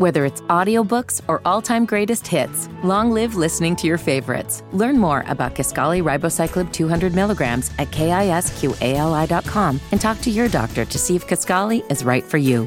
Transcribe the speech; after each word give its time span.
Whether 0.00 0.24
it's 0.24 0.40
audiobooks 0.48 1.20
or 1.28 1.42
all-time 1.44 1.84
greatest 1.84 2.26
hits, 2.26 2.70
long 2.82 3.10
live 3.10 3.34
listening 3.34 3.76
to 3.76 3.86
your 3.86 3.98
favorites. 3.98 4.62
Learn 4.72 4.96
more 4.96 5.24
about 5.26 5.54
Kisqali 5.54 6.02
Ribociclib 6.02 6.72
200 6.72 7.14
milligrams 7.14 7.70
at 7.78 7.88
kisqali.com 7.88 9.78
and 9.92 10.00
talk 10.00 10.18
to 10.22 10.30
your 10.30 10.48
doctor 10.48 10.86
to 10.86 10.98
see 10.98 11.16
if 11.16 11.26
Kisqali 11.26 11.84
is 11.92 12.02
right 12.02 12.24
for 12.24 12.38
you. 12.38 12.66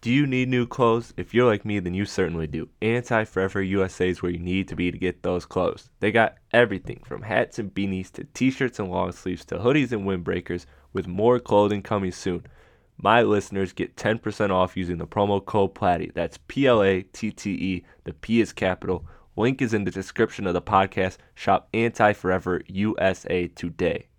Do 0.00 0.10
you 0.10 0.26
need 0.26 0.48
new 0.48 0.66
clothes? 0.66 1.12
If 1.18 1.34
you're 1.34 1.44
like 1.44 1.66
me, 1.66 1.80
then 1.80 1.92
you 1.92 2.06
certainly 2.06 2.46
do. 2.46 2.70
Anti 2.80 3.24
Forever 3.24 3.60
USA 3.60 4.08
is 4.08 4.22
where 4.22 4.32
you 4.32 4.38
need 4.38 4.68
to 4.68 4.74
be 4.74 4.90
to 4.90 4.96
get 4.96 5.22
those 5.22 5.44
clothes. 5.44 5.90
They 6.00 6.12
got 6.12 6.36
everything 6.50 7.02
from 7.04 7.20
hats 7.20 7.58
and 7.58 7.74
beanies 7.74 8.10
to 8.12 8.24
t 8.24 8.50
shirts 8.50 8.78
and 8.78 8.90
long 8.90 9.12
sleeves 9.12 9.44
to 9.44 9.58
hoodies 9.58 9.92
and 9.92 10.06
windbreakers, 10.06 10.64
with 10.94 11.06
more 11.06 11.38
clothing 11.38 11.82
coming 11.82 12.12
soon 12.12 12.46
my 13.02 13.22
listeners 13.22 13.72
get 13.72 13.96
10% 13.96 14.50
off 14.50 14.76
using 14.76 14.98
the 14.98 15.06
promo 15.06 15.42
code 15.44 15.74
PLATTE. 15.74 16.12
That's 16.14 16.38
P 16.48 16.66
L 16.66 16.82
A 16.82 17.02
T 17.02 17.30
T 17.30 17.50
E. 17.50 17.84
The 18.04 18.12
P 18.12 18.40
is 18.40 18.52
capital. 18.52 19.06
Link 19.36 19.62
is 19.62 19.72
in 19.72 19.84
the 19.84 19.90
description 19.90 20.46
of 20.46 20.52
the 20.52 20.60
podcast. 20.60 21.16
Shop 21.34 21.68
Anti 21.72 22.12
Forever 22.12 22.62
USA 22.66 23.48
today. 23.48 24.09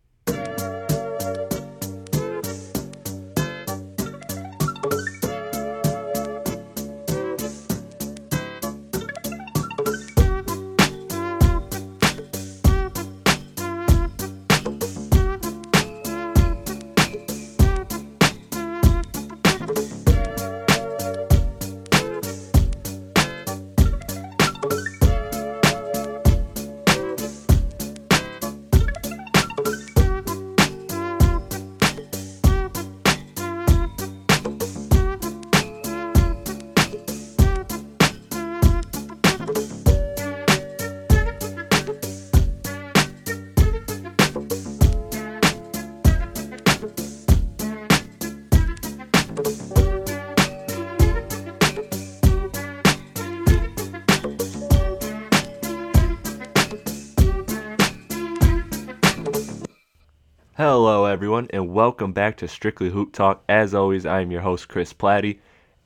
Everyone, 61.42 61.50
and 61.54 61.74
welcome 61.74 62.14
back 62.14 62.38
to 62.38 62.48
Strictly 62.48 62.90
Hoop 62.92 63.14
Talk. 63.14 63.44
As 63.50 63.74
always, 63.74 64.06
I 64.06 64.22
am 64.22 64.30
your 64.30 64.42
host, 64.42 64.68
Chris 64.68 64.94
Platte, 64.94 65.40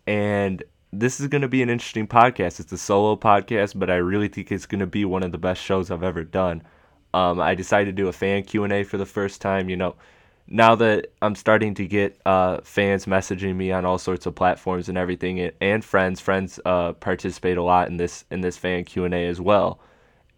and 0.06 0.62
this 0.92 1.22
is 1.22 1.28
going 1.28 1.44
to 1.44 1.48
be 1.48 1.62
an 1.62 1.70
interesting 1.70 2.08
podcast. 2.08 2.60
It's 2.60 2.74
a 2.74 2.78
solo 2.78 3.16
podcast, 3.16 3.78
but 3.80 3.90
I 3.90 3.96
really 3.96 4.28
think 4.28 4.52
it's 4.52 4.66
going 4.66 4.80
to 4.80 4.88
be 4.88 5.06
one 5.06 5.24
of 5.24 5.32
the 5.32 5.38
best 5.38 5.62
shows 5.62 5.92
I've 5.92 6.04
ever 6.04 6.26
done. 6.26 6.62
Um, 7.14 7.40
I 7.40 7.56
decided 7.56 7.96
to 7.96 8.02
do 8.02 8.10
a 8.10 8.14
fan 8.14 8.44
Q 8.44 8.66
and 8.66 8.74
A 8.74 8.84
for 8.84 8.98
the 8.98 9.06
first 9.06 9.40
time. 9.40 9.70
You 9.70 9.78
know, 9.78 9.96
now 10.48 10.76
that 10.76 11.14
I'm 11.22 11.36
starting 11.36 11.74
to 11.76 11.88
get 11.88 12.20
uh, 12.26 12.60
fans 12.62 13.06
messaging 13.06 13.56
me 13.56 13.72
on 13.72 13.86
all 13.86 13.98
sorts 13.98 14.26
of 14.26 14.36
platforms 14.36 14.90
and 14.90 14.98
everything, 14.98 15.40
and 15.62 15.86
friends, 15.86 16.20
friends 16.20 16.60
uh, 16.66 16.94
participate 16.94 17.58
a 17.58 17.64
lot 17.64 17.88
in 17.88 17.96
this 17.96 18.26
in 18.30 18.42
this 18.42 18.58
fan 18.58 18.84
Q 18.84 19.06
and 19.06 19.14
A 19.14 19.26
as 19.28 19.40
well 19.40 19.80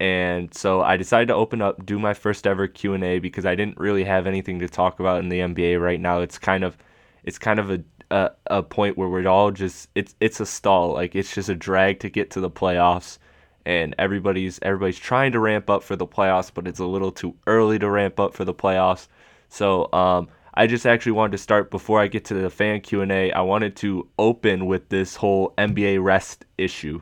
and 0.00 0.54
so 0.54 0.80
I 0.80 0.96
decided 0.96 1.28
to 1.28 1.34
open 1.34 1.60
up, 1.60 1.84
do 1.84 1.98
my 1.98 2.14
first 2.14 2.46
ever 2.46 2.68
Q 2.68 2.94
and 2.94 3.02
A 3.02 3.18
because 3.18 3.44
I 3.44 3.56
didn't 3.56 3.78
really 3.78 4.04
have 4.04 4.26
anything 4.26 4.60
to 4.60 4.68
talk 4.68 5.00
about 5.00 5.20
in 5.20 5.28
the 5.28 5.40
NBA 5.40 5.80
right 5.80 6.00
now. 6.00 6.20
It's 6.20 6.38
kind 6.38 6.62
of, 6.62 6.76
it's 7.24 7.38
kind 7.38 7.58
of 7.58 7.70
a, 7.70 7.82
a 8.10 8.30
a, 8.46 8.62
point 8.62 8.96
where 8.96 9.08
we're 9.08 9.26
all 9.26 9.50
just 9.50 9.88
it's 9.96 10.14
it's 10.20 10.38
a 10.38 10.46
stall. 10.46 10.92
Like 10.92 11.16
it's 11.16 11.34
just 11.34 11.48
a 11.48 11.54
drag 11.56 11.98
to 12.00 12.10
get 12.10 12.30
to 12.32 12.40
the 12.40 12.50
playoffs, 12.50 13.18
and 13.66 13.94
everybody's 13.98 14.60
everybody's 14.62 14.98
trying 14.98 15.32
to 15.32 15.40
ramp 15.40 15.68
up 15.68 15.82
for 15.82 15.96
the 15.96 16.06
playoffs, 16.06 16.52
but 16.54 16.68
it's 16.68 16.78
a 16.78 16.86
little 16.86 17.10
too 17.10 17.34
early 17.48 17.78
to 17.80 17.90
ramp 17.90 18.20
up 18.20 18.34
for 18.34 18.44
the 18.44 18.54
playoffs. 18.54 19.08
So 19.48 19.92
um, 19.92 20.28
I 20.54 20.68
just 20.68 20.86
actually 20.86 21.12
wanted 21.12 21.32
to 21.32 21.38
start 21.38 21.72
before 21.72 22.00
I 22.00 22.06
get 22.06 22.24
to 22.26 22.34
the 22.34 22.50
fan 22.50 22.82
Q 22.82 23.00
and 23.02 23.10
A. 23.10 23.32
I 23.32 23.40
wanted 23.40 23.74
to 23.76 24.08
open 24.16 24.66
with 24.66 24.88
this 24.90 25.16
whole 25.16 25.54
NBA 25.58 26.02
rest 26.02 26.44
issue, 26.56 27.00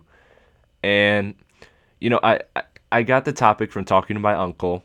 and 0.83 1.34
you 2.01 2.09
know 2.09 2.21
I, 2.23 2.41
I 2.55 2.63
I 2.93 3.03
got 3.03 3.25
the 3.25 3.33
topic 3.33 3.73
from 3.73 3.85
talking 3.85 4.15
to 4.15 4.21
my 4.21 4.35
uncle, 4.35 4.85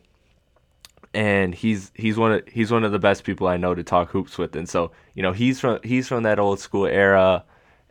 and 1.14 1.54
he's 1.54 1.92
he's 1.96 2.18
one 2.18 2.34
of 2.34 2.48
he's 2.48 2.72
one 2.72 2.84
of 2.84 2.92
the 2.92 3.00
best 3.00 3.24
people 3.24 3.48
I 3.48 3.58
know 3.58 3.76
to 3.76 3.84
talk 3.84 4.10
hoops 4.10 4.38
with, 4.38 4.56
and 4.56 4.68
so 4.68 4.92
you 5.14 5.22
know 5.24 5.34
he's 5.34 5.60
from 5.60 5.80
he's 5.84 6.08
from 6.08 6.24
that 6.24 6.40
old 6.40 6.60
school 6.60 6.86
era, 6.86 7.44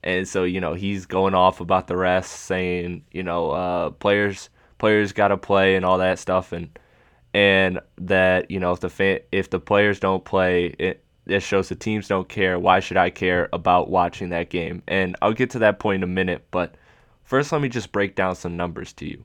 and 0.03 0.26
so 0.26 0.44
you 0.44 0.60
know 0.60 0.75
he's 0.75 1.06
going 1.06 1.34
off 1.34 1.60
about 1.60 1.87
the 1.87 1.97
rest, 1.97 2.32
saying 2.32 3.04
you 3.12 3.22
know 3.22 3.50
uh, 3.53 3.91
players 3.91 4.50
players 4.78 5.12
got 5.12 5.28
to 5.28 5.37
play 5.37 5.76
and 5.76 5.84
all 5.84 5.99
that 5.99 6.19
stuff, 6.19 6.53
and 6.53 6.76
and 7.32 7.81
that 7.99 8.50
you 8.50 8.59
know 8.59 8.72
if 8.72 8.81
the 8.81 8.91
fan, 8.91 9.20
if 9.31 9.50
the 9.50 9.60
players 9.60 10.00
don't 10.00 10.25
play, 10.25 10.75
it 10.78 11.04
it 11.26 11.41
shows 11.41 11.69
the 11.69 11.76
teams 11.76 12.09
don't 12.09 12.28
care. 12.28 12.59
Why 12.59 12.81
should 12.81 12.97
I 12.97 13.10
care 13.10 13.49
about 13.53 13.91
watching 13.91 14.31
that 14.31 14.50
game? 14.50 14.82
And 14.88 15.16
I'll 15.22 15.32
get 15.32 15.50
to 15.50 15.60
that 15.60 15.78
point 15.78 16.03
in 16.03 16.03
a 16.03 16.12
minute, 16.12 16.47
but 16.50 16.75
first 17.22 17.53
let 17.53 17.60
me 17.62 17.69
just 17.69 17.93
break 17.93 18.16
down 18.16 18.34
some 18.34 18.56
numbers 18.56 18.93
to 18.94 19.06
you. 19.06 19.25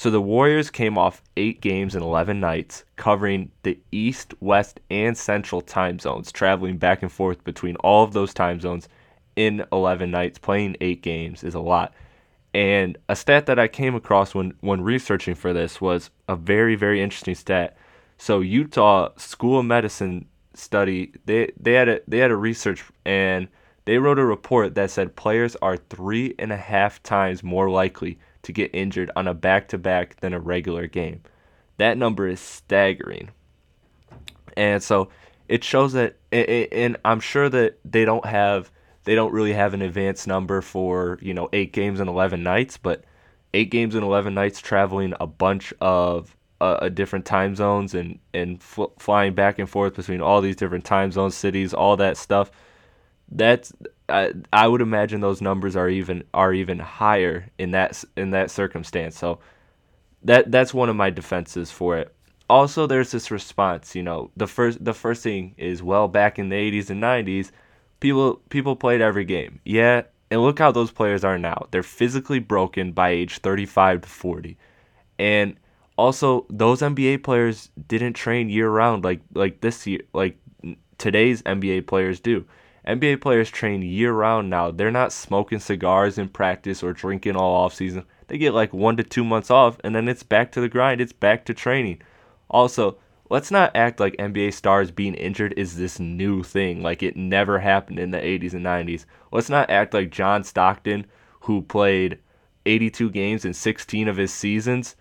So 0.00 0.08
the 0.08 0.22
Warriors 0.22 0.70
came 0.70 0.96
off 0.96 1.22
eight 1.36 1.60
games 1.60 1.94
in 1.94 2.02
11 2.02 2.40
nights, 2.40 2.84
covering 2.96 3.50
the 3.64 3.78
East, 3.92 4.32
West, 4.40 4.80
and 4.90 5.14
Central 5.14 5.60
time 5.60 5.98
zones, 5.98 6.32
traveling 6.32 6.78
back 6.78 7.02
and 7.02 7.12
forth 7.12 7.44
between 7.44 7.76
all 7.76 8.02
of 8.02 8.14
those 8.14 8.32
time 8.32 8.60
zones 8.60 8.88
in 9.36 9.62
11 9.70 10.10
nights. 10.10 10.38
Playing 10.38 10.74
eight 10.80 11.02
games 11.02 11.44
is 11.44 11.54
a 11.54 11.60
lot. 11.60 11.92
And 12.54 12.96
a 13.10 13.14
stat 13.14 13.44
that 13.44 13.58
I 13.58 13.68
came 13.68 13.94
across 13.94 14.34
when, 14.34 14.54
when 14.60 14.80
researching 14.80 15.34
for 15.34 15.52
this 15.52 15.82
was 15.82 16.08
a 16.30 16.34
very, 16.34 16.76
very 16.76 17.02
interesting 17.02 17.34
stat. 17.34 17.76
So 18.16 18.40
Utah 18.40 19.10
School 19.18 19.58
of 19.58 19.66
Medicine 19.66 20.24
study, 20.54 21.12
they, 21.26 21.52
they 21.60 21.74
had 21.74 21.90
a 21.90 22.00
they 22.08 22.16
had 22.16 22.30
a 22.30 22.36
research 22.36 22.82
and 23.04 23.48
they 23.84 23.98
wrote 23.98 24.18
a 24.18 24.24
report 24.24 24.74
that 24.76 24.90
said 24.90 25.14
players 25.14 25.56
are 25.56 25.76
three 25.76 26.34
and 26.38 26.52
a 26.52 26.56
half 26.56 27.02
times 27.02 27.42
more 27.42 27.68
likely 27.68 28.18
to 28.42 28.52
get 28.52 28.74
injured 28.74 29.10
on 29.16 29.28
a 29.28 29.34
back 29.34 29.68
to 29.68 29.78
back 29.78 30.16
than 30.20 30.32
a 30.32 30.40
regular 30.40 30.86
game. 30.86 31.22
That 31.78 31.96
number 31.96 32.26
is 32.28 32.40
staggering. 32.40 33.30
And 34.56 34.82
so 34.82 35.10
it 35.48 35.64
shows 35.64 35.92
that, 35.94 36.16
and 36.32 36.96
I'm 37.04 37.20
sure 37.20 37.48
that 37.48 37.78
they 37.84 38.04
don't 38.04 38.26
have, 38.26 38.70
they 39.04 39.14
don't 39.14 39.32
really 39.32 39.52
have 39.52 39.74
an 39.74 39.82
advanced 39.82 40.26
number 40.26 40.60
for, 40.60 41.18
you 41.22 41.34
know, 41.34 41.48
eight 41.52 41.72
games 41.72 42.00
and 42.00 42.08
11 42.08 42.42
nights, 42.42 42.76
but 42.76 43.04
eight 43.54 43.70
games 43.70 43.94
and 43.94 44.04
11 44.04 44.34
nights 44.34 44.60
traveling 44.60 45.14
a 45.20 45.26
bunch 45.26 45.72
of 45.80 46.36
uh, 46.60 46.88
different 46.90 47.24
time 47.24 47.56
zones 47.56 47.94
and, 47.94 48.18
and 48.34 48.62
fl- 48.62 48.92
flying 48.98 49.34
back 49.34 49.58
and 49.58 49.68
forth 49.68 49.94
between 49.94 50.20
all 50.20 50.40
these 50.40 50.56
different 50.56 50.84
time 50.84 51.10
zones, 51.10 51.34
cities, 51.34 51.72
all 51.72 51.96
that 51.96 52.16
stuff 52.16 52.50
that's 53.30 53.72
I, 54.10 54.32
I 54.52 54.68
would 54.68 54.80
imagine 54.80 55.20
those 55.20 55.40
numbers 55.40 55.76
are 55.76 55.88
even 55.88 56.24
are 56.34 56.52
even 56.52 56.78
higher 56.78 57.50
in 57.58 57.70
that 57.72 58.02
in 58.16 58.30
that 58.30 58.50
circumstance. 58.50 59.18
So 59.18 59.40
that 60.24 60.50
that's 60.50 60.74
one 60.74 60.88
of 60.88 60.96
my 60.96 61.10
defenses 61.10 61.70
for 61.70 61.98
it. 61.98 62.14
Also, 62.48 62.86
there's 62.86 63.12
this 63.12 63.30
response. 63.30 63.94
You 63.94 64.02
know, 64.02 64.30
the 64.36 64.46
first 64.46 64.84
the 64.84 64.94
first 64.94 65.22
thing 65.22 65.54
is 65.56 65.82
well, 65.82 66.08
back 66.08 66.38
in 66.38 66.48
the 66.48 66.56
80s 66.56 66.90
and 66.90 67.02
90s, 67.02 67.50
people 68.00 68.40
people 68.50 68.76
played 68.76 69.00
every 69.00 69.24
game. 69.24 69.60
Yeah, 69.64 70.02
and 70.30 70.42
look 70.42 70.58
how 70.58 70.72
those 70.72 70.90
players 70.90 71.24
are 71.24 71.38
now. 71.38 71.66
They're 71.70 71.82
physically 71.82 72.38
broken 72.38 72.92
by 72.92 73.10
age 73.10 73.38
35 73.38 74.02
to 74.02 74.08
40, 74.08 74.58
and 75.18 75.56
also 75.96 76.46
those 76.48 76.80
NBA 76.80 77.22
players 77.22 77.70
didn't 77.86 78.14
train 78.14 78.48
year 78.48 78.70
round 78.70 79.04
like 79.04 79.20
like 79.34 79.60
this 79.60 79.86
year 79.86 80.00
like 80.12 80.38
today's 80.98 81.42
NBA 81.42 81.86
players 81.86 82.20
do 82.20 82.44
NBA 82.86 83.20
players 83.20 83.50
train 83.50 83.82
year 83.82 84.12
round 84.12 84.48
now. 84.48 84.70
They're 84.70 84.90
not 84.90 85.12
smoking 85.12 85.58
cigars 85.58 86.18
in 86.18 86.28
practice 86.28 86.82
or 86.82 86.92
drinking 86.92 87.36
all 87.36 87.54
off 87.54 87.74
season. 87.74 88.04
They 88.28 88.38
get 88.38 88.54
like 88.54 88.72
one 88.72 88.96
to 88.96 89.02
two 89.02 89.24
months 89.24 89.50
off, 89.50 89.78
and 89.84 89.94
then 89.94 90.08
it's 90.08 90.22
back 90.22 90.52
to 90.52 90.60
the 90.60 90.68
grind. 90.68 91.00
It's 91.00 91.12
back 91.12 91.44
to 91.46 91.54
training. 91.54 92.00
Also, 92.48 92.96
let's 93.28 93.50
not 93.50 93.74
act 93.74 94.00
like 94.00 94.16
NBA 94.16 94.54
stars 94.54 94.90
being 94.90 95.14
injured 95.14 95.54
is 95.56 95.76
this 95.76 96.00
new 96.00 96.42
thing, 96.42 96.82
like 96.82 97.02
it 97.02 97.16
never 97.16 97.58
happened 97.58 97.98
in 97.98 98.10
the 98.10 98.18
80s 98.18 98.54
and 98.54 98.64
90s. 98.64 99.04
Let's 99.30 99.50
not 99.50 99.68
act 99.70 99.94
like 99.94 100.10
John 100.10 100.42
Stockton, 100.44 101.06
who 101.40 101.62
played 101.62 102.18
82 102.66 103.10
games 103.10 103.44
in 103.44 103.54
16 103.54 104.08
of 104.08 104.16
his 104.16 104.32
seasons. 104.32 104.96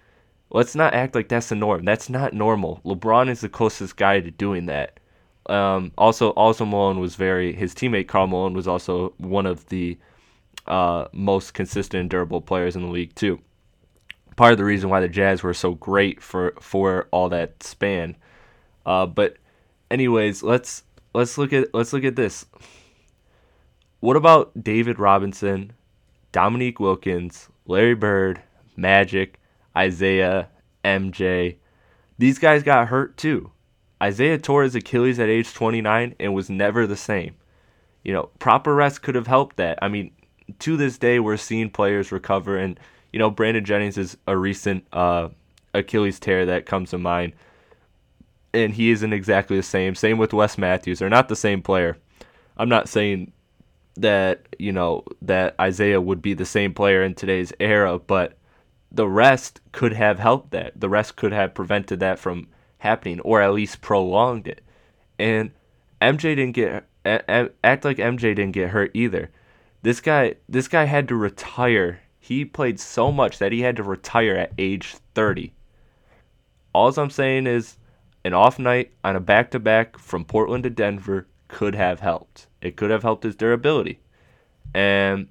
Let's 0.52 0.76
not 0.76 0.94
act 0.94 1.16
like 1.16 1.30
that's 1.30 1.50
the 1.50 1.56
norm. 1.56 1.86
That's 1.86 2.10
not 2.10 2.34
normal. 2.34 2.81
LeBron 2.84 3.30
is 3.30 3.42
the 3.42 3.50
closest 3.50 3.96
guy 3.96 4.20
to 4.20 4.31
doing 4.31 4.66
that. 4.66 4.99
Um, 5.50 5.92
also, 5.98 6.30
also 6.31 6.63
Malone 6.63 7.00
was 7.00 7.16
very. 7.16 7.54
His 7.54 7.74
teammate 7.74 8.07
Karl 8.07 8.28
Malone 8.28 8.54
was 8.54 8.68
also 8.68 9.13
one 9.18 9.48
of 9.48 9.66
the 9.69 9.98
uh, 10.68 11.06
most 11.12 11.54
consistent 11.54 12.01
and 12.01 12.10
durable 12.10 12.40
players 12.40 12.75
in 12.75 12.84
the 12.84 12.92
league 12.92 13.16
too. 13.16 13.40
Part 14.36 14.51
of 14.51 14.57
the 14.60 14.63
reason 14.63 14.90
why 14.90 15.00
the 15.01 15.10
Jazz 15.10 15.42
were 15.42 15.56
so 15.56 15.74
great 15.74 16.22
for 16.22 16.54
for 16.62 17.07
all 17.12 17.30
that 17.30 17.63
span. 17.63 18.16
Uh, 18.86 19.07
but, 19.07 19.38
anyways, 19.90 20.44
let's 20.44 20.84
let's 21.13 21.38
look 21.38 21.52
at 21.52 21.74
let's 21.74 21.94
look 21.94 22.04
at 22.04 22.16
this. 22.16 22.45
What 24.00 24.16
about 24.16 24.63
David 24.63 25.00
Robinson, 25.00 25.74
Dominique 26.31 26.80
Wilkins, 26.80 27.50
Larry 27.66 27.95
Bird, 27.95 28.42
Magic, 28.78 29.40
Isiah, 29.78 30.48
MJ? 30.86 31.57
These 32.19 32.38
guys 32.38 32.63
got 32.63 32.88
hurt 32.88 33.18
too. 33.18 33.52
Isiah 34.04 34.38
tore 34.38 34.63
his 34.63 34.75
Achilles 34.75 35.19
at 35.19 35.30
age 35.30 35.54
29 35.54 36.16
and 36.19 36.34
was 36.34 36.50
never 36.50 36.88
the 36.88 36.96
same. 36.96 37.36
You 38.04 38.13
know, 38.13 38.30
proper 38.40 38.74
rest 38.74 39.01
could 39.01 39.16
have 39.16 39.28
helped 39.28 39.57
that. 39.57 39.78
I 39.81 39.90
mean, 39.90 40.12
to 40.60 40.78
this 40.78 40.98
day, 40.98 41.19
we're 41.19 41.38
seeing 41.38 41.69
players 41.69 42.12
recover, 42.12 42.57
and 42.57 42.80
you 43.12 43.19
know, 43.19 43.30
Brandon 43.30 43.66
Jennings 43.66 43.98
is 43.98 44.18
a 44.25 44.38
recent 44.38 44.86
uh, 44.94 45.30
Achilles 45.74 46.19
tear 46.19 46.46
that 46.46 46.66
comes 46.66 46.92
to 46.92 46.98
mind, 46.98 47.34
and 48.54 48.74
he 48.74 48.92
isn't 48.92 49.13
exactly 49.13 49.57
the 49.57 49.63
same. 49.63 49.96
Same 49.96 50.18
with 50.18 50.34
Wes 50.34 50.57
Matthews; 50.57 51.00
they're 51.00 51.10
not 51.10 51.30
the 51.30 51.36
same 51.36 51.62
player. 51.62 51.98
I'm 52.57 52.69
not 52.69 52.90
saying 52.90 53.31
that 53.95 54.48
you 54.57 54.72
know 54.72 55.04
that 55.22 55.56
Isiah 55.62 56.02
would 56.02 56.22
be 56.22 56.34
the 56.34 56.45
same 56.45 56.74
player 56.74 57.04
in 57.04 57.16
today's 57.16 57.54
era, 57.60 58.00
but 58.00 58.38
the 58.92 59.07
rest 59.07 59.60
could 59.72 59.94
have 59.94 60.19
helped 60.19 60.52
that. 60.52 60.80
The 60.80 60.90
rest 60.90 61.16
could 61.16 61.31
have 61.31 61.54
prevented 61.54 62.00
that 62.00 62.18
from 62.18 62.48
happening 62.80 63.20
or 63.22 63.42
at 63.42 63.54
least 63.54 63.81
prolonged 63.81 64.48
it. 64.48 64.62
And 65.18 65.52
MJ 66.02 66.36
didn't 66.36 66.54
get 66.54 66.86
act 67.06 67.86
like 67.86 67.98
MJ 67.98 68.36
didn't 68.36 68.52
get 68.52 68.70
hurt 68.70 68.92
either. 68.94 69.30
This 69.81 70.02
guy 70.02 70.36
this 70.48 70.68
guy 70.68 70.86
had 70.86 71.08
to 71.08 71.16
retire. 71.16 72.02
He 72.20 72.46
played 72.46 72.80
so 72.80 73.12
much 73.12 73.40
that 73.40 73.52
he 73.52 73.62
had 73.62 73.76
to 73.78 73.84
retire 73.84 74.36
at 74.36 74.54
age 74.58 74.96
30. 75.16 75.54
All 76.74 76.94
I'm 76.98 77.10
saying 77.10 77.48
is 77.48 77.78
an 78.24 78.34
off 78.34 78.60
night 78.60 78.92
on 79.04 79.16
a 79.16 79.20
back 79.20 79.52
to 79.52 79.60
back 79.60 79.98
from 79.98 80.26
Portland 80.26 80.64
to 80.64 80.70
Denver 80.70 81.28
could 81.48 81.76
have 81.76 82.00
helped. 82.00 82.48
It 82.62 82.76
could 82.76 82.92
have 82.92 83.04
helped 83.04 83.24
his 83.24 83.36
durability. 83.36 84.00
And 84.74 85.28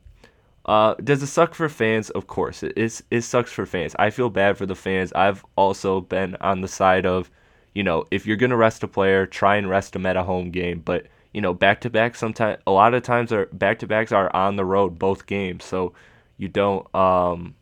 uh, 0.65 0.95
does 1.03 1.23
it 1.23 1.29
suck 1.29 1.55
for 1.55 1.69
fans? 1.69 2.11
Of 2.11 2.27
course, 2.27 2.63
it, 2.63 3.03
it 3.11 3.23
sucks 3.23 3.53
for 3.53 3.65
fans. 3.65 3.95
I 3.99 4.11
feel 4.11 4.29
bad 4.31 4.59
for 4.59 4.67
the 4.67 4.75
fans. 4.75 5.13
I've 5.13 5.45
also 5.57 6.01
been 6.01 6.37
on 6.41 6.61
the 6.61 6.69
side 6.69 7.07
of, 7.07 7.31
you 7.79 7.85
know, 7.85 8.05
if 8.11 8.27
you're 8.27 8.37
gonna 8.37 8.57
rest 8.57 8.83
a 8.83 8.89
player, 8.89 9.25
try 9.25 9.55
and 9.55 9.71
rest 9.71 9.93
them 9.93 10.05
at 10.05 10.17
a 10.17 10.25
home 10.25 10.51
game. 10.51 10.83
But 10.85 11.07
you 11.33 11.41
know, 11.41 11.55
back 11.55 11.81
to 11.83 11.91
back 11.91 12.17
sometimes 12.17 12.61
a 12.67 12.73
lot 12.73 12.93
of 12.93 13.05
times 13.05 13.33
are 13.33 13.47
back 13.53 13.79
to 13.79 13.87
backs 13.87 14.11
are 14.11 14.35
on 14.35 14.57
the 14.57 14.65
road 14.65 14.99
both 14.99 15.27
games, 15.27 15.63
so 15.65 15.93
you 16.39 16.49
don't. 16.49 16.93
Um, 16.93 17.55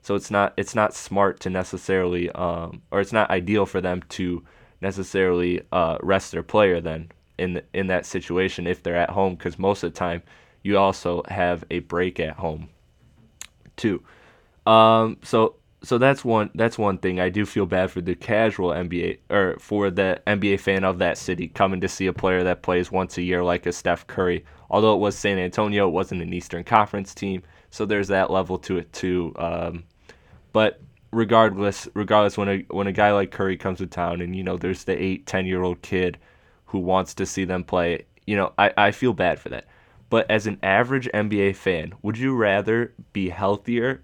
so 0.00 0.14
it's 0.14 0.30
not 0.30 0.54
it's 0.56 0.74
not 0.74 0.94
smart 0.94 1.40
to 1.40 1.50
necessarily, 1.50 2.30
um, 2.30 2.80
or 2.90 3.00
it's 3.00 3.12
not 3.12 3.28
ideal 3.28 3.66
for 3.66 3.82
them 3.82 4.02
to 4.08 4.42
necessarily 4.80 5.60
uh, 5.70 5.98
rest 6.02 6.32
their 6.32 6.42
player 6.42 6.80
then 6.80 7.12
in 7.36 7.60
in 7.74 7.88
that 7.88 8.06
situation 8.06 8.66
if 8.66 8.82
they're 8.82 8.96
at 8.96 9.10
home 9.10 9.34
because 9.34 9.58
most 9.58 9.82
of 9.82 9.92
the 9.92 9.98
time 9.98 10.22
you 10.62 10.78
also 10.78 11.22
have 11.28 11.62
a 11.70 11.80
break 11.80 12.18
at 12.18 12.36
home 12.36 12.70
too. 13.76 14.02
Um, 14.66 15.18
so 15.22 15.56
so 15.82 15.96
that's 15.96 16.24
one 16.24 16.50
that's 16.54 16.76
one 16.76 16.98
thing. 16.98 17.20
I 17.20 17.28
do 17.28 17.46
feel 17.46 17.66
bad 17.66 17.90
for 17.90 18.00
the 18.00 18.14
casual 18.14 18.70
NBA 18.70 19.18
or 19.30 19.56
for 19.60 19.90
the 19.90 20.20
NBA 20.26 20.60
fan 20.60 20.84
of 20.84 20.98
that 20.98 21.18
city 21.18 21.48
coming 21.48 21.80
to 21.80 21.88
see 21.88 22.06
a 22.06 22.12
player 22.12 22.42
that 22.44 22.62
plays 22.62 22.90
once 22.90 23.16
a 23.16 23.22
year 23.22 23.44
like 23.44 23.66
a 23.66 23.72
Steph 23.72 24.06
Curry. 24.06 24.44
Although 24.70 24.94
it 24.94 24.98
was 24.98 25.16
San 25.16 25.38
Antonio, 25.38 25.86
it 25.86 25.92
wasn't 25.92 26.22
an 26.22 26.32
Eastern 26.32 26.64
Conference 26.64 27.14
team, 27.14 27.42
so 27.70 27.86
there's 27.86 28.08
that 28.08 28.30
level 28.30 28.58
to 28.58 28.78
it 28.78 28.92
too. 28.92 29.32
Um, 29.36 29.84
but 30.52 30.80
regardless, 31.12 31.88
regardless, 31.94 32.36
when 32.36 32.48
a 32.48 32.58
when 32.70 32.88
a 32.88 32.92
guy 32.92 33.12
like 33.12 33.30
Curry 33.30 33.56
comes 33.56 33.78
to 33.78 33.86
town, 33.86 34.20
and 34.20 34.34
you 34.34 34.42
know 34.42 34.56
there's 34.56 34.84
the 34.84 35.00
eight, 35.00 35.26
ten 35.26 35.46
year 35.46 35.62
old 35.62 35.80
kid 35.82 36.18
who 36.66 36.80
wants 36.80 37.14
to 37.14 37.24
see 37.24 37.44
them 37.44 37.62
play, 37.62 38.04
you 38.26 38.36
know 38.36 38.52
I, 38.58 38.72
I 38.76 38.90
feel 38.90 39.12
bad 39.12 39.38
for 39.38 39.48
that. 39.50 39.66
But 40.10 40.28
as 40.30 40.46
an 40.46 40.58
average 40.62 41.08
NBA 41.14 41.54
fan, 41.56 41.94
would 42.02 42.18
you 42.18 42.34
rather 42.34 42.94
be 43.12 43.28
healthier 43.28 44.02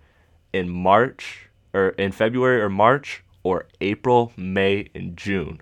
in 0.53 0.69
March 0.69 1.44
or 1.75 1.91
in 1.91 2.13
February 2.13 2.63
or 2.63 2.71
March 2.71 3.23
or 3.43 3.67
April, 3.81 4.33
May, 4.37 4.89
and 4.95 5.17
June? 5.17 5.61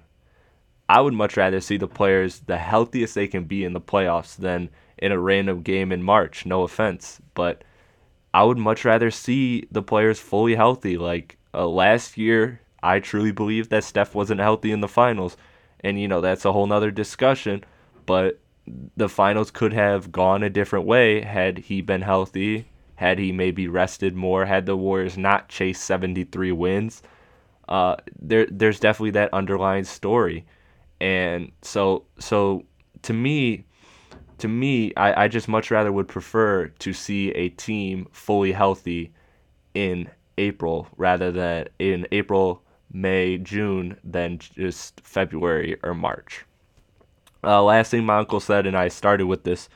I 0.89 1.01
would 1.01 1.15
much 1.15 1.37
rather 1.37 1.61
see 1.61 1.79
the 1.79 1.89
players 1.89 2.41
the 2.41 2.59
healthiest 2.59 3.15
they 3.15 3.27
can 3.27 3.45
be 3.45 3.65
in 3.65 3.73
the 3.73 3.81
playoffs 3.81 4.37
than 4.37 4.69
in 4.99 5.11
a 5.11 5.19
random 5.19 5.63
game 5.63 5.91
in 5.91 6.03
March. 6.03 6.47
No 6.47 6.63
offense, 6.63 7.21
but 7.35 7.65
I 8.35 8.45
would 8.45 8.59
much 8.59 8.85
rather 8.85 9.11
see 9.11 9.67
the 9.71 9.83
players 9.83 10.21
fully 10.21 10.55
healthy. 10.55 10.97
Like 10.97 11.39
uh, 11.53 11.67
last 11.67 12.17
year, 12.17 12.61
I 12.83 13.01
truly 13.01 13.33
believe 13.33 13.69
that 13.69 13.85
Steph 13.85 14.15
wasn't 14.15 14.41
healthy 14.41 14.71
in 14.71 14.81
the 14.81 14.89
finals. 14.89 15.37
And, 15.81 16.01
you 16.01 16.09
know, 16.09 16.21
that's 16.21 16.45
a 16.45 16.53
whole 16.53 16.67
nother 16.67 16.91
discussion. 16.91 17.65
But 18.07 18.39
the 18.97 19.09
finals 19.09 19.51
could 19.51 19.73
have 19.73 20.13
gone 20.13 20.43
a 20.43 20.51
different 20.51 20.87
way 20.87 21.21
had 21.21 21.59
he 21.59 21.81
been 21.81 22.03
healthy, 22.03 22.67
had 22.97 23.19
he 23.19 23.33
maybe 23.33 23.69
rested 23.69 24.15
more, 24.15 24.45
had 24.45 24.67
the 24.67 24.77
Warriors 24.77 25.17
not 25.17 25.49
chased 25.49 25.85
73 25.85 26.53
wins. 26.53 27.03
Uh, 27.69 27.97
there, 28.21 28.47
there's 28.51 28.81
definitely 28.81 29.11
that 29.13 29.33
underlying 29.33 29.85
story, 29.85 30.45
and 31.01 31.51
so, 31.63 32.05
so 32.19 32.65
to 33.03 33.13
me, 33.13 33.65
to 34.39 34.49
me, 34.49 34.93
I, 34.97 35.25
I 35.25 35.29
just 35.29 35.49
much 35.49 35.71
rather 35.71 35.93
would 35.93 36.09
prefer 36.09 36.67
to 36.67 36.93
see 36.93 37.31
a 37.31 37.49
team 37.51 38.09
fully 38.13 38.53
healthy 38.53 39.13
in 39.75 40.11
April 40.39 40.89
rather 40.97 41.31
than 41.31 41.69
in 41.79 42.07
April, 42.13 42.63
May, 42.93 43.39
June 43.39 43.97
than 44.05 44.39
just 44.39 45.01
February 45.03 45.77
or 45.83 45.95
March. 45.95 46.45
Uh, 47.45 47.63
last 47.63 47.91
thing 47.91 48.05
my 48.05 48.19
uncle 48.19 48.41
said, 48.41 48.67
and 48.67 48.77
I 48.77 48.89
started 48.89 49.27
with 49.27 49.45
this, 49.45 49.69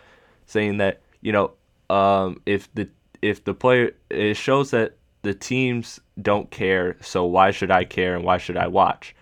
saying 0.46 0.78
that 0.78 1.00
you 1.20 1.32
know 1.32 1.52
um, 1.90 2.40
if 2.46 2.72
the 2.74 2.88
if 3.28 3.44
the 3.44 3.54
player 3.54 3.92
it 4.10 4.34
shows 4.34 4.70
that 4.70 4.96
the 5.22 5.34
teams 5.34 6.00
don't 6.20 6.50
care, 6.50 6.96
so 7.00 7.24
why 7.24 7.50
should 7.50 7.70
I 7.70 7.84
care 7.84 8.14
and 8.14 8.24
why 8.24 8.38
should 8.38 8.56
I 8.56 8.68
watch? 8.68 9.14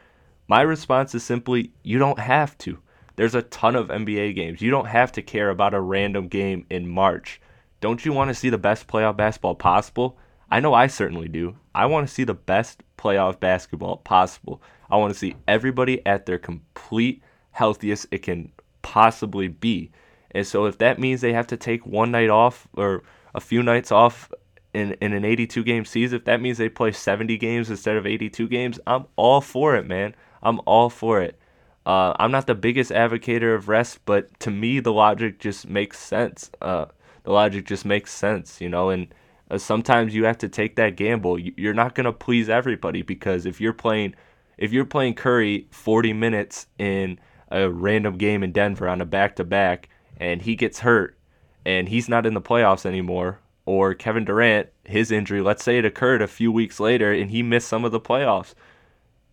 My 0.49 0.61
response 0.61 1.14
is 1.14 1.25
simply 1.25 1.73
you 1.82 1.99
don't 1.99 2.18
have 2.18 2.56
to. 2.58 2.78
There's 3.16 3.34
a 3.34 3.42
ton 3.42 3.76
of 3.76 3.88
NBA 3.88 4.34
games. 4.34 4.61
You 4.61 4.70
don't 4.70 4.87
have 4.87 5.12
to 5.12 5.23
care 5.23 5.50
about 5.50 5.75
a 5.75 5.80
random 5.80 6.28
game 6.28 6.66
in 6.68 6.88
March. 6.88 7.40
Don't 7.80 8.04
you 8.04 8.12
want 8.12 8.28
to 8.28 8.34
see 8.34 8.50
the 8.50 8.58
best 8.58 8.87
playoff 8.87 9.16
basketball 9.16 9.54
possible? 9.54 10.18
I 10.50 10.61
know 10.61 10.75
I 10.75 10.88
certainly 10.88 11.28
do. 11.28 11.56
I 11.75 11.87
want 11.87 12.06
to 12.06 12.12
see 12.12 12.25
the 12.25 12.34
best 12.34 12.82
playoff 12.99 13.40
basketball 13.40 13.99
possible. 13.99 14.62
I 14.90 14.96
want 14.96 15.12
to 15.12 15.18
see 15.18 15.37
everybody 15.49 16.04
at 16.06 16.26
their 16.26 16.38
complete 16.38 17.23
healthiest 17.52 18.06
it 18.11 18.23
can 18.23 18.52
possibly 18.82 19.49
be. 19.49 19.90
And 20.32 20.46
so 20.46 20.66
if 20.66 20.78
that 20.78 20.99
means 20.99 21.20
they 21.20 21.32
have 21.32 21.46
to 21.49 21.56
take 21.56 21.87
one 21.87 22.11
night 22.11 22.30
off 22.30 22.68
or 22.75 23.04
a 23.35 23.41
few 23.41 23.62
nights 23.62 23.91
off 23.93 24.31
in, 24.73 24.93
in 25.00 25.12
an 25.12 25.25
82 25.25 25.62
game 25.64 25.85
season, 25.85 26.19
if 26.19 26.25
that 26.25 26.41
means 26.41 26.59
they 26.59 26.69
play 26.69 26.93
70 26.93 27.37
games 27.38 27.71
instead 27.71 27.97
of 27.97 28.07
82 28.07 28.49
games, 28.49 28.81
I'm 28.87 29.07
all 29.17 29.41
for 29.41 29.76
it, 29.76 29.87
man. 29.87 30.14
I'm 30.43 30.61
all 30.67 30.91
for 30.91 31.21
it. 31.21 31.38
Uh, 31.87 32.14
I'm 32.19 32.31
not 32.31 32.47
the 32.47 32.55
biggest 32.55 32.91
advocate 32.91 33.43
of 33.43 33.69
rest, 33.69 34.00
but 34.05 34.38
to 34.41 34.50
me, 34.50 34.81
the 34.81 34.93
logic 34.93 35.38
just 35.38 35.69
makes 35.69 35.99
sense. 35.99 36.50
Uh, 36.61 36.87
the 37.25 37.33
logic 37.33 37.67
just 37.67 37.85
makes 37.85 38.12
sense, 38.12 38.61
you 38.61 38.69
know, 38.69 38.91
and 38.91 39.14
uh, 39.50 39.59
sometimes 39.59 40.14
you 40.14 40.25
have 40.25 40.38
to 40.38 40.49
take 40.49 40.76
that 40.76 40.97
gamble. 40.97 41.38
You're 41.38 41.75
not 41.75 41.95
going 41.95 42.07
to 42.07 42.12
please 42.12 42.49
everybody 42.49 43.03
because 43.03 43.45
if 43.47 43.61
you're 43.61 43.75
playing, 43.75 44.14
if 44.57 44.73
you're 44.73 44.85
playing 44.87 45.14
Curry 45.14 45.67
40 45.71 46.12
minutes 46.14 46.67
in 46.79 47.19
a 47.50 47.69
random 47.69 48.17
game 48.17 48.43
in 48.43 48.53
Denver 48.53 48.88
on 48.88 49.00
a 49.00 49.07
back 49.07 49.37
to 49.37 49.45
back 49.45 49.88
and 50.17 50.43
he 50.43 50.57
gets 50.57 50.81
hurt 50.81 51.19
and 51.64 51.88
he's 51.88 52.09
not 52.09 52.26
in 52.26 52.35
the 52.35 52.40
playoffs 52.40 52.87
anymore, 52.87 53.40
or 53.66 53.94
Kevin 53.94 54.25
Durant, 54.25 54.68
his 54.85 55.11
injury, 55.11 55.40
let's 55.40 55.64
say 55.64 55.78
it 55.78 55.85
occurred 55.85 56.23
a 56.23 56.26
few 56.26 56.52
weeks 56.52 56.78
later 56.78 57.12
and 57.12 57.30
he 57.30 57.42
missed 57.42 57.68
some 57.68 57.85
of 57.85 57.92
the 57.92 58.00
playoffs. 58.00 58.54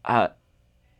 Uh, 0.06 0.30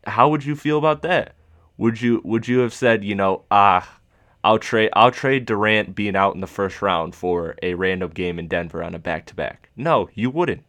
how 0.06 0.28
would 0.28 0.44
you 0.44 0.54
feel 0.54 0.78
about 0.78 1.02
that? 1.02 1.34
Would 1.78 2.00
you 2.00 2.20
would 2.24 2.46
you 2.46 2.58
have 2.58 2.74
said, 2.74 3.02
you 3.04 3.14
know, 3.14 3.44
ah, 3.50 3.98
I'll 4.44 4.58
trade 4.58 4.90
I'll 4.92 5.10
trade 5.10 5.46
Durant 5.46 5.94
being 5.94 6.16
out 6.16 6.34
in 6.34 6.40
the 6.40 6.46
first 6.46 6.82
round 6.82 7.14
for 7.14 7.56
a 7.62 7.74
random 7.74 8.10
game 8.10 8.38
in 8.38 8.48
Denver 8.48 8.82
on 8.82 8.94
a 8.94 8.98
back 8.98 9.26
to 9.26 9.34
back. 9.34 9.70
No, 9.76 10.08
you 10.14 10.30
wouldn't. 10.30 10.64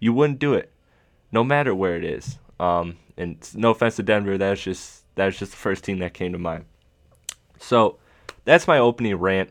You 0.00 0.12
wouldn't 0.12 0.38
do 0.38 0.54
it, 0.54 0.72
no 1.32 1.44
matter 1.44 1.74
where 1.74 1.96
it 1.96 2.04
is. 2.04 2.38
Um, 2.58 2.96
and 3.16 3.36
no 3.54 3.70
offense 3.70 3.96
to 3.96 4.02
Denver, 4.02 4.38
that's 4.38 4.62
just 4.62 5.04
that's 5.14 5.38
just 5.38 5.52
the 5.52 5.56
first 5.56 5.84
team 5.84 5.98
that 6.00 6.14
came 6.14 6.32
to 6.32 6.38
mind. 6.38 6.64
So 7.58 7.98
that's 8.44 8.66
my 8.66 8.78
opening 8.78 9.16
rant 9.16 9.50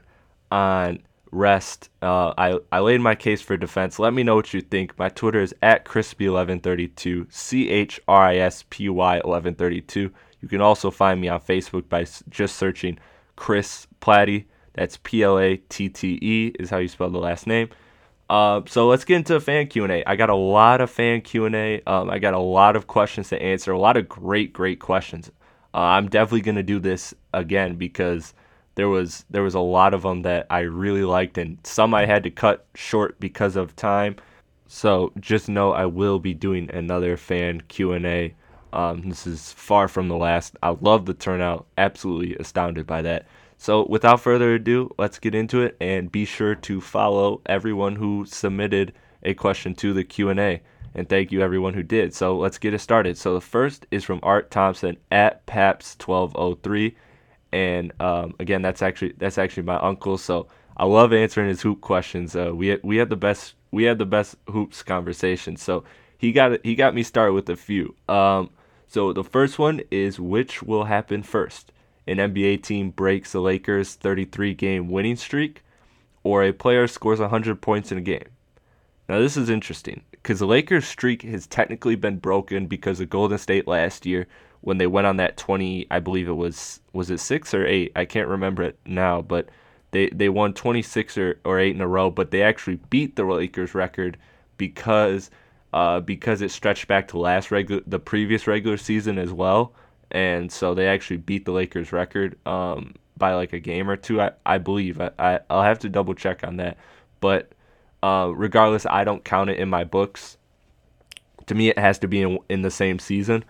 on 0.51 0.99
rest. 1.31 1.89
Uh, 2.01 2.33
I, 2.37 2.59
I 2.71 2.79
laid 2.79 3.01
my 3.01 3.15
case 3.15 3.41
for 3.41 3.57
defense. 3.57 3.99
Let 3.99 4.13
me 4.13 4.23
know 4.23 4.35
what 4.35 4.53
you 4.53 4.61
think. 4.61 4.97
My 4.97 5.09
Twitter 5.09 5.41
is 5.41 5.53
at 5.61 5.85
crispy1132, 5.85 7.31
C 7.31 7.69
H 7.69 7.99
R 8.07 8.25
I 8.25 8.37
S 8.37 8.65
P 8.69 8.89
Y 8.89 9.15
1132. 9.15 10.11
You 10.41 10.47
can 10.47 10.61
also 10.61 10.91
find 10.91 11.19
me 11.19 11.27
on 11.27 11.39
Facebook 11.39 11.89
by 11.89 12.05
just 12.29 12.55
searching 12.55 12.99
Chris 13.35 13.87
Platte. 13.99 14.45
That's 14.73 14.97
P 14.97 15.23
L 15.23 15.39
A 15.39 15.57
T 15.57 15.89
T 15.89 16.19
E 16.21 16.53
is 16.59 16.69
how 16.69 16.77
you 16.77 16.87
spell 16.87 17.09
the 17.09 17.17
last 17.17 17.47
name. 17.47 17.69
Uh, 18.29 18.61
so 18.67 18.87
let's 18.87 19.05
get 19.05 19.17
into 19.17 19.39
fan 19.39 19.67
Q 19.67 19.83
and 19.83 19.93
A. 19.93 20.03
I 20.05 20.15
got 20.15 20.29
a 20.29 20.35
lot 20.35 20.81
of 20.81 20.91
fan 20.91 21.21
Q 21.21 21.45
and 21.45 21.55
A. 21.55 21.81
Um, 21.87 22.09
I 22.09 22.19
got 22.19 22.33
a 22.33 22.39
lot 22.39 22.75
of 22.75 22.87
questions 22.87 23.29
to 23.29 23.41
answer. 23.41 23.71
A 23.71 23.79
lot 23.79 23.97
of 23.97 24.07
great, 24.07 24.53
great 24.53 24.79
questions. 24.79 25.31
Uh, 25.73 25.79
I'm 25.79 26.09
definitely 26.09 26.41
gonna 26.41 26.63
do 26.63 26.79
this 26.79 27.13
again 27.33 27.75
because 27.75 28.33
there 28.77 28.87
was 28.87 29.25
there 29.31 29.41
was 29.41 29.55
a 29.55 29.59
lot 29.59 29.95
of 29.95 30.03
them 30.03 30.21
that 30.21 30.45
I 30.51 30.59
really 30.59 31.03
liked, 31.03 31.39
and 31.39 31.57
some 31.63 31.95
I 31.95 32.05
had 32.05 32.23
to 32.23 32.29
cut 32.29 32.67
short 32.75 33.19
because 33.19 33.55
of 33.55 33.75
time. 33.75 34.17
So 34.67 35.11
just 35.19 35.49
know 35.49 35.71
I 35.71 35.87
will 35.87 36.19
be 36.19 36.35
doing 36.35 36.69
another 36.71 37.17
fan 37.17 37.63
Q 37.69 37.93
and 37.93 38.05
A. 38.05 38.35
Um, 38.71 39.09
this 39.09 39.25
is 39.25 39.51
far 39.51 39.87
from 39.87 40.09
the 40.09 40.15
last. 40.15 40.57
I 40.61 40.77
love 40.79 41.07
the 41.07 41.15
turnout. 41.15 41.65
Absolutely 41.75 42.35
astounded 42.35 42.85
by 42.85 43.01
that. 43.01 43.25
So 43.57 43.87
without 43.89 44.21
further 44.21 44.53
ado, 44.53 44.93
let's 44.99 45.17
get 45.17 45.33
into 45.33 45.63
it, 45.63 45.75
and 45.81 46.11
be 46.11 46.23
sure 46.23 46.53
to 46.53 46.79
follow 46.79 47.41
everyone 47.47 47.95
who 47.95 48.25
submitted 48.27 48.93
a 49.23 49.33
question 49.33 49.73
to 49.75 49.91
the 49.91 50.03
Q 50.03 50.29
and 50.29 50.39
A. 50.39 50.61
And 50.93 51.09
thank 51.09 51.31
you 51.31 51.41
everyone 51.41 51.73
who 51.73 51.81
did. 51.81 52.13
So 52.13 52.37
let's 52.37 52.59
get 52.59 52.75
it 52.75 52.79
started. 52.79 53.17
So 53.17 53.33
the 53.33 53.41
first 53.41 53.87
is 53.89 54.03
from 54.03 54.19
Art 54.21 54.51
Thompson 54.51 54.97
at 55.09 55.47
Paps1203 55.47 56.93
and 57.51 57.93
um, 58.01 58.35
again, 58.39 58.61
that's 58.61 58.81
actually 58.81 59.13
that's 59.17 59.37
actually 59.37 59.63
my 59.63 59.77
uncle. 59.77 60.17
So 60.17 60.47
I 60.75 60.85
love 60.85 61.13
answering 61.13 61.49
his 61.49 61.61
hoop 61.61 61.81
questions. 61.81 62.35
Uh, 62.35 62.51
we 62.53 62.77
we 62.83 62.97
had 62.97 63.09
the 63.09 63.15
best 63.15 63.55
we 63.71 63.83
had 63.83 63.97
the 63.97 64.05
best 64.05 64.35
hoops 64.49 64.83
conversation. 64.83 65.55
So 65.55 65.83
he 66.17 66.31
got 66.31 66.63
he 66.63 66.75
got 66.75 66.95
me 66.95 67.03
started 67.03 67.33
with 67.33 67.49
a 67.49 67.55
few. 67.55 67.95
Um, 68.09 68.49
so 68.87 69.13
the 69.13 69.23
first 69.23 69.59
one 69.59 69.81
is 69.91 70.19
which 70.19 70.63
will 70.63 70.85
happen 70.85 71.23
first? 71.23 71.71
An 72.05 72.17
NBA 72.17 72.63
team 72.63 72.91
breaks 72.91 73.33
the 73.33 73.41
Lakers' 73.41 73.95
33 73.95 74.53
game 74.53 74.89
winning 74.89 75.17
streak, 75.17 75.63
or 76.23 76.43
a 76.43 76.53
player 76.53 76.87
scores 76.87 77.19
100 77.19 77.61
points 77.61 77.91
in 77.91 77.97
a 77.97 78.01
game. 78.01 78.29
Now 79.09 79.19
this 79.19 79.35
is 79.35 79.49
interesting 79.49 80.03
because 80.11 80.39
the 80.39 80.47
Lakers' 80.47 80.85
streak 80.85 81.21
has 81.23 81.47
technically 81.47 81.95
been 81.95 82.17
broken 82.17 82.67
because 82.67 82.99
of 82.99 83.09
Golden 83.09 83.37
State 83.37 83.67
last 83.67 84.05
year 84.05 84.27
when 84.61 84.77
they 84.77 84.87
went 84.87 85.07
on 85.07 85.17
that 85.17 85.37
20 85.37 85.87
I 85.89 85.99
believe 85.99 86.27
it 86.27 86.33
was 86.33 86.79
was 86.93 87.09
it 87.09 87.19
6 87.19 87.53
or 87.53 87.65
8 87.65 87.91
I 87.95 88.05
can't 88.05 88.27
remember 88.27 88.63
it 88.63 88.77
now 88.85 89.21
but 89.21 89.49
they 89.91 90.09
they 90.09 90.29
won 90.29 90.53
26 90.53 91.17
or, 91.17 91.39
or 91.45 91.59
8 91.59 91.75
in 91.75 91.81
a 91.81 91.87
row 91.87 92.09
but 92.09 92.31
they 92.31 92.41
actually 92.41 92.79
beat 92.89 93.15
the 93.15 93.23
Lakers 93.23 93.73
record 93.73 94.17
because 94.57 95.29
uh, 95.73 95.99
because 95.99 96.41
it 96.41 96.51
stretched 96.51 96.87
back 96.87 97.07
to 97.09 97.19
last 97.19 97.51
regular 97.51 97.81
the 97.85 97.99
previous 97.99 98.47
regular 98.47 98.77
season 98.77 99.17
as 99.17 99.31
well. 99.31 99.73
And 100.11 100.51
so 100.51 100.73
they 100.73 100.87
actually 100.87 101.17
beat 101.17 101.45
the 101.45 101.51
Lakers 101.51 101.91
record 101.91 102.37
um, 102.47 102.95
by 103.17 103.33
like 103.35 103.53
a 103.53 103.59
game 103.59 103.89
or 103.89 103.97
two 103.97 104.21
I, 104.21 104.31
I 104.45 104.57
believe. 104.57 105.01
I, 105.01 105.11
I 105.19 105.39
I'll 105.49 105.63
have 105.63 105.79
to 105.79 105.89
double 105.89 106.13
check 106.13 106.43
on 106.45 106.57
that. 106.57 106.77
But 107.19 107.51
uh, 108.01 108.31
regardless 108.33 108.85
I 108.85 109.03
don't 109.03 109.23
count 109.23 109.49
it 109.49 109.59
in 109.59 109.69
my 109.69 109.83
books. 109.83 110.37
To 111.47 111.55
me 111.55 111.69
it 111.69 111.79
has 111.79 111.99
to 111.99 112.07
be 112.07 112.21
in, 112.21 112.39
in 112.49 112.61
the 112.61 112.71
same 112.71 112.99
season 112.99 113.43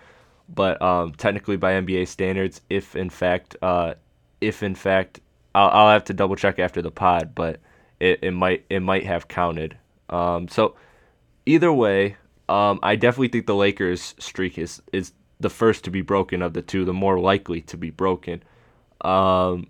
but 0.50 0.82
um, 0.82 1.14
technically 1.14 1.58
by 1.58 1.74
NBA 1.74 2.08
standards, 2.08 2.62
if 2.70 2.96
in 2.96 3.10
fact, 3.10 3.56
uh, 3.62 3.96
if 4.42 4.64
in 4.64 4.76
fact, 4.76 5.20
I'll, 5.54 5.70
I'll 5.70 5.92
have 5.92 6.06
to 6.06 6.14
double 6.14 6.36
check 6.36 6.60
after 6.60 6.82
the 6.82 6.92
pod, 6.92 7.34
but 7.36 7.60
it, 8.00 8.20
it 8.22 8.32
might 8.32 8.66
it 8.70 8.82
might 8.82 9.06
have 9.06 9.28
counted. 9.28 9.78
Um, 10.10 10.48
so 10.48 10.76
either 11.46 11.72
way, 11.74 12.18
um, 12.50 12.80
I 12.84 12.96
definitely 12.96 13.30
think 13.30 13.48
the 13.48 13.56
Lakers 13.56 14.16
streak 14.20 14.58
is 14.58 14.82
is 14.94 15.14
the 15.40 15.50
first 15.50 15.84
to 15.84 15.92
be 15.92 16.02
broken 16.02 16.42
of 16.42 16.54
the 16.54 16.62
two, 16.62 16.86
the 16.86 16.94
more 16.94 17.20
likely 17.20 17.62
to 17.62 17.78
be 17.78 17.90
broken. 17.90 18.44
Um, 19.02 19.68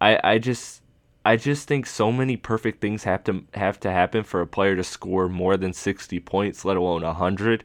I 0.00 0.18
I 0.24 0.38
just 0.38 0.82
I 1.24 1.36
just 1.36 1.68
think 1.68 1.86
so 1.86 2.10
many 2.10 2.36
perfect 2.36 2.80
things 2.80 3.04
have 3.04 3.24
to 3.24 3.44
have 3.54 3.78
to 3.80 3.90
happen 3.90 4.24
for 4.24 4.40
a 4.40 4.46
player 4.46 4.76
to 4.76 4.84
score 4.84 5.28
more 5.28 5.56
than 5.56 5.72
60 5.72 6.18
points, 6.20 6.64
let 6.64 6.76
alone 6.76 7.02
100. 7.02 7.64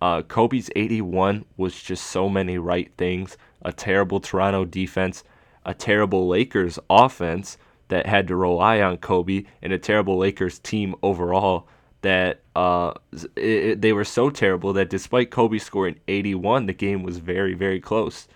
Uh, 0.00 0.22
Kobe's 0.22 0.70
81 0.76 1.44
was 1.56 1.80
just 1.80 2.04
so 2.04 2.28
many 2.28 2.58
right 2.58 2.90
things. 2.96 3.36
A 3.62 3.72
terrible 3.72 4.20
Toronto 4.20 4.64
defense, 4.64 5.24
a 5.64 5.74
terrible 5.74 6.28
Lakers 6.28 6.78
offense 6.90 7.58
that 7.88 8.06
had 8.06 8.28
to 8.28 8.36
rely 8.36 8.80
on 8.80 8.98
Kobe, 8.98 9.44
and 9.62 9.72
a 9.72 9.78
terrible 9.78 10.18
Lakers 10.18 10.58
team 10.58 10.94
overall 11.02 11.68
that 12.02 12.40
uh, 12.54 12.92
it, 13.36 13.42
it, 13.42 13.80
they 13.80 13.92
were 13.92 14.04
so 14.04 14.30
terrible 14.30 14.72
that 14.74 14.90
despite 14.90 15.30
Kobe 15.30 15.58
scoring 15.58 15.98
81, 16.06 16.66
the 16.66 16.72
game 16.72 17.02
was 17.02 17.18
very, 17.18 17.54
very 17.54 17.80
close. 17.80 18.28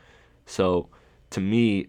So 0.47 0.89
to 1.31 1.41
me, 1.41 1.89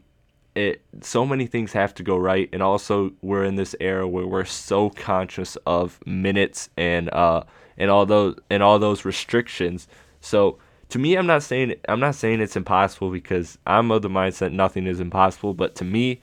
it 0.53 0.83
so 1.01 1.25
many 1.25 1.47
things 1.47 1.73
have 1.73 1.93
to 1.95 2.03
go 2.03 2.17
right, 2.17 2.49
and 2.51 2.61
also 2.61 3.13
we're 3.21 3.45
in 3.45 3.55
this 3.55 3.75
era 3.79 4.07
where 4.07 4.27
we're 4.27 4.45
so 4.45 4.89
conscious 4.89 5.55
of 5.65 5.99
minutes 6.05 6.69
and 6.75 7.09
uh, 7.11 7.43
and 7.81 7.89
all 7.89 8.05
those 8.05 8.35
and 8.51 8.61
all 8.61 8.77
those 8.77 9.03
restrictions. 9.03 9.87
So 10.21 10.59
to 10.89 10.99
me, 10.99 11.15
I'm 11.15 11.25
not 11.25 11.41
saying 11.41 11.73
I'm 11.89 11.99
not 11.99 12.13
saying 12.15 12.39
it's 12.39 12.55
impossible 12.55 13.09
because 13.09 13.57
I'm 13.65 13.89
of 13.91 14.03
the 14.03 14.09
mindset 14.09 14.53
nothing 14.53 14.85
is 14.85 14.99
impossible. 14.99 15.55
But 15.55 15.73
to 15.75 15.83
me, 15.83 16.21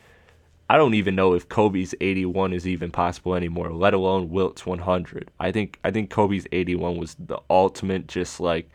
I 0.70 0.76
don't 0.76 0.94
even 0.94 1.16
know 1.16 1.34
if 1.34 1.48
Kobe's 1.48 1.96
81 2.00 2.52
is 2.52 2.66
even 2.66 2.92
possible 2.92 3.34
anymore, 3.34 3.72
let 3.72 3.92
alone 3.92 4.30
Wilt's 4.30 4.64
100. 4.64 5.32
I 5.40 5.50
think 5.50 5.80
I 5.82 5.90
think 5.90 6.10
Kobe's 6.10 6.46
81 6.52 6.96
was 6.96 7.16
the 7.18 7.40
ultimate, 7.50 8.06
just 8.06 8.38
like 8.38 8.70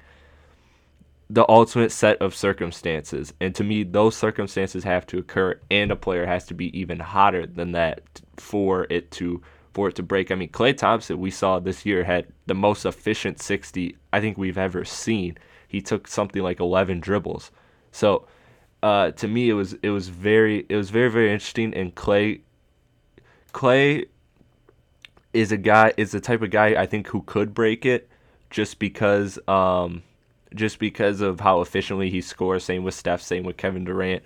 the 1.30 1.50
ultimate 1.50 1.94
set 1.94 2.22
of 2.22 2.36
circumstances. 2.36 3.34
And 3.40 3.56
to 3.56 3.64
me, 3.64 3.84
those 3.84 4.18
circumstances 4.18 4.84
have 4.84 5.08
to 5.08 5.20
occur, 5.20 5.58
and 5.72 5.90
a 5.90 5.96
player 5.96 6.26
has 6.26 6.46
to 6.48 6.54
be 6.54 6.78
even 6.78 7.00
hotter 7.00 7.48
than 7.48 7.72
that 7.72 8.02
for 8.36 8.88
it 8.90 9.10
to 9.12 9.42
for 9.74 9.90
it 9.90 9.96
to 9.96 10.04
break. 10.04 10.32
I 10.32 10.36
mean, 10.36 10.50
Klay 10.50 10.76
Thompson, 10.78 11.20
we 11.20 11.32
saw 11.32 11.60
this 11.60 11.86
year, 11.86 12.04
had 12.04 12.28
the 12.46 12.54
most 12.54 12.86
efficient 12.86 13.42
60 13.42 13.98
I 14.12 14.22
think 14.22 14.38
we've 14.38 14.58
ever 14.58 14.86
seen. 14.86 15.38
He 15.68 15.82
took 15.82 16.08
something 16.08 16.42
like 16.42 16.60
11 16.60 17.00
dribbles. 17.00 17.52
So, 17.92 18.28
uh, 18.84 19.12
to 19.12 19.28
me, 19.28 19.50
it 19.50 19.54
was 19.54 19.74
it 19.82 19.90
was 19.90 20.10
very 20.10 20.66
it 20.70 20.76
was 20.76 20.90
very 20.90 21.10
very 21.10 21.32
interesting. 21.32 21.74
And 21.74 21.96
Klay 21.96 22.42
Klay 23.54 24.08
is 25.34 25.52
a 25.52 25.58
guy 25.58 25.94
is 25.98 26.12
the 26.12 26.20
type 26.20 26.42
of 26.42 26.52
guy 26.52 26.82
I 26.82 26.86
think 26.86 27.08
who 27.08 27.22
could 27.24 27.54
break 27.54 27.86
it, 27.86 28.10
just 28.50 28.80
because 28.80 29.40
um, 29.48 30.04
just 30.54 30.80
because 30.80 31.22
of 31.22 31.40
how 31.40 31.62
efficiently 31.62 32.10
he 32.10 32.22
scores. 32.22 32.66
Same 32.66 32.84
with 32.84 32.94
Steph. 32.94 33.22
Same 33.22 33.44
with 33.44 33.58
Kevin 33.58 33.86
Durant. 33.86 34.22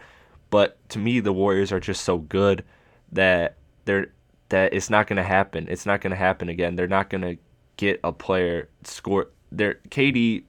But 0.50 0.78
to 0.90 1.00
me, 1.00 1.20
the 1.20 1.34
Warriors 1.34 1.72
are 1.72 1.80
just 1.80 2.04
so 2.04 2.18
good 2.18 2.64
that 3.12 3.58
they're 3.86 4.12
that 4.50 4.74
it's 4.74 4.90
not 4.90 5.08
going 5.08 5.18
to 5.18 5.24
happen. 5.24 5.68
It's 5.70 5.86
not 5.86 6.02
going 6.02 6.12
to 6.12 6.18
happen 6.18 6.50
again. 6.50 6.76
They're 6.76 6.88
not 6.88 7.10
going 7.10 7.22
to 7.22 7.38
get 7.78 8.00
a 8.04 8.12
player 8.12 8.70
score. 8.84 9.30
Their 9.52 9.76
KD, 9.90 10.44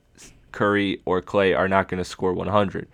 Curry, 0.52 1.02
or 1.04 1.22
Klay 1.22 1.56
are 1.56 1.68
not 1.68 1.88
going 1.88 1.98
to 1.98 2.04
score 2.04 2.32
100. 2.32 2.88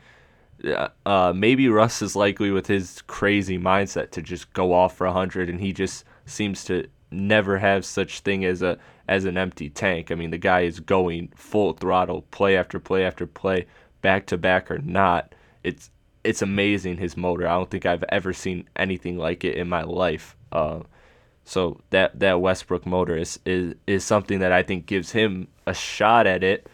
Uh, 0.65 0.89
uh, 1.05 1.33
maybe 1.35 1.69
Russ 1.69 2.01
is 2.01 2.17
likely 2.17 2.51
with 2.51 2.67
his 2.67 3.03
crazy 3.07 3.59
mindset 3.59 4.11
to 4.13 4.23
just 4.23 4.53
go 4.53 4.73
off 4.73 4.97
for 4.97 5.07
100, 5.07 5.49
and 5.51 5.61
he 5.61 5.73
just 5.73 6.05
seems 6.27 6.65
to 6.65 6.89
never 7.11 7.59
have 7.59 7.85
such 7.85 8.21
thing 8.21 8.45
as 8.45 8.63
a 8.63 8.79
as 9.07 9.25
an 9.25 9.37
empty 9.37 9.69
tank. 9.69 10.11
I 10.11 10.15
mean, 10.15 10.31
the 10.31 10.39
guy 10.39 10.61
is 10.61 10.81
going 10.81 11.31
full 11.37 11.75
throttle, 11.75 12.23
play 12.31 12.57
after 12.57 12.81
play 12.81 13.05
after 13.05 13.27
play, 13.27 13.67
back 14.01 14.27
to 14.27 14.39
back 14.39 14.71
or 14.71 14.79
not. 14.79 15.35
It's 15.63 15.91
it's 16.25 16.43
amazing 16.43 16.97
his 16.97 17.17
motor. 17.17 17.47
I 17.47 17.53
don't 17.53 17.71
think 17.71 17.87
I've 17.87 18.05
ever 18.09 18.33
seen 18.33 18.69
anything 18.77 19.19
like 19.19 19.45
it 19.45 19.57
in 19.57 19.69
my 19.69 19.83
life. 19.83 20.37
Uh, 20.51 20.81
so 21.45 21.81
that 21.91 22.19
that 22.21 22.41
Westbrook 22.41 22.87
motor 22.87 23.17
is, 23.17 23.39
is 23.45 23.75
is 23.87 24.05
something 24.05 24.41
that 24.41 24.53
I 24.53 24.63
think 24.63 24.87
gives 24.87 25.13
him 25.13 25.49
a 25.67 25.75
shot 25.75 26.27
at 26.27 26.43
it. 26.43 26.69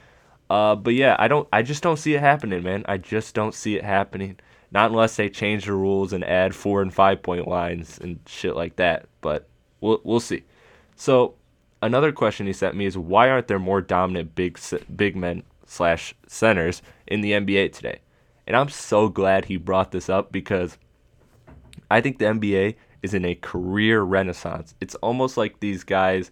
Uh, 0.49 0.75
but 0.75 0.95
yeah, 0.95 1.17
I 1.19 1.29
don't. 1.29 1.49
I 1.53 1.62
just 1.62 1.83
don't 1.83 1.99
see 1.99 2.15
it 2.15 2.21
happening, 2.21 2.62
man. 2.62 2.85
I 2.89 2.97
just 2.97 3.35
don't 3.35 3.55
see 3.55 3.77
it 3.77 3.85
happening. 3.85 4.39
Not 4.73 4.91
unless 4.91 5.17
they 5.17 5.29
change 5.29 5.65
the 5.65 5.73
rules 5.73 6.12
and 6.12 6.25
add 6.25 6.55
four 6.55 6.83
and 6.83 6.95
five 6.95 7.23
point 7.23 7.49
lines 7.49 7.99
and 7.99 8.21
shit 8.27 8.55
like 8.55 8.77
that. 8.77 9.07
But 9.21 9.49
we'll 9.81 10.00
we'll 10.05 10.21
see. 10.21 10.45
So 10.95 11.35
another 11.83 12.12
question 12.12 12.47
he 12.47 12.53
sent 12.53 12.77
me 12.77 12.87
is 12.87 12.97
why 12.97 13.29
aren't 13.29 13.49
there 13.49 13.59
more 13.59 13.81
dominant 13.81 14.35
big 14.35 14.59
big 14.95 15.17
men 15.17 15.43
slash 15.67 16.15
centers 16.29 16.83
in 17.07 17.21
the 17.21 17.33
NBA 17.33 17.73
today? 17.73 18.00
And 18.47 18.57
I'm 18.57 18.69
so 18.69 19.09
glad 19.09 19.45
he 19.45 19.57
brought 19.57 19.93
this 19.93 20.09
up 20.09 20.33
because 20.33 20.79
I 21.91 22.00
think 22.00 22.19
the 22.19 22.27
NBA 22.27 22.77
is 23.02 23.14
in 23.14 23.25
a 23.25 23.35
career 23.35 24.02
renaissance. 24.02 24.75
It's 24.80 24.95
almost 24.97 25.37
like 25.37 25.61
these 25.61 25.85
guys 25.85 26.30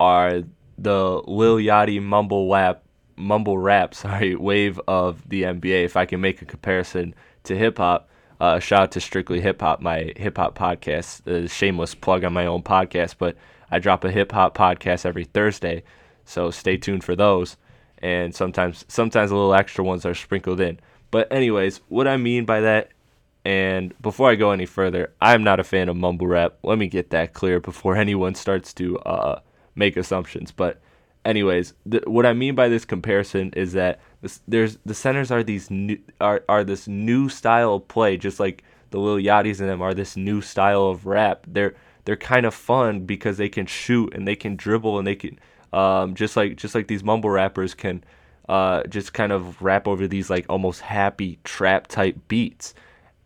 are 0.00 0.42
the 0.78 1.22
Lil 1.26 1.56
Yachty 1.56 2.02
mumble 2.02 2.50
rap, 2.50 2.82
mumble 3.16 3.58
rap, 3.58 3.94
sorry, 4.04 4.34
wave 4.34 4.80
of 4.88 5.28
the 5.28 5.42
NBA. 5.42 5.84
If 5.84 5.96
I 5.96 6.06
can 6.06 6.20
make 6.20 6.42
a 6.42 6.46
comparison 6.46 7.14
to 7.44 7.56
hip 7.56 7.78
hop, 7.78 8.08
uh, 8.40 8.58
shout 8.58 8.82
out 8.82 8.92
to 8.92 9.00
Strictly 9.00 9.40
Hip 9.40 9.60
Hop, 9.60 9.80
my 9.80 10.12
hip 10.16 10.36
hop 10.36 10.58
podcast. 10.58 11.24
A 11.28 11.48
shameless 11.48 11.94
plug 11.94 12.24
on 12.24 12.32
my 12.32 12.46
own 12.46 12.62
podcast, 12.62 13.14
but 13.16 13.36
I 13.70 13.78
drop 13.78 14.04
a 14.04 14.10
hip 14.10 14.32
hop 14.32 14.56
podcast 14.56 15.06
every 15.06 15.24
Thursday, 15.24 15.84
so 16.24 16.50
stay 16.50 16.76
tuned 16.76 17.04
for 17.04 17.14
those. 17.14 17.56
And 17.98 18.34
sometimes, 18.34 18.84
sometimes 18.88 19.30
a 19.30 19.36
little 19.36 19.54
extra 19.54 19.84
ones 19.84 20.04
are 20.04 20.14
sprinkled 20.14 20.60
in. 20.60 20.80
But 21.12 21.32
anyways, 21.32 21.82
what 21.88 22.08
I 22.08 22.16
mean 22.16 22.44
by 22.44 22.60
that 22.62 22.90
and 23.44 23.94
before 24.00 24.30
I 24.30 24.36
go 24.36 24.52
any 24.52 24.66
further, 24.66 25.12
I'm 25.20 25.42
not 25.42 25.58
a 25.58 25.64
fan 25.64 25.88
of 25.88 25.96
mumble 25.96 26.28
rap. 26.28 26.58
Let 26.62 26.78
me 26.78 26.86
get 26.86 27.10
that 27.10 27.34
clear 27.34 27.60
before 27.60 27.96
anyone 28.06 28.34
starts 28.34 28.72
to 28.74 28.98
uh, 29.00 29.40
make 29.74 29.96
assumptions. 29.96 30.52
But, 30.52 30.80
anyways, 31.24 31.74
th- 31.90 32.04
what 32.06 32.26
I 32.26 32.34
mean 32.34 32.54
by 32.54 32.68
this 32.68 32.84
comparison 32.84 33.52
is 33.56 33.72
that 33.72 34.00
this, 34.20 34.40
there's 34.46 34.78
the 34.86 34.94
centers 34.94 35.30
are 35.32 35.42
these 35.42 35.70
new, 35.70 35.98
are 36.20 36.44
are 36.48 36.62
this 36.62 36.86
new 36.86 37.28
style 37.28 37.74
of 37.74 37.88
play, 37.88 38.16
just 38.16 38.38
like 38.38 38.62
the 38.90 38.98
Lil 38.98 39.16
Yachty's 39.16 39.60
in 39.60 39.66
them 39.66 39.82
are 39.82 39.94
this 39.94 40.16
new 40.16 40.40
style 40.40 40.86
of 40.86 41.06
rap. 41.06 41.44
They're 41.48 41.74
they're 42.04 42.16
kind 42.16 42.46
of 42.46 42.54
fun 42.54 43.00
because 43.00 43.38
they 43.38 43.48
can 43.48 43.66
shoot 43.66 44.14
and 44.14 44.26
they 44.26 44.36
can 44.36 44.54
dribble 44.54 44.98
and 44.98 45.06
they 45.06 45.16
can 45.16 45.38
um, 45.72 46.14
just 46.14 46.36
like 46.36 46.56
just 46.56 46.76
like 46.76 46.86
these 46.86 47.02
mumble 47.02 47.30
rappers 47.30 47.74
can 47.74 48.04
uh, 48.48 48.84
just 48.84 49.12
kind 49.12 49.32
of 49.32 49.60
rap 49.60 49.88
over 49.88 50.06
these 50.06 50.30
like 50.30 50.46
almost 50.48 50.82
happy 50.82 51.40
trap 51.42 51.88
type 51.88 52.16
beats 52.28 52.74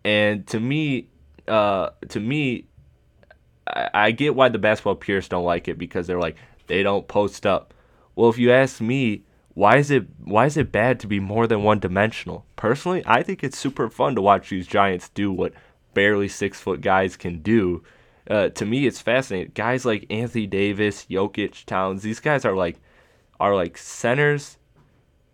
and 0.06 0.46
to 0.46 0.60
me, 0.60 1.08
uh, 1.48 1.90
to 2.10 2.20
me, 2.20 2.68
I, 3.66 3.90
I 3.92 4.10
get 4.12 4.36
why 4.36 4.48
the 4.48 4.58
basketball 4.58 4.94
purists 4.94 5.28
don't 5.28 5.44
like 5.44 5.66
it 5.66 5.78
because 5.78 6.06
they're 6.06 6.20
like 6.20 6.36
they 6.68 6.84
don't 6.84 7.08
post 7.08 7.44
up. 7.44 7.74
Well, 8.14 8.30
if 8.30 8.38
you 8.38 8.52
ask 8.52 8.80
me, 8.80 9.24
why 9.54 9.78
is 9.78 9.90
it 9.90 10.06
why 10.22 10.46
is 10.46 10.56
it 10.56 10.70
bad 10.70 11.00
to 11.00 11.08
be 11.08 11.18
more 11.18 11.48
than 11.48 11.64
one 11.64 11.80
dimensional? 11.80 12.46
Personally, 12.54 13.02
I 13.04 13.24
think 13.24 13.42
it's 13.42 13.58
super 13.58 13.90
fun 13.90 14.14
to 14.14 14.22
watch 14.22 14.48
these 14.48 14.68
giants 14.68 15.08
do 15.08 15.32
what 15.32 15.52
barely 15.92 16.28
six 16.28 16.60
foot 16.60 16.82
guys 16.82 17.16
can 17.16 17.40
do. 17.42 17.82
Uh, 18.30 18.50
to 18.50 18.64
me, 18.64 18.86
it's 18.86 19.00
fascinating. 19.00 19.50
Guys 19.56 19.84
like 19.84 20.06
Anthony 20.08 20.46
Davis, 20.46 21.06
Jokic, 21.10 21.64
Towns, 21.64 22.04
these 22.04 22.20
guys 22.20 22.44
are 22.44 22.54
like 22.54 22.78
are 23.40 23.56
like 23.56 23.76
centers 23.76 24.58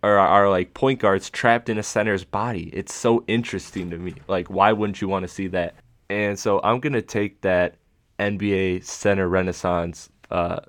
or 0.03 0.19
are 0.19 0.51
like 0.51 0.75
point 0.75 0.99
guards 1.01 1.31
trapped 1.31 1.69
in 1.69 1.79
a 1.79 1.83
center's 1.83 2.25
body. 2.25 2.71
It's 2.73 2.93
so 2.93 3.25
interesting 3.29 3.91
to 3.91 3.99
me. 3.99 4.15
Like, 4.29 4.49
why 4.49 4.73
wouldn't 4.73 5.01
you 5.01 5.09
want 5.09 5.23
to 5.23 5.29
see 5.29 5.47
that? 5.49 5.75
And 6.11 6.39
so 6.39 6.61
I'm 6.63 6.81
gonna 6.81 7.03
take 7.03 7.41
that 7.43 7.77
NBA 8.19 8.85
center 8.85 9.29
renaissance 9.29 10.11
uh, 10.31 10.61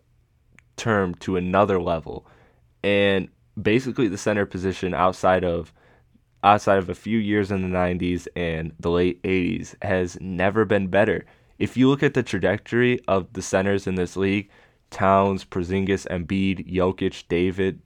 term 0.78 1.16
to 1.16 1.36
another 1.36 1.82
level, 1.82 2.26
and 2.84 3.28
basically 3.62 4.08
the 4.08 4.18
center 4.18 4.46
position 4.46 4.94
outside 4.94 5.44
of 5.44 5.74
outside 6.44 6.78
of 6.78 6.90
a 6.90 6.96
few 6.96 7.18
years 7.18 7.52
in 7.52 7.62
the 7.62 7.78
90s 7.78 8.28
and 8.36 8.74
the 8.78 8.90
late 8.90 9.22
80s 9.24 9.76
has 9.82 10.18
never 10.20 10.66
been 10.66 10.88
better. 10.88 11.26
If 11.58 11.78
you 11.78 11.88
look 11.90 12.04
at 12.04 12.16
the 12.16 12.24
trajectory 12.24 13.00
of 13.08 13.32
the 13.32 13.42
centers 13.42 13.88
in 13.88 13.96
this 13.96 14.18
league, 14.18 14.50
Towns, 14.90 15.46
Porzingis, 15.46 16.06
Embiid, 16.08 16.70
Jokic, 16.70 17.24
David, 17.30 17.82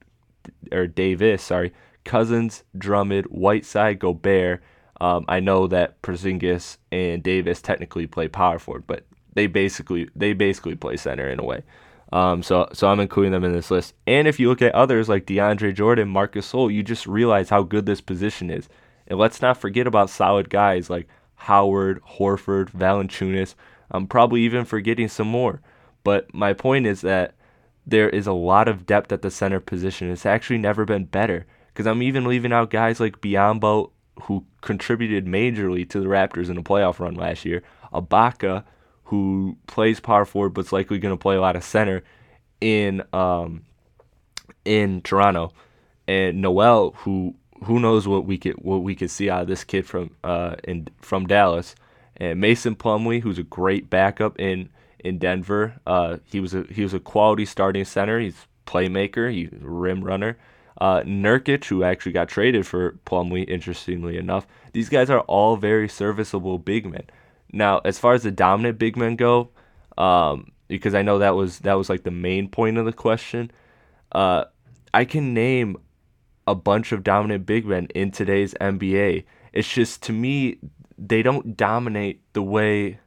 or 0.72 0.86
Davis, 0.86 1.42
sorry, 1.42 1.72
Cousins, 2.04 2.64
Drummond, 2.76 3.26
Whiteside, 3.26 3.98
Gobert. 3.98 4.62
Um, 5.00 5.24
I 5.28 5.40
know 5.40 5.66
that 5.68 6.00
Porzingis 6.02 6.78
and 6.90 7.22
Davis 7.22 7.62
technically 7.62 8.06
play 8.06 8.28
power 8.28 8.58
forward, 8.58 8.84
but 8.86 9.04
they 9.34 9.46
basically 9.46 10.08
they 10.16 10.32
basically 10.32 10.74
play 10.74 10.96
center 10.96 11.28
in 11.28 11.38
a 11.38 11.44
way. 11.44 11.62
Um, 12.12 12.42
so 12.42 12.68
so 12.72 12.88
I'm 12.88 13.00
including 13.00 13.32
them 13.32 13.44
in 13.44 13.52
this 13.52 13.70
list. 13.70 13.94
And 14.06 14.26
if 14.26 14.40
you 14.40 14.48
look 14.48 14.62
at 14.62 14.74
others 14.74 15.08
like 15.08 15.26
DeAndre 15.26 15.74
Jordan, 15.74 16.08
Marcus 16.08 16.50
Gasol, 16.50 16.72
you 16.72 16.82
just 16.82 17.06
realize 17.06 17.50
how 17.50 17.62
good 17.62 17.86
this 17.86 18.00
position 18.00 18.50
is. 18.50 18.68
And 19.06 19.18
let's 19.18 19.40
not 19.40 19.58
forget 19.58 19.86
about 19.86 20.10
solid 20.10 20.50
guys 20.50 20.90
like 20.90 21.08
Howard, 21.34 22.02
Horford, 22.18 22.70
Valanciunas. 22.70 23.54
I'm 23.90 24.06
probably 24.06 24.42
even 24.42 24.64
forgetting 24.64 25.08
some 25.08 25.28
more. 25.28 25.60
But 26.04 26.32
my 26.34 26.52
point 26.52 26.86
is 26.86 27.00
that 27.02 27.34
there 27.88 28.08
is 28.08 28.26
a 28.26 28.32
lot 28.32 28.68
of 28.68 28.86
depth 28.86 29.12
at 29.12 29.22
the 29.22 29.30
center 29.30 29.60
position. 29.60 30.10
It's 30.10 30.26
actually 30.26 30.58
never 30.58 30.84
been 30.84 31.06
better 31.06 31.46
because 31.68 31.86
I'm 31.86 32.02
even 32.02 32.24
leaving 32.24 32.52
out 32.52 32.70
guys 32.70 33.00
like 33.00 33.20
Biyombo, 33.20 33.90
who 34.22 34.44
contributed 34.60 35.26
majorly 35.26 35.88
to 35.90 36.00
the 36.00 36.06
Raptors 36.06 36.50
in 36.50 36.56
the 36.56 36.62
playoff 36.62 36.98
run 36.98 37.14
last 37.14 37.44
year, 37.44 37.62
Ibaka, 37.92 38.64
who 39.04 39.56
plays 39.66 40.00
power 40.00 40.24
forward 40.24 40.50
but's 40.50 40.72
likely 40.72 40.98
going 40.98 41.14
to 41.14 41.20
play 41.20 41.36
a 41.36 41.40
lot 41.40 41.56
of 41.56 41.64
center 41.64 42.02
in 42.60 43.02
um, 43.12 43.62
in 44.64 45.00
Toronto, 45.00 45.52
and 46.06 46.42
Noel, 46.42 46.90
who 46.98 47.34
who 47.64 47.80
knows 47.80 48.06
what 48.06 48.26
we 48.26 48.36
could 48.36 48.54
what 48.54 48.82
we 48.82 48.94
could 48.94 49.10
see 49.10 49.30
out 49.30 49.42
of 49.42 49.48
this 49.48 49.64
kid 49.64 49.86
from 49.86 50.10
uh 50.24 50.56
in 50.64 50.88
from 51.00 51.26
Dallas, 51.26 51.74
and 52.18 52.38
Mason 52.38 52.76
Plumlee, 52.76 53.22
who's 53.22 53.38
a 53.38 53.44
great 53.44 53.88
backup 53.88 54.38
in 54.38 54.68
in 55.00 55.18
Denver. 55.18 55.80
Uh, 55.86 56.18
he 56.24 56.40
was 56.40 56.54
a 56.54 56.64
he 56.70 56.82
was 56.82 56.94
a 56.94 57.00
quality 57.00 57.44
starting 57.44 57.84
center. 57.84 58.20
He's 58.20 58.46
playmaker. 58.66 59.32
He's 59.32 59.50
rim 59.60 60.04
runner. 60.04 60.38
Uh, 60.80 61.00
Nurkic, 61.02 61.64
who 61.64 61.82
actually 61.82 62.12
got 62.12 62.28
traded 62.28 62.66
for 62.66 62.92
Plumlee, 63.04 63.48
interestingly 63.48 64.16
enough. 64.16 64.46
These 64.72 64.88
guys 64.88 65.10
are 65.10 65.20
all 65.20 65.56
very 65.56 65.88
serviceable 65.88 66.58
big 66.58 66.86
men. 66.86 67.04
Now, 67.52 67.80
as 67.84 67.98
far 67.98 68.14
as 68.14 68.22
the 68.22 68.30
dominant 68.30 68.78
big 68.78 68.96
men 68.96 69.16
go, 69.16 69.50
um, 69.96 70.52
because 70.68 70.94
I 70.94 71.02
know 71.02 71.18
that 71.18 71.34
was 71.34 71.60
that 71.60 71.74
was 71.74 71.88
like 71.88 72.04
the 72.04 72.10
main 72.10 72.48
point 72.48 72.78
of 72.78 72.84
the 72.84 72.92
question. 72.92 73.50
Uh, 74.12 74.44
I 74.94 75.04
can 75.04 75.34
name 75.34 75.76
a 76.46 76.54
bunch 76.54 76.92
of 76.92 77.02
dominant 77.02 77.44
big 77.44 77.66
men 77.66 77.86
in 77.94 78.10
today's 78.10 78.54
NBA. 78.54 79.24
It's 79.52 79.72
just 79.72 80.02
to 80.04 80.12
me 80.12 80.58
they 80.96 81.22
don't 81.22 81.56
dominate 81.56 82.20
the 82.32 82.42
way 82.42 83.00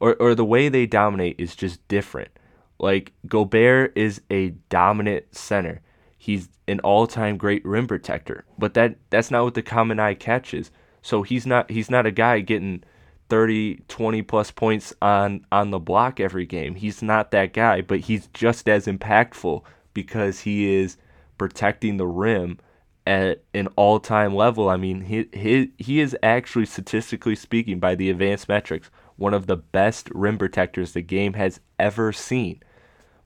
or 0.00 0.14
or 0.16 0.34
the 0.34 0.44
way 0.44 0.68
they 0.68 0.86
dominate 0.86 1.36
is 1.38 1.56
just 1.56 1.86
different. 1.88 2.30
Like 2.78 3.12
Gobert 3.26 3.92
is 3.96 4.20
a 4.30 4.50
dominant 4.68 5.34
center. 5.34 5.80
He's 6.16 6.48
an 6.66 6.80
all-time 6.80 7.36
great 7.36 7.64
rim 7.64 7.86
protector, 7.86 8.44
but 8.58 8.74
that 8.74 8.96
that's 9.10 9.30
not 9.30 9.44
what 9.44 9.54
the 9.54 9.62
common 9.62 9.98
eye 9.98 10.14
catches. 10.14 10.70
So 11.02 11.22
he's 11.22 11.46
not 11.46 11.70
he's 11.70 11.90
not 11.90 12.06
a 12.06 12.10
guy 12.10 12.40
getting 12.40 12.82
30, 13.28 13.82
20 13.88 14.22
plus 14.22 14.50
points 14.50 14.94
on 15.02 15.44
on 15.52 15.70
the 15.70 15.78
block 15.78 16.20
every 16.20 16.46
game. 16.46 16.74
He's 16.74 17.02
not 17.02 17.30
that 17.30 17.52
guy, 17.52 17.80
but 17.80 18.00
he's 18.00 18.28
just 18.28 18.68
as 18.68 18.86
impactful 18.86 19.62
because 19.94 20.40
he 20.40 20.74
is 20.74 20.96
protecting 21.36 21.96
the 21.96 22.06
rim 22.06 22.58
at 23.06 23.42
an 23.54 23.68
all-time 23.76 24.34
level. 24.34 24.68
I 24.68 24.76
mean, 24.76 25.02
he 25.02 25.28
he 25.32 25.72
he 25.78 26.00
is 26.00 26.16
actually 26.22 26.66
statistically 26.66 27.34
speaking 27.34 27.80
by 27.80 27.94
the 27.94 28.10
advanced 28.10 28.48
metrics 28.48 28.90
one 29.18 29.34
of 29.34 29.46
the 29.46 29.56
best 29.56 30.08
rim 30.14 30.38
protectors 30.38 30.92
the 30.92 31.02
game 31.02 31.34
has 31.34 31.60
ever 31.78 32.12
seen. 32.12 32.62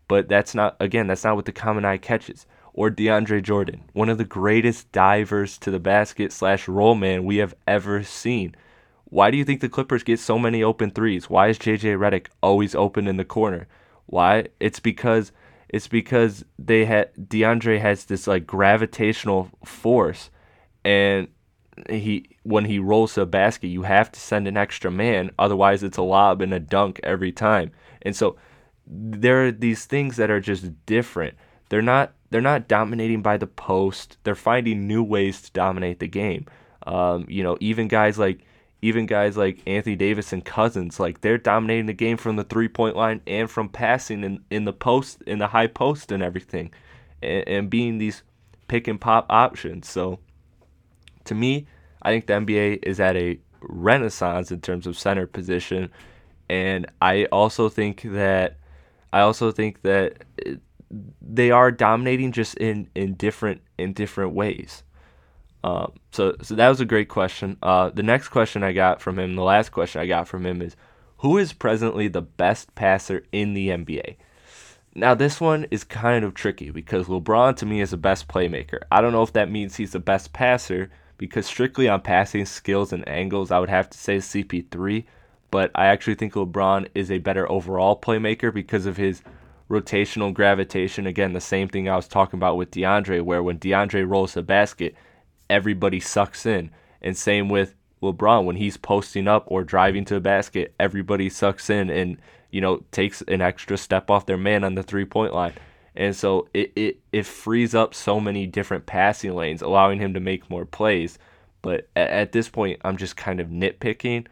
But 0.08 0.28
that's 0.28 0.54
not, 0.54 0.76
again, 0.80 1.06
that's 1.06 1.22
not 1.22 1.36
what 1.36 1.44
the 1.44 1.52
common 1.52 1.84
eye 1.84 1.98
catches. 1.98 2.46
Or 2.74 2.90
DeAndre 2.90 3.42
Jordan, 3.42 3.84
one 3.92 4.08
of 4.08 4.18
the 4.18 4.24
greatest 4.24 4.90
divers 4.90 5.58
to 5.58 5.70
the 5.70 5.78
basket 5.78 6.32
slash 6.32 6.66
roll 6.66 6.94
man 6.94 7.24
we 7.24 7.36
have 7.36 7.54
ever 7.68 8.02
seen. 8.02 8.56
Why 9.04 9.30
do 9.30 9.36
you 9.36 9.44
think 9.44 9.60
the 9.60 9.68
Clippers 9.68 10.02
get 10.02 10.18
so 10.18 10.38
many 10.38 10.62
open 10.62 10.90
threes? 10.90 11.28
Why 11.28 11.48
is 11.48 11.58
JJ 11.58 11.98
Redick 11.98 12.28
always 12.42 12.74
open 12.74 13.06
in 13.06 13.18
the 13.18 13.26
corner? 13.26 13.68
Why? 14.06 14.46
It's 14.58 14.80
because 14.80 15.32
it's 15.68 15.88
because 15.88 16.44
they 16.58 16.86
had 16.86 17.14
DeAndre 17.14 17.80
has 17.80 18.06
this 18.06 18.26
like 18.26 18.46
gravitational 18.46 19.50
force 19.64 20.30
and 20.84 21.28
he 21.88 22.28
when 22.42 22.64
he 22.64 22.78
rolls 22.78 23.14
to 23.14 23.22
a 23.22 23.26
basket, 23.26 23.68
you 23.68 23.82
have 23.82 24.12
to 24.12 24.20
send 24.20 24.46
an 24.46 24.56
extra 24.56 24.90
man, 24.90 25.30
otherwise 25.38 25.82
it's 25.82 25.96
a 25.96 26.02
lob 26.02 26.42
and 26.42 26.52
a 26.52 26.60
dunk 26.60 27.00
every 27.02 27.32
time. 27.32 27.70
And 28.02 28.14
so 28.14 28.36
there 28.86 29.46
are 29.46 29.52
these 29.52 29.84
things 29.86 30.16
that 30.16 30.30
are 30.30 30.40
just 30.40 30.86
different. 30.86 31.34
They're 31.68 31.82
not 31.82 32.12
they're 32.30 32.40
not 32.40 32.68
dominating 32.68 33.22
by 33.22 33.36
the 33.36 33.46
post. 33.46 34.18
They're 34.24 34.34
finding 34.34 34.86
new 34.86 35.02
ways 35.02 35.42
to 35.42 35.52
dominate 35.52 36.00
the 36.00 36.08
game. 36.08 36.46
Um, 36.86 37.26
you 37.28 37.42
know, 37.42 37.56
even 37.60 37.88
guys 37.88 38.18
like 38.18 38.44
even 38.82 39.06
guys 39.06 39.36
like 39.36 39.62
Anthony 39.66 39.96
Davis 39.96 40.32
and 40.32 40.44
Cousins, 40.44 40.98
like 40.98 41.20
they're 41.20 41.38
dominating 41.38 41.86
the 41.86 41.92
game 41.92 42.16
from 42.16 42.36
the 42.36 42.44
three 42.44 42.68
point 42.68 42.96
line 42.96 43.20
and 43.26 43.50
from 43.50 43.68
passing 43.68 44.24
in, 44.24 44.44
in 44.50 44.64
the 44.64 44.72
post 44.72 45.22
in 45.22 45.38
the 45.38 45.46
high 45.46 45.68
post 45.68 46.12
and 46.12 46.22
everything. 46.22 46.70
And, 47.22 47.48
and 47.48 47.70
being 47.70 47.98
these 47.98 48.22
pick 48.68 48.88
and 48.88 49.00
pop 49.00 49.26
options. 49.30 49.88
So 49.88 50.18
to 51.24 51.34
me, 51.34 51.66
I 52.02 52.10
think 52.10 52.26
the 52.26 52.34
NBA 52.34 52.80
is 52.82 53.00
at 53.00 53.16
a 53.16 53.38
renaissance 53.60 54.50
in 54.50 54.60
terms 54.60 54.86
of 54.86 54.98
center 54.98 55.26
position, 55.26 55.90
and 56.48 56.86
I 57.00 57.26
also 57.26 57.68
think 57.68 58.02
that 58.02 58.56
I 59.12 59.20
also 59.20 59.52
think 59.52 59.82
that 59.82 60.24
they 61.20 61.50
are 61.50 61.70
dominating 61.70 62.32
just 62.32 62.56
in 62.56 62.88
in 62.94 63.14
different 63.14 63.62
in 63.78 63.92
different 63.92 64.32
ways. 64.32 64.82
Um, 65.64 65.92
so, 66.10 66.34
so 66.42 66.54
that 66.56 66.68
was 66.68 66.80
a 66.80 66.84
great 66.84 67.08
question. 67.08 67.56
Uh, 67.62 67.90
the 67.90 68.02
next 68.02 68.28
question 68.28 68.64
I 68.64 68.72
got 68.72 69.00
from 69.00 69.18
him, 69.18 69.36
the 69.36 69.42
last 69.44 69.70
question 69.70 70.00
I 70.00 70.06
got 70.06 70.26
from 70.26 70.44
him 70.44 70.60
is, 70.60 70.74
who 71.18 71.38
is 71.38 71.52
presently 71.52 72.08
the 72.08 72.22
best 72.22 72.74
passer 72.74 73.24
in 73.30 73.54
the 73.54 73.68
NBA? 73.68 74.16
Now, 74.94 75.14
this 75.14 75.40
one 75.40 75.66
is 75.70 75.84
kind 75.84 76.24
of 76.24 76.34
tricky 76.34 76.70
because 76.70 77.06
LeBron 77.06 77.56
to 77.56 77.66
me 77.66 77.80
is 77.80 77.92
the 77.92 77.96
best 77.96 78.28
playmaker. 78.28 78.80
I 78.90 79.00
don't 79.00 79.12
know 79.12 79.22
if 79.22 79.32
that 79.32 79.50
means 79.50 79.76
he's 79.76 79.92
the 79.92 80.00
best 80.00 80.32
passer 80.32 80.90
because 81.22 81.46
strictly 81.46 81.88
on 81.88 82.00
passing 82.00 82.44
skills 82.44 82.92
and 82.92 83.08
angles, 83.08 83.52
I 83.52 83.60
would 83.60 83.68
have 83.68 83.88
to 83.90 83.96
say 83.96 84.16
CP3. 84.16 85.04
But 85.52 85.70
I 85.72 85.86
actually 85.86 86.16
think 86.16 86.32
LeBron 86.32 86.88
is 86.96 87.12
a 87.12 87.18
better 87.18 87.48
overall 87.48 87.96
playmaker 87.96 88.52
because 88.52 88.86
of 88.86 88.96
his 88.96 89.22
rotational 89.70 90.34
gravitation. 90.34 91.06
Again, 91.06 91.32
the 91.32 91.40
same 91.40 91.68
thing 91.68 91.88
I 91.88 91.94
was 91.94 92.08
talking 92.08 92.40
about 92.40 92.56
with 92.56 92.72
DeAndre, 92.72 93.22
where 93.22 93.40
when 93.40 93.60
DeAndre 93.60 94.04
rolls 94.04 94.34
the 94.34 94.42
basket, 94.42 94.96
everybody 95.48 96.00
sucks 96.00 96.44
in. 96.44 96.72
And 97.00 97.16
same 97.16 97.48
with 97.48 97.76
LeBron 98.02 98.44
when 98.44 98.56
he's 98.56 98.76
posting 98.76 99.28
up 99.28 99.44
or 99.46 99.62
driving 99.62 100.04
to 100.06 100.14
the 100.14 100.20
basket, 100.20 100.74
everybody 100.80 101.28
sucks 101.28 101.70
in 101.70 101.88
and 101.88 102.18
you 102.50 102.60
know 102.60 102.82
takes 102.90 103.22
an 103.22 103.40
extra 103.40 103.78
step 103.78 104.10
off 104.10 104.26
their 104.26 104.36
man 104.36 104.64
on 104.64 104.74
the 104.74 104.82
three 104.82 105.04
point 105.04 105.32
line. 105.32 105.54
And 105.94 106.16
so 106.16 106.48
it, 106.54 106.72
it, 106.74 107.00
it 107.12 107.26
frees 107.26 107.74
up 107.74 107.94
so 107.94 108.18
many 108.18 108.46
different 108.46 108.86
passing 108.86 109.34
lanes, 109.34 109.62
allowing 109.62 110.00
him 110.00 110.14
to 110.14 110.20
make 110.20 110.48
more 110.48 110.64
plays. 110.64 111.18
But 111.60 111.88
at, 111.94 112.10
at 112.10 112.32
this 112.32 112.48
point, 112.48 112.80
I'm 112.84 112.96
just 112.96 113.16
kind 113.16 113.40
of 113.40 113.48
nitpicking. 113.48 114.26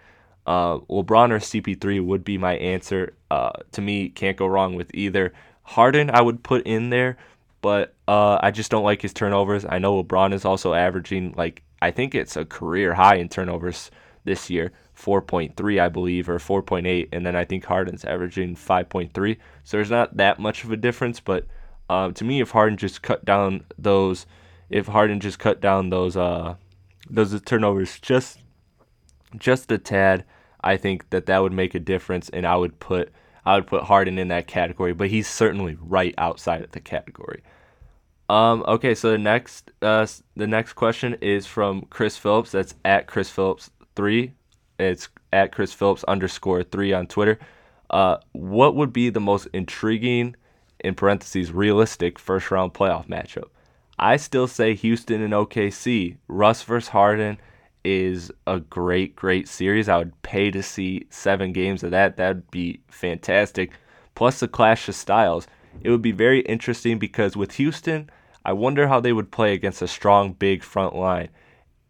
Uh, 0.47 0.79
LeBron 0.89 1.31
or 1.31 1.39
CP3 1.39 2.05
would 2.05 2.25
be 2.25 2.39
my 2.39 2.57
answer. 2.57 3.15
Uh, 3.31 3.53
to 3.73 3.81
me, 3.81 4.09
can't 4.09 4.37
go 4.37 4.47
wrong 4.47 4.75
with 4.75 4.91
either. 4.95 5.33
Harden, 5.63 6.11
I 6.11 6.23
would 6.23 6.43
put 6.43 6.67
in 6.67 6.91
there, 6.91 7.17
but 7.61 7.95
uh, 8.09 8.39
I 8.43 8.51
just 8.51 8.71
don't 8.71 8.83
like 8.83 9.03
his 9.03 9.13
turnovers. 9.13 9.65
I 9.69 9.79
know 9.79 10.03
LeBron 10.03 10.33
is 10.33 10.45
also 10.45 10.75
averaging 10.75 11.35
like 11.37 11.63
I 11.83 11.91
think 11.91 12.15
it's 12.15 12.37
a 12.37 12.45
career 12.45 12.95
high 12.95 13.17
in 13.17 13.29
turnovers 13.29 13.91
this 14.25 14.51
year, 14.51 14.73
4.3 14.97 15.81
I 15.81 15.89
believe 15.89 16.29
or 16.29 16.39
4.8, 16.39 17.09
and 17.13 17.25
then 17.25 17.37
I 17.37 17.45
think 17.45 17.65
Harden's 17.65 18.05
averaging 18.05 18.57
5.3. 18.57 19.37
So 19.65 19.77
there's 19.77 19.91
not 19.91 20.17
that 20.17 20.39
much 20.39 20.65
of 20.65 20.73
a 20.73 20.77
difference, 20.77 21.21
but 21.21 21.47
um, 21.89 22.15
to 22.15 22.25
me, 22.25 22.41
if 22.41 22.51
Harden 22.51 22.77
just 22.77 23.03
cut 23.03 23.25
down 23.25 23.65
those, 23.79 24.27
if 24.69 24.87
Harden 24.87 25.21
just 25.21 25.39
cut 25.39 25.61
down 25.61 25.91
those 25.91 26.17
uh 26.17 26.55
those 27.09 27.41
turnovers 27.43 27.99
just 27.99 28.39
just 29.37 29.73
a 29.73 29.79
tad, 29.79 30.25
I 30.63 30.77
think 30.77 31.11
that 31.11 31.27
that 31.27 31.43
would 31.43 31.53
make 31.53 31.75
a 31.75 31.81
difference, 31.81 32.29
and 32.29 32.47
I 32.47 32.57
would 32.57 32.79
put 32.79 33.11
I 33.45 33.57
would 33.57 33.67
put 33.67 33.85
Harden 33.85 34.19
in 34.19 34.29
that 34.29 34.47
category, 34.47 34.93
but 34.93 35.09
he's 35.09 35.29
certainly 35.29 35.77
right 35.81 36.15
outside 36.19 36.63
of 36.63 36.73
the 36.73 36.81
category. 36.81 37.43
Um, 38.29 38.63
okay, 38.69 38.95
so 38.95 39.11
the 39.11 39.19
next 39.19 39.73
uh, 39.83 40.07
the 40.37 40.47
next 40.47 40.75
question 40.75 41.15
is 41.21 41.47
from 41.47 41.87
Chris 41.91 42.17
Phillips. 42.17 42.53
That's 42.53 42.77
at 42.85 43.09
Chris 43.09 43.31
Phillips 43.31 43.71
three. 43.95 44.33
It's 44.79 45.09
at 45.33 45.53
Chris 45.53 45.73
Phillips 45.73 46.05
underscore 46.05 46.63
three 46.63 46.93
on 46.93 47.07
Twitter. 47.07 47.39
Uh, 47.91 48.19
what 48.33 48.75
would 48.77 48.93
be 48.93 49.11
the 49.11 49.21
most 49.21 49.49
intriguing, 49.53 50.37
in 50.83 50.95
parentheses, 50.95 51.53
realistic 51.53 52.19
first 52.19 52.51
round 52.51 52.73
playoff 52.73 53.07
matchup? 53.09 53.51
I 53.99 54.17
still 54.17 54.47
say 54.47 54.75
Houston 54.75 55.21
and 55.21 55.35
OKC. 55.35 56.17
Russ 56.29 56.63
versus 56.63 56.89
Harden 56.89 57.39
is 57.85 58.31
a 58.47 58.61
great, 58.61 59.17
great 59.17 59.49
series. 59.49 59.89
I 59.89 59.99
would 59.99 60.23
pay 60.23 60.51
to 60.51 60.63
see 60.63 61.07
seven 61.11 61.53
games 61.53 61.83
of 61.83 61.91
that. 61.91 62.17
That'd 62.17 62.51
be 62.51 62.81
fantastic. 62.89 63.73
Plus 64.15 64.41
the 64.41 64.49
clash 64.49 64.89
of 64.89 64.95
styles. 64.95 65.47
It 65.83 65.91
would 65.91 66.03
be 66.03 66.13
very 66.13 66.41
interesting 66.41 66.99
because 66.99 67.37
with 67.37 67.53
Houston, 67.53 68.11
I 68.45 68.53
wonder 68.53 68.89
how 68.89 69.01
they 69.01 69.13
would 69.13 69.31
play 69.31 69.53
against 69.53 69.83
a 69.83 69.89
strong, 69.89 70.33
big 70.33 70.63
front 70.63 70.95
line. 70.95 71.29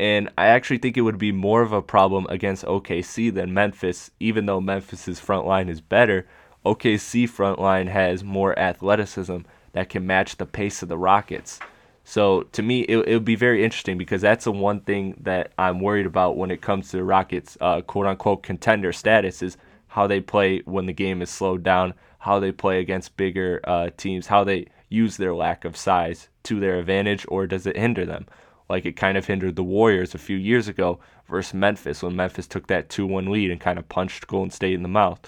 And 0.01 0.31
I 0.39 0.47
actually 0.47 0.79
think 0.79 0.97
it 0.97 1.03
would 1.03 1.19
be 1.19 1.31
more 1.31 1.61
of 1.61 1.73
a 1.73 1.83
problem 1.83 2.27
against 2.31 2.65
OKC 2.65 3.35
than 3.35 3.53
Memphis, 3.53 4.11
even 4.19 4.47
though 4.47 4.59
Memphis's 4.59 5.21
front 5.21 5.47
line 5.47 5.69
is 5.69 5.83
better. 5.83 6.27
OKC 6.65 7.29
front 7.29 7.59
line 7.59 7.87
has 7.87 8.25
more 8.25 8.59
athleticism 8.59 9.41
that 9.75 9.91
can 9.91 10.07
match 10.07 10.39
the 10.39 10.47
pace 10.47 10.83
of 10.83 10.89
the 10.89 10.97
Rockets. 10.97 11.61
So 12.03 12.45
to 12.53 12.63
me, 12.63 12.81
it, 12.81 12.97
it 12.97 13.13
would 13.13 13.27
be 13.27 13.37
very 13.37 13.63
interesting 13.63 13.99
because 13.99 14.23
that's 14.23 14.45
the 14.45 14.53
one 14.53 14.81
thing 14.81 15.17
that 15.21 15.53
I'm 15.59 15.81
worried 15.81 16.07
about 16.07 16.39
when 16.39 16.51
it 16.51 16.63
comes 16.63 16.89
to 16.91 16.97
the 16.97 17.05
Rockets' 17.05 17.59
uh, 17.61 17.83
quote 17.83 18.07
unquote 18.07 18.43
contender 18.43 18.95
status 18.95 19.43
is 19.43 19.59
how 19.89 20.07
they 20.07 20.23
play 20.23 20.61
when 20.65 20.87
the 20.87 20.95
game 20.95 21.21
is 21.21 21.29
slowed 21.29 21.63
down, 21.63 21.93
how 22.21 22.41
they 22.41 22.53
play 22.53 22.81
against 22.81 23.19
bigger 23.19 23.61
uh, 23.65 23.91
teams, 23.99 24.29
how 24.29 24.45
they 24.45 24.69
use 24.89 25.19
their 25.19 25.35
lack 25.35 25.67
of 25.67 25.77
size 25.77 26.31
to 26.45 26.59
their 26.59 26.79
advantage 26.79 27.27
or 27.29 27.47
does 27.47 27.67
it 27.67 27.77
hinder 27.77 28.07
them? 28.07 28.25
Like 28.71 28.87
it 28.87 28.93
kind 28.93 29.19
of 29.19 29.27
hindered 29.27 29.57
the 29.57 29.65
Warriors 29.65 30.15
a 30.15 30.19
few 30.19 30.37
years 30.37 30.69
ago 30.69 31.01
versus 31.29 31.53
Memphis 31.53 32.03
when 32.03 32.15
Memphis 32.15 32.47
took 32.47 32.69
that 32.69 32.89
2 32.89 33.05
1 33.05 33.31
lead 33.31 33.51
and 33.51 33.61
kind 33.61 33.79
of 33.79 33.89
punched 33.89 34.29
Golden 34.29 34.51
State 34.51 34.75
in 34.75 34.83
the 34.83 34.89
mouth. 34.89 35.21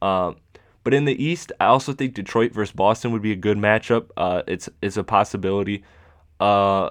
Um, 0.00 0.36
but 0.82 0.94
in 0.94 1.04
the 1.04 1.22
East, 1.22 1.52
I 1.60 1.66
also 1.66 1.92
think 1.92 2.14
Detroit 2.14 2.52
versus 2.52 2.72
Boston 2.72 3.12
would 3.12 3.20
be 3.20 3.32
a 3.32 3.36
good 3.36 3.58
matchup. 3.58 4.06
Uh, 4.16 4.42
it's, 4.46 4.70
it's 4.80 4.96
a 4.96 5.04
possibility. 5.04 5.84
Uh, 6.40 6.90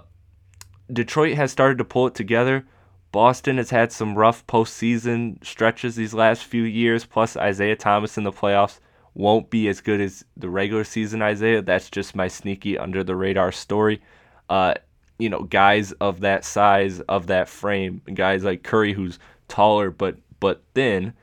Detroit 0.94 1.36
has 1.36 1.52
started 1.52 1.80
to 1.80 1.86
pull 1.86 2.06
it 2.06 2.14
together. 2.14 2.66
Boston 3.12 3.58
has 3.58 3.72
had 3.72 3.92
some 3.92 4.16
rough 4.16 4.46
postseason 4.46 5.44
stretches 5.44 5.96
these 5.96 6.14
last 6.14 6.44
few 6.44 6.62
years, 6.62 7.04
plus 7.04 7.36
Isaiah 7.36 7.76
Thomas 7.76 8.16
in 8.16 8.24
the 8.24 8.32
playoffs 8.32 8.80
won't 9.16 9.50
be 9.50 9.68
as 9.68 9.82
good 9.82 10.00
as 10.00 10.24
the 10.38 10.50
regular 10.50 10.84
season 10.84 11.24
Isaiah. 11.24 11.64
That's 11.64 11.90
just 11.90 12.16
my 12.16 12.28
sneaky 12.28 12.78
under 12.78 13.04
the 13.04 13.16
radar 13.16 13.52
story. 13.52 14.04
Uh, 14.48 14.76
you 15.20 15.30
know, 15.30 15.44
guys 15.44 15.92
of 15.94 16.22
that 16.22 16.44
size, 16.44 17.02
of 17.02 17.28
that 17.28 17.48
frame, 17.48 18.02
guys 18.14 18.44
like 18.44 18.64
Curry 18.64 18.94
who's 18.94 19.20
taller 19.48 19.92
but 19.92 20.18
but 20.40 20.64
thin, 20.74 21.14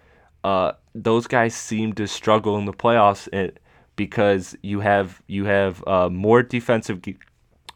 uh, 0.45 0.73
those 0.95 1.27
guys 1.27 1.55
seem 1.55 1.95
to 1.95 2.07
struggle 2.07 2.59
in 2.59 2.67
the 2.67 2.73
playoffs 2.73 3.29
and, 3.33 3.59
because 3.97 4.57
you 4.63 4.81
have 4.81 5.23
you 5.27 5.47
have 5.47 5.83
uh, 5.87 6.09
more 6.09 6.43
defensive 6.43 7.01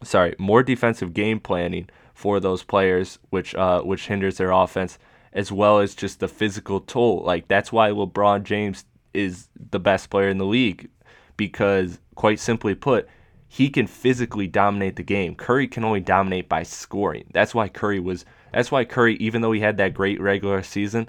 sorry, 0.04 0.34
more 0.38 0.62
defensive 0.62 1.14
game 1.14 1.40
planning 1.40 1.88
for 2.14 2.38
those 2.38 2.62
players 2.62 3.18
which 3.30 3.54
uh, 3.54 3.80
which 3.82 4.06
hinders 4.06 4.36
their 4.36 4.50
offense 4.50 4.98
as 5.32 5.52
well 5.52 5.78
as 5.78 5.94
just 5.94 6.20
the 6.20 6.28
physical 6.28 6.80
toll. 6.80 7.22
Like 7.24 7.48
that's 7.48 7.72
why 7.72 7.90
LeBron 7.90 8.42
James 8.42 8.84
is 9.14 9.48
the 9.70 9.80
best 9.80 10.10
player 10.10 10.28
in 10.28 10.38
the 10.38 10.44
league 10.44 10.88
because, 11.36 11.98
quite 12.16 12.38
simply 12.38 12.74
put, 12.74 13.08
he 13.52 13.68
can 13.68 13.88
physically 13.88 14.46
dominate 14.46 14.94
the 14.94 15.02
game. 15.02 15.34
Curry 15.34 15.66
can 15.66 15.82
only 15.82 15.98
dominate 15.98 16.48
by 16.48 16.62
scoring. 16.62 17.24
That's 17.32 17.52
why 17.52 17.68
Curry 17.68 17.98
was. 17.98 18.24
That's 18.52 18.70
why 18.70 18.84
Curry, 18.84 19.16
even 19.16 19.42
though 19.42 19.50
he 19.50 19.58
had 19.58 19.76
that 19.78 19.92
great 19.92 20.20
regular 20.20 20.62
season, 20.62 21.08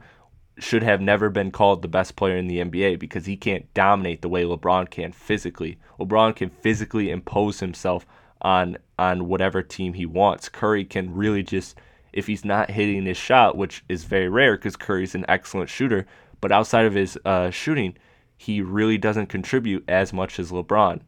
should 0.58 0.82
have 0.82 1.01
never 1.01 1.30
been 1.30 1.51
called 1.51 1.84
the 1.84 1.88
best 1.88 2.15
player 2.15 2.38
in 2.38 2.47
the 2.47 2.58
NBA 2.58 2.97
because 2.97 3.27
he 3.27 3.38
can't 3.38 3.71
dominate 3.75 4.23
the 4.23 4.27
way 4.27 4.43
LeBron 4.43 4.89
can 4.89 5.12
physically. 5.12 5.77
LeBron 5.99 6.36
can 6.36 6.49
physically 6.49 7.12
impose 7.12 7.60
himself 7.60 8.08
on 8.41 8.75
on 8.97 9.27
whatever 9.27 9.62
team 9.62 9.93
he 9.93 10.08
wants. 10.08 10.49
Curry 10.49 10.84
can 10.84 11.13
really 11.13 11.43
just 11.43 11.77
if 12.12 12.25
he's 12.25 12.43
not 12.43 12.71
hitting 12.71 13.06
his 13.06 13.17
shot, 13.17 13.56
which 13.56 13.84
is 13.88 14.04
very 14.04 14.30
rare 14.30 14.58
because 14.58 14.75
Curry's 14.75 15.13
an 15.13 15.25
excellent 15.27 15.69
shooter, 15.69 16.08
but 16.41 16.51
outside 16.51 16.88
of 16.88 16.95
his 16.95 17.19
uh, 17.23 17.51
shooting, 17.51 17.95
he 18.36 18.62
really 18.62 18.97
doesn't 18.97 19.27
contribute 19.27 19.84
as 19.88 20.12
much 20.12 20.39
as 20.39 20.49
LeBron. 20.49 21.01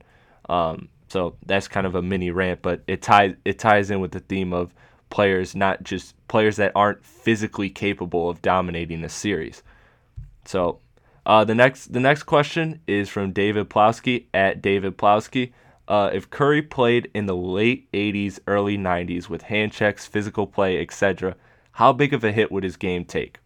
Um, 0.48 0.90
so 1.14 1.36
that's 1.46 1.68
kind 1.68 1.86
of 1.86 1.94
a 1.94 2.02
mini 2.02 2.32
rant, 2.32 2.64
but 2.64 2.82
it 2.88 3.04
ties 3.04 3.36
it 3.46 3.60
ties 3.60 3.92
in 3.92 4.00
with 4.00 4.14
the 4.14 4.20
theme 4.20 4.52
of 4.52 4.74
players, 5.12 5.56
not 5.56 5.84
just 5.84 6.16
players 6.28 6.56
that 6.56 6.72
aren't 6.74 7.06
physically 7.06 7.70
capable 7.70 8.32
of 8.32 8.42
dominating 8.42 9.04
a 9.04 9.10
series. 9.10 9.62
So 10.46 10.80
uh, 11.28 11.44
the 11.44 11.54
next 11.54 11.94
the 11.94 12.00
next 12.00 12.24
question 12.24 12.82
is 12.88 13.10
from 13.10 13.32
David 13.32 13.70
Plowski 13.70 14.26
at 14.34 14.60
David 14.60 14.98
Plowski. 14.98 15.54
Uh, 15.88 16.10
if 16.12 16.32
Curry 16.32 16.64
played 16.64 17.12
in 17.14 17.28
the 17.28 17.36
late 17.36 17.92
80s, 17.92 18.40
early 18.48 18.76
90s 18.76 19.30
with 19.30 19.44
hand 19.44 19.72
checks, 19.72 20.08
physical 20.08 20.48
play, 20.48 20.82
etc., 20.82 21.36
how 21.74 21.94
big 21.94 22.14
of 22.14 22.24
a 22.24 22.32
hit 22.32 22.52
would 22.52 22.64
his 22.64 22.76
game 22.76 23.06
take? 23.06 23.38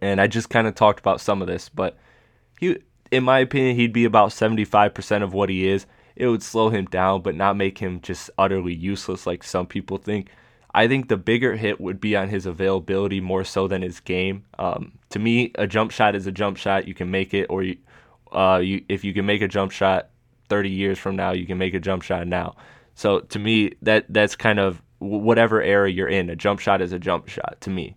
and 0.00 0.20
I 0.20 0.26
just 0.26 0.50
kind 0.50 0.66
of 0.66 0.74
talked 0.74 1.00
about 1.00 1.20
some 1.20 1.40
of 1.40 1.48
this, 1.48 1.68
but 1.68 1.96
he, 2.58 2.78
in 3.10 3.24
my 3.24 3.40
opinion, 3.40 3.76
he'd 3.76 3.92
be 3.92 4.04
about 4.04 4.30
75% 4.30 5.22
of 5.22 5.32
what 5.32 5.48
he 5.48 5.68
is. 5.68 5.86
It 6.16 6.28
would 6.28 6.42
slow 6.42 6.70
him 6.70 6.86
down, 6.86 7.22
but 7.22 7.34
not 7.34 7.56
make 7.56 7.78
him 7.78 8.00
just 8.00 8.30
utterly 8.38 8.74
useless 8.74 9.26
like 9.26 9.44
some 9.44 9.66
people 9.66 9.98
think. 9.98 10.30
I 10.74 10.88
think 10.88 11.08
the 11.08 11.16
bigger 11.16 11.56
hit 11.56 11.80
would 11.80 12.00
be 12.00 12.16
on 12.16 12.28
his 12.28 12.44
availability 12.44 13.20
more 13.20 13.44
so 13.44 13.66
than 13.66 13.82
his 13.82 14.00
game. 14.00 14.44
Um, 14.58 14.92
to 15.10 15.18
me, 15.18 15.52
a 15.54 15.66
jump 15.66 15.90
shot 15.90 16.14
is 16.14 16.26
a 16.26 16.32
jump 16.32 16.56
shot. 16.58 16.86
You 16.86 16.94
can 16.94 17.10
make 17.10 17.32
it, 17.32 17.46
or 17.48 17.62
you, 17.62 17.78
uh, 18.32 18.60
you, 18.62 18.84
if 18.88 19.04
you 19.04 19.14
can 19.14 19.24
make 19.24 19.40
a 19.40 19.48
jump 19.48 19.72
shot 19.72 20.10
30 20.48 20.70
years 20.70 20.98
from 20.98 21.16
now, 21.16 21.32
you 21.32 21.46
can 21.46 21.58
make 21.58 21.74
a 21.74 21.80
jump 21.80 22.02
shot 22.02 22.26
now. 22.26 22.56
So 22.94 23.20
to 23.20 23.38
me, 23.38 23.72
that 23.82 24.06
that's 24.08 24.36
kind 24.36 24.58
of 24.58 24.82
whatever 24.98 25.62
era 25.62 25.90
you're 25.90 26.08
in. 26.08 26.30
A 26.30 26.36
jump 26.36 26.60
shot 26.60 26.80
is 26.80 26.92
a 26.92 26.98
jump 26.98 27.28
shot 27.28 27.58
to 27.60 27.70
me. 27.70 27.96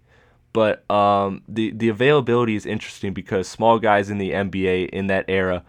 But 0.52 0.90
um, 0.90 1.44
the 1.48 1.72
the 1.72 1.90
availability 1.90 2.56
is 2.56 2.66
interesting 2.66 3.14
because 3.14 3.48
small 3.48 3.80
guys 3.80 4.10
in 4.10 4.18
the 4.18 4.32
NBA 4.32 4.90
in 4.90 5.08
that 5.08 5.26
era 5.28 5.64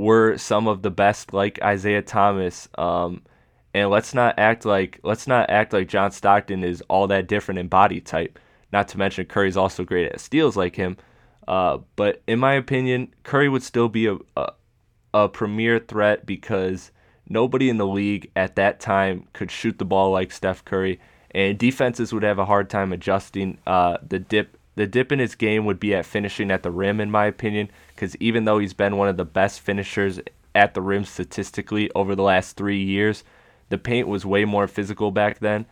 were 0.00 0.38
some 0.38 0.66
of 0.66 0.80
the 0.80 0.90
best, 0.90 1.34
like 1.34 1.58
Isiah 1.62 2.00
Thomas, 2.00 2.68
um, 2.78 3.22
And 3.74 3.90
let's 3.90 4.14
not 4.14 4.38
act 4.38 4.64
like 4.64 4.98
let's 5.04 5.26
not 5.26 5.50
act 5.50 5.72
like 5.72 5.88
John 5.88 6.10
Stockton 6.10 6.64
is 6.64 6.82
all 6.88 7.06
that 7.08 7.28
different 7.28 7.58
in 7.60 7.68
body 7.68 8.00
type. 8.00 8.38
Not 8.72 8.88
to 8.88 8.98
mention 8.98 9.26
Curry's 9.26 9.56
also 9.56 9.84
great 9.84 10.10
at 10.10 10.20
steals 10.20 10.56
like 10.56 10.76
him. 10.76 10.96
Uh, 11.46 11.78
but 11.96 12.22
in 12.26 12.38
my 12.38 12.54
opinion, 12.54 13.12
Curry 13.24 13.48
would 13.48 13.62
still 13.62 13.88
be 13.88 14.06
a, 14.06 14.16
a, 14.36 14.52
a 15.12 15.28
premier 15.28 15.78
threat 15.78 16.24
because 16.24 16.92
nobody 17.28 17.68
in 17.68 17.76
the 17.76 17.86
league 17.86 18.30
at 18.36 18.56
that 18.56 18.80
time 18.80 19.26
could 19.32 19.50
shoot 19.50 19.78
the 19.78 19.84
ball 19.84 20.12
like 20.12 20.32
Steph 20.32 20.64
Curry, 20.64 21.00
and 21.32 21.58
defenses 21.58 22.12
would 22.12 22.22
have 22.22 22.38
a 22.38 22.46
hard 22.46 22.70
time 22.70 22.92
adjusting. 22.92 23.58
Uh, 23.66 23.98
the 24.06 24.18
dip 24.18 24.56
the 24.76 24.86
dip 24.86 25.12
in 25.12 25.18
his 25.18 25.34
game 25.34 25.64
would 25.66 25.80
be 25.80 25.94
at 25.94 26.06
finishing 26.06 26.50
at 26.50 26.62
the 26.62 26.70
rim, 26.70 27.00
in 27.00 27.10
my 27.10 27.26
opinion, 27.26 27.68
because 28.00 28.16
even 28.16 28.46
though 28.46 28.58
he's 28.58 28.72
been 28.72 28.96
one 28.96 29.08
of 29.08 29.18
the 29.18 29.26
best 29.26 29.60
finishers 29.60 30.18
at 30.54 30.72
the 30.72 30.80
rim 30.80 31.04
statistically 31.04 31.90
over 31.94 32.16
the 32.16 32.22
last 32.22 32.56
three 32.56 32.82
years, 32.82 33.24
the 33.68 33.76
paint 33.76 34.08
was 34.08 34.24
way 34.24 34.46
more 34.46 34.66
physical 34.66 35.10
back 35.10 35.40
then. 35.40 35.66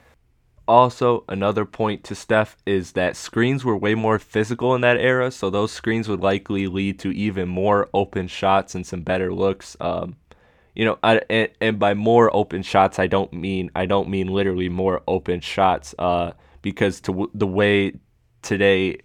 Also, 0.67 1.25
another 1.27 1.65
point 1.65 2.05
to 2.05 2.15
Steph 2.15 2.59
is 2.67 2.93
that 2.93 3.17
screens 3.17 3.65
were 3.65 3.79
way 3.79 3.95
more 3.95 4.19
physical 4.19 4.75
in 4.75 4.83
that 4.83 4.99
era, 4.99 5.31
so 5.31 5.49
those 5.49 5.73
screens 5.73 6.07
would 6.07 6.21
likely 6.21 6.67
lead 6.67 6.99
to 6.99 7.11
even 7.13 7.49
more 7.49 7.89
open 7.95 8.29
shots 8.29 8.75
and 8.75 8.87
some 8.87 9.01
better 9.01 9.33
looks. 9.33 9.75
Um, 9.81 10.17
you 10.75 10.85
know, 10.85 10.99
I, 11.03 11.23
and, 11.31 11.49
and, 11.63 11.79
by 11.79 11.95
more 11.95 12.31
open 12.37 12.63
shots, 12.63 12.99
I 12.99 13.07
don't 13.07 13.33
mean 13.33 13.71
I 13.75 13.87
don't 13.87 14.11
mean 14.11 14.27
literally 14.27 14.69
more 14.69 15.01
open 15.09 15.41
shots, 15.41 15.95
uh, 15.99 16.33
because 16.61 17.01
to 17.01 17.31
the 17.33 17.47
way 17.47 17.95
today 18.43 18.99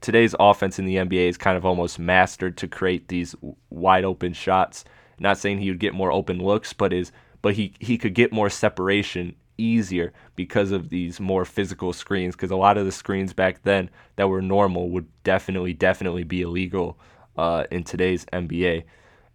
today's 0.00 0.34
offense 0.38 0.78
in 0.78 0.84
the 0.84 0.96
NBA 0.96 1.28
is 1.28 1.36
kind 1.36 1.56
of 1.56 1.64
almost 1.64 1.98
mastered 1.98 2.56
to 2.58 2.68
create 2.68 3.08
these 3.08 3.34
wide 3.70 4.04
open 4.04 4.32
shots. 4.32 4.84
Not 5.18 5.38
saying 5.38 5.58
he 5.58 5.70
would 5.70 5.80
get 5.80 5.94
more 5.94 6.12
open 6.12 6.38
looks, 6.38 6.72
but 6.72 6.92
is 6.92 7.12
but 7.42 7.54
he 7.54 7.74
he 7.80 7.98
could 7.98 8.14
get 8.14 8.32
more 8.32 8.50
separation 8.50 9.34
easier 9.58 10.12
because 10.34 10.70
of 10.70 10.90
these 10.90 11.18
more 11.18 11.44
physical 11.44 11.92
screens 11.92 12.36
because 12.36 12.50
a 12.50 12.56
lot 12.56 12.76
of 12.76 12.84
the 12.84 12.92
screens 12.92 13.32
back 13.32 13.62
then 13.62 13.88
that 14.16 14.28
were 14.28 14.42
normal 14.42 14.90
would 14.90 15.06
definitely 15.24 15.72
definitely 15.72 16.24
be 16.24 16.42
illegal 16.42 16.98
uh, 17.36 17.64
in 17.70 17.82
today's 17.82 18.24
NBA. 18.26 18.84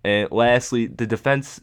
And 0.04 0.32
lastly, 0.32 0.88
the 0.88 1.08
defense 1.08 1.62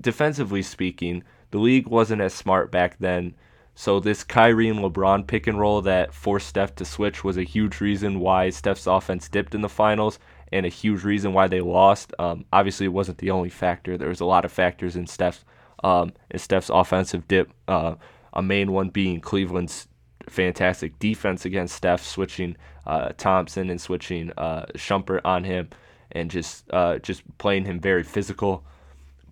defensively 0.00 0.62
speaking, 0.62 1.24
the 1.50 1.58
league 1.58 1.88
wasn't 1.88 2.22
as 2.22 2.32
smart 2.32 2.70
back 2.70 2.96
then 2.98 3.34
so 3.74 4.00
this 4.00 4.24
Kyrie 4.24 4.68
and 4.68 4.80
LeBron 4.80 5.26
pick 5.26 5.46
and 5.46 5.58
roll 5.58 5.80
that 5.82 6.12
forced 6.12 6.48
Steph 6.48 6.74
to 6.76 6.84
switch 6.84 7.24
was 7.24 7.36
a 7.36 7.42
huge 7.42 7.80
reason 7.80 8.20
why 8.20 8.50
Steph's 8.50 8.86
offense 8.86 9.28
dipped 9.28 9.54
in 9.54 9.62
the 9.62 9.68
finals 9.68 10.18
and 10.52 10.66
a 10.66 10.70
huge 10.70 11.04
reason 11.04 11.32
why 11.32 11.48
they 11.48 11.60
lost. 11.60 12.12
Um, 12.18 12.44
obviously, 12.52 12.86
it 12.86 12.92
wasn't 12.92 13.18
the 13.18 13.30
only 13.30 13.48
factor. 13.48 13.96
There 13.96 14.08
was 14.08 14.20
a 14.20 14.24
lot 14.26 14.44
of 14.44 14.52
factors 14.52 14.96
in 14.96 15.06
Steph's 15.06 15.44
um, 15.82 16.12
in 16.30 16.38
Steph's 16.38 16.70
offensive 16.70 17.26
dip. 17.28 17.52
Uh, 17.66 17.94
a 18.32 18.42
main 18.42 18.72
one 18.72 18.90
being 18.90 19.20
Cleveland's 19.20 19.88
fantastic 20.28 20.98
defense 20.98 21.44
against 21.44 21.74
Steph, 21.74 22.04
switching 22.04 22.56
uh, 22.86 23.10
Thompson 23.16 23.70
and 23.70 23.80
switching 23.80 24.30
uh, 24.36 24.66
Shumpert 24.74 25.20
on 25.24 25.44
him, 25.44 25.68
and 26.12 26.30
just 26.30 26.64
uh, 26.70 26.98
just 26.98 27.22
playing 27.38 27.64
him 27.64 27.80
very 27.80 28.02
physical. 28.02 28.64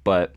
But 0.05 0.35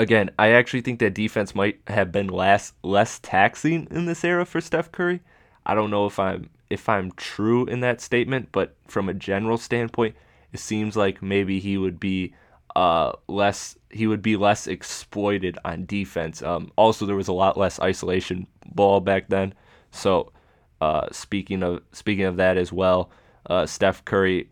again, 0.00 0.30
I 0.38 0.48
actually 0.52 0.80
think 0.80 0.98
that 1.00 1.14
defense 1.14 1.54
might 1.54 1.78
have 1.86 2.10
been 2.10 2.28
less 2.28 2.72
less 2.82 3.18
taxing 3.18 3.86
in 3.90 4.06
this 4.06 4.24
era 4.24 4.46
for 4.46 4.60
Steph 4.60 4.90
Curry. 4.90 5.20
I 5.66 5.74
don't 5.74 5.90
know 5.90 6.06
if 6.06 6.18
I'm 6.18 6.48
if 6.70 6.88
I'm 6.88 7.12
true 7.12 7.66
in 7.66 7.80
that 7.80 8.00
statement, 8.00 8.48
but 8.50 8.74
from 8.88 9.08
a 9.08 9.14
general 9.14 9.58
standpoint, 9.58 10.16
it 10.52 10.60
seems 10.60 10.96
like 10.96 11.22
maybe 11.22 11.60
he 11.60 11.76
would 11.76 12.00
be 12.00 12.34
uh, 12.74 13.12
less 13.28 13.76
he 13.90 14.06
would 14.06 14.22
be 14.22 14.36
less 14.36 14.66
exploited 14.66 15.58
on 15.64 15.84
defense. 15.84 16.42
Um, 16.42 16.72
also, 16.76 17.04
there 17.04 17.16
was 17.16 17.28
a 17.28 17.32
lot 17.32 17.58
less 17.58 17.78
isolation 17.78 18.46
ball 18.66 19.00
back 19.00 19.28
then. 19.28 19.52
So, 19.90 20.32
uh, 20.80 21.08
speaking 21.12 21.62
of 21.62 21.82
speaking 21.92 22.24
of 22.24 22.38
that 22.38 22.56
as 22.56 22.72
well, 22.72 23.10
uh, 23.46 23.66
Steph 23.66 24.04
Curry 24.06 24.48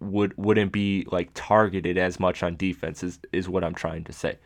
would 0.00 0.32
wouldn't 0.38 0.72
be 0.72 1.06
like 1.10 1.30
targeted 1.34 1.98
as 1.98 2.18
much 2.18 2.42
on 2.42 2.56
defense 2.56 3.02
is, 3.02 3.18
is 3.32 3.48
what 3.48 3.62
I'm 3.62 3.74
trying 3.74 4.04
to 4.04 4.12
say. 4.12 4.38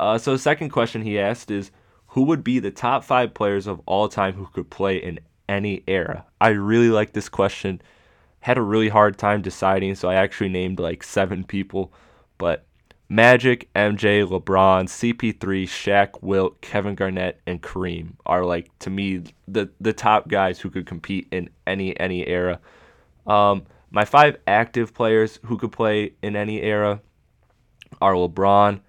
Uh, 0.00 0.16
so 0.16 0.34
second 0.34 0.70
question 0.70 1.02
he 1.02 1.18
asked 1.18 1.50
is, 1.50 1.70
who 2.08 2.22
would 2.22 2.42
be 2.42 2.58
the 2.58 2.70
top 2.70 3.04
five 3.04 3.34
players 3.34 3.66
of 3.66 3.82
all 3.84 4.08
time 4.08 4.32
who 4.32 4.46
could 4.46 4.70
play 4.70 4.96
in 4.96 5.20
any 5.46 5.84
era? 5.86 6.24
I 6.40 6.48
really 6.48 6.88
like 6.88 7.12
this 7.12 7.28
question. 7.28 7.82
Had 8.40 8.56
a 8.56 8.62
really 8.62 8.88
hard 8.88 9.18
time 9.18 9.42
deciding, 9.42 9.94
so 9.94 10.08
I 10.08 10.14
actually 10.14 10.48
named 10.48 10.80
like 10.80 11.02
seven 11.02 11.44
people. 11.44 11.92
But 12.38 12.64
Magic, 13.10 13.68
MJ, 13.74 14.26
LeBron, 14.26 14.84
CP3, 14.84 15.64
Shaq, 15.64 16.22
Wilt, 16.22 16.62
Kevin 16.62 16.94
Garnett, 16.94 17.38
and 17.46 17.60
Kareem 17.60 18.14
are 18.24 18.42
like 18.42 18.70
to 18.78 18.88
me 18.88 19.22
the 19.46 19.68
the 19.82 19.92
top 19.92 20.28
guys 20.28 20.60
who 20.60 20.70
could 20.70 20.86
compete 20.86 21.28
in 21.30 21.50
any 21.66 21.98
any 22.00 22.26
era. 22.26 22.58
Um, 23.26 23.66
my 23.90 24.06
five 24.06 24.38
active 24.46 24.94
players 24.94 25.38
who 25.44 25.58
could 25.58 25.72
play 25.72 26.14
in 26.22 26.36
any 26.36 26.62
era 26.62 27.02
are 28.00 28.14
LeBron, 28.14 28.80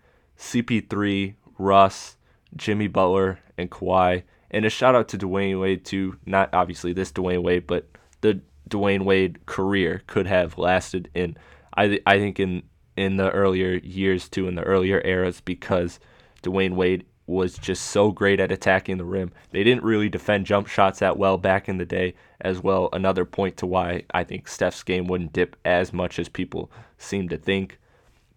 CP3, 0.41 1.36
Russ, 1.58 2.17
Jimmy 2.56 2.88
Butler, 2.88 3.39
and 3.58 3.69
Kawhi. 3.69 4.23
And 4.49 4.65
a 4.65 4.69
shout 4.69 4.95
out 4.95 5.08
to 5.10 5.17
Dwyane 5.17 5.62
Wade 5.62 5.86
too. 5.86 6.17
Not 6.25 6.49
obviously 6.54 6.91
this 6.91 7.12
Dwyane 7.12 7.43
Wade, 7.43 7.67
but 7.67 7.88
the 8.19 8.41
Dwyane 8.69 9.06
Wade 9.06 9.45
career 9.45 10.01
could 10.08 10.27
have 10.27 10.58
lasted 10.58 11.10
in 11.13 11.38
I 11.77 11.99
I 12.06 12.17
think 12.17 12.39
in 12.39 12.63
in 12.97 13.17
the 13.17 13.32
earlier 13.32 13.80
years 13.84 14.27
too, 14.27 14.47
in 14.47 14.56
the 14.56 14.63
earlier 14.63 15.01
eras, 15.06 15.39
because 15.41 15.99
Dwyane 16.43 16.75
Wade 16.75 17.06
was 17.27 17.58
just 17.58 17.84
so 17.84 18.12
great 18.12 18.39
at 18.39 18.51
attacking 18.51 18.97
the 18.97 19.06
rim. 19.06 19.32
They 19.51 19.63
didn't 19.63 19.84
really 19.84 20.10
defend 20.10 20.45
jump 20.45 20.67
shots 20.67 20.99
that 20.99 21.17
well 21.17 21.38
back 21.38 21.69
in 21.69 21.77
the 21.77 21.86
day 21.86 22.15
as 22.41 22.62
well. 22.62 22.89
Another 22.91 23.23
point 23.23 23.56
to 23.58 23.65
why 23.65 24.04
I 24.13 24.23
think 24.25 24.47
Steph's 24.47 24.84
game 24.84 25.08
wouldn't 25.08 25.32
dip 25.32 25.56
as 25.63 25.93
much 25.93 26.19
as 26.19 26.27
people 26.27 26.69
seem 26.97 27.30
to 27.30 27.38
think. 27.38 27.80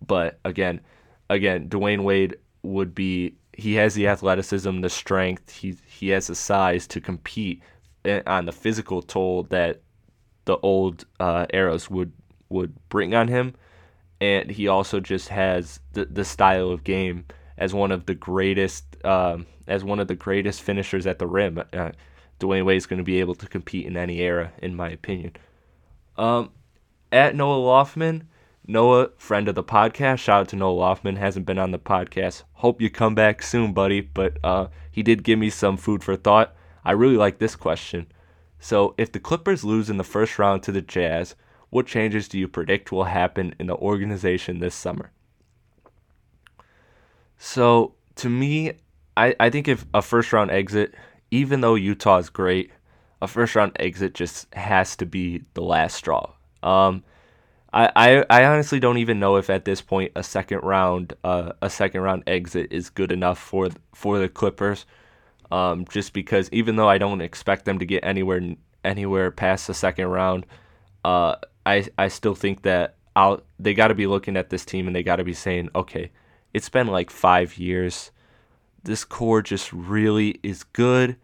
But 0.06 0.38
again, 0.44 0.80
again, 1.30 1.68
Dwyane 1.68 2.02
Wade 2.02 2.36
would 2.62 2.94
be 2.94 3.34
he 3.52 3.74
has 3.74 3.94
the 3.94 4.08
athleticism, 4.08 4.80
the 4.80 4.90
strength, 4.90 5.50
he 5.50 5.76
he 5.86 6.08
has 6.08 6.26
the 6.26 6.34
size 6.34 6.86
to 6.88 7.00
compete 7.00 7.62
on 8.26 8.46
the 8.46 8.52
physical 8.52 9.02
toll 9.02 9.44
that 9.44 9.80
the 10.44 10.58
old 10.58 11.04
uh, 11.20 11.46
eras 11.52 11.88
would 11.88 12.12
would 12.48 12.74
bring 12.88 13.14
on 13.14 13.28
him, 13.28 13.54
and 14.20 14.50
he 14.50 14.68
also 14.68 15.00
just 15.00 15.28
has 15.28 15.80
the 15.92 16.04
the 16.06 16.24
style 16.24 16.70
of 16.70 16.84
game 16.84 17.24
as 17.56 17.72
one 17.72 17.92
of 17.92 18.06
the 18.06 18.14
greatest 18.14 18.84
um, 19.04 19.46
as 19.66 19.84
one 19.84 20.00
of 20.00 20.08
the 20.08 20.14
greatest 20.14 20.62
finishers 20.62 21.06
at 21.06 21.18
the 21.18 21.26
rim. 21.26 21.62
Uh, 21.72 21.92
Dwyane 22.40 22.64
Wade 22.64 22.76
is 22.76 22.86
going 22.86 22.98
to 22.98 23.04
be 23.04 23.20
able 23.20 23.34
to 23.36 23.46
compete 23.46 23.86
in 23.86 23.96
any 23.96 24.20
era, 24.20 24.52
in 24.58 24.74
my 24.74 24.90
opinion. 24.90 25.32
Um, 26.16 26.50
at 27.12 27.36
Noah 27.36 27.58
Loffman, 27.58 28.22
Noah, 28.66 29.10
friend 29.18 29.46
of 29.48 29.54
the 29.54 29.62
podcast, 29.62 30.20
shout 30.20 30.40
out 30.40 30.48
to 30.48 30.56
Noah 30.56 30.74
Loffman, 30.74 31.18
hasn't 31.18 31.44
been 31.44 31.58
on 31.58 31.70
the 31.70 31.78
podcast. 31.78 32.44
Hope 32.54 32.80
you 32.80 32.88
come 32.88 33.14
back 33.14 33.42
soon, 33.42 33.74
buddy. 33.74 34.00
But 34.00 34.38
uh, 34.42 34.68
he 34.90 35.02
did 35.02 35.22
give 35.22 35.38
me 35.38 35.50
some 35.50 35.76
food 35.76 36.02
for 36.02 36.16
thought. 36.16 36.54
I 36.82 36.92
really 36.92 37.18
like 37.18 37.38
this 37.38 37.56
question. 37.56 38.06
So, 38.58 38.94
if 38.96 39.12
the 39.12 39.20
Clippers 39.20 39.64
lose 39.64 39.90
in 39.90 39.98
the 39.98 40.04
first 40.04 40.38
round 40.38 40.62
to 40.62 40.72
the 40.72 40.80
Jazz, 40.80 41.34
what 41.68 41.86
changes 41.86 42.26
do 42.26 42.38
you 42.38 42.48
predict 42.48 42.90
will 42.90 43.04
happen 43.04 43.54
in 43.58 43.66
the 43.66 43.76
organization 43.76 44.60
this 44.60 44.74
summer? 44.74 45.12
So, 47.36 47.94
to 48.16 48.30
me, 48.30 48.72
I, 49.14 49.34
I 49.38 49.50
think 49.50 49.68
if 49.68 49.84
a 49.92 50.00
first 50.00 50.32
round 50.32 50.50
exit, 50.50 50.94
even 51.30 51.60
though 51.60 51.74
Utah 51.74 52.16
is 52.16 52.30
great, 52.30 52.70
a 53.20 53.28
first 53.28 53.54
round 53.54 53.72
exit 53.78 54.14
just 54.14 54.52
has 54.54 54.96
to 54.96 55.04
be 55.04 55.42
the 55.52 55.62
last 55.62 55.96
straw. 55.96 56.32
Um, 56.62 57.04
I, 57.74 57.90
I, 57.96 58.24
I 58.30 58.44
honestly 58.46 58.78
don't 58.78 58.98
even 58.98 59.18
know 59.18 59.36
if 59.36 59.50
at 59.50 59.64
this 59.64 59.82
point 59.82 60.12
a 60.14 60.22
second 60.22 60.60
round 60.60 61.14
uh, 61.24 61.52
a 61.60 61.68
second 61.68 62.02
round 62.02 62.22
exit 62.26 62.68
is 62.70 62.88
good 62.88 63.10
enough 63.12 63.38
for 63.38 63.68
for 63.94 64.18
the 64.18 64.28
Clippers. 64.28 64.86
Um, 65.50 65.84
just 65.90 66.12
because 66.12 66.48
even 66.52 66.76
though 66.76 66.88
I 66.88 66.98
don't 66.98 67.20
expect 67.20 67.64
them 67.64 67.78
to 67.80 67.86
get 67.86 68.04
anywhere 68.04 68.54
anywhere 68.84 69.30
past 69.32 69.66
the 69.66 69.74
second 69.74 70.06
round, 70.06 70.46
uh, 71.04 71.36
I 71.66 71.88
I 71.98 72.08
still 72.08 72.36
think 72.36 72.62
that 72.62 72.96
out 73.16 73.44
they 73.58 73.74
got 73.74 73.88
to 73.88 73.94
be 73.94 74.06
looking 74.06 74.36
at 74.36 74.50
this 74.50 74.64
team 74.64 74.86
and 74.86 74.94
they 74.94 75.02
got 75.02 75.16
to 75.16 75.24
be 75.24 75.34
saying, 75.34 75.70
okay, 75.74 76.10
it's 76.52 76.68
been 76.68 76.86
like 76.86 77.10
five 77.10 77.58
years. 77.58 78.10
This 78.84 79.04
core 79.04 79.42
just 79.42 79.72
really 79.72 80.38
is 80.42 80.62
good. 80.62 81.16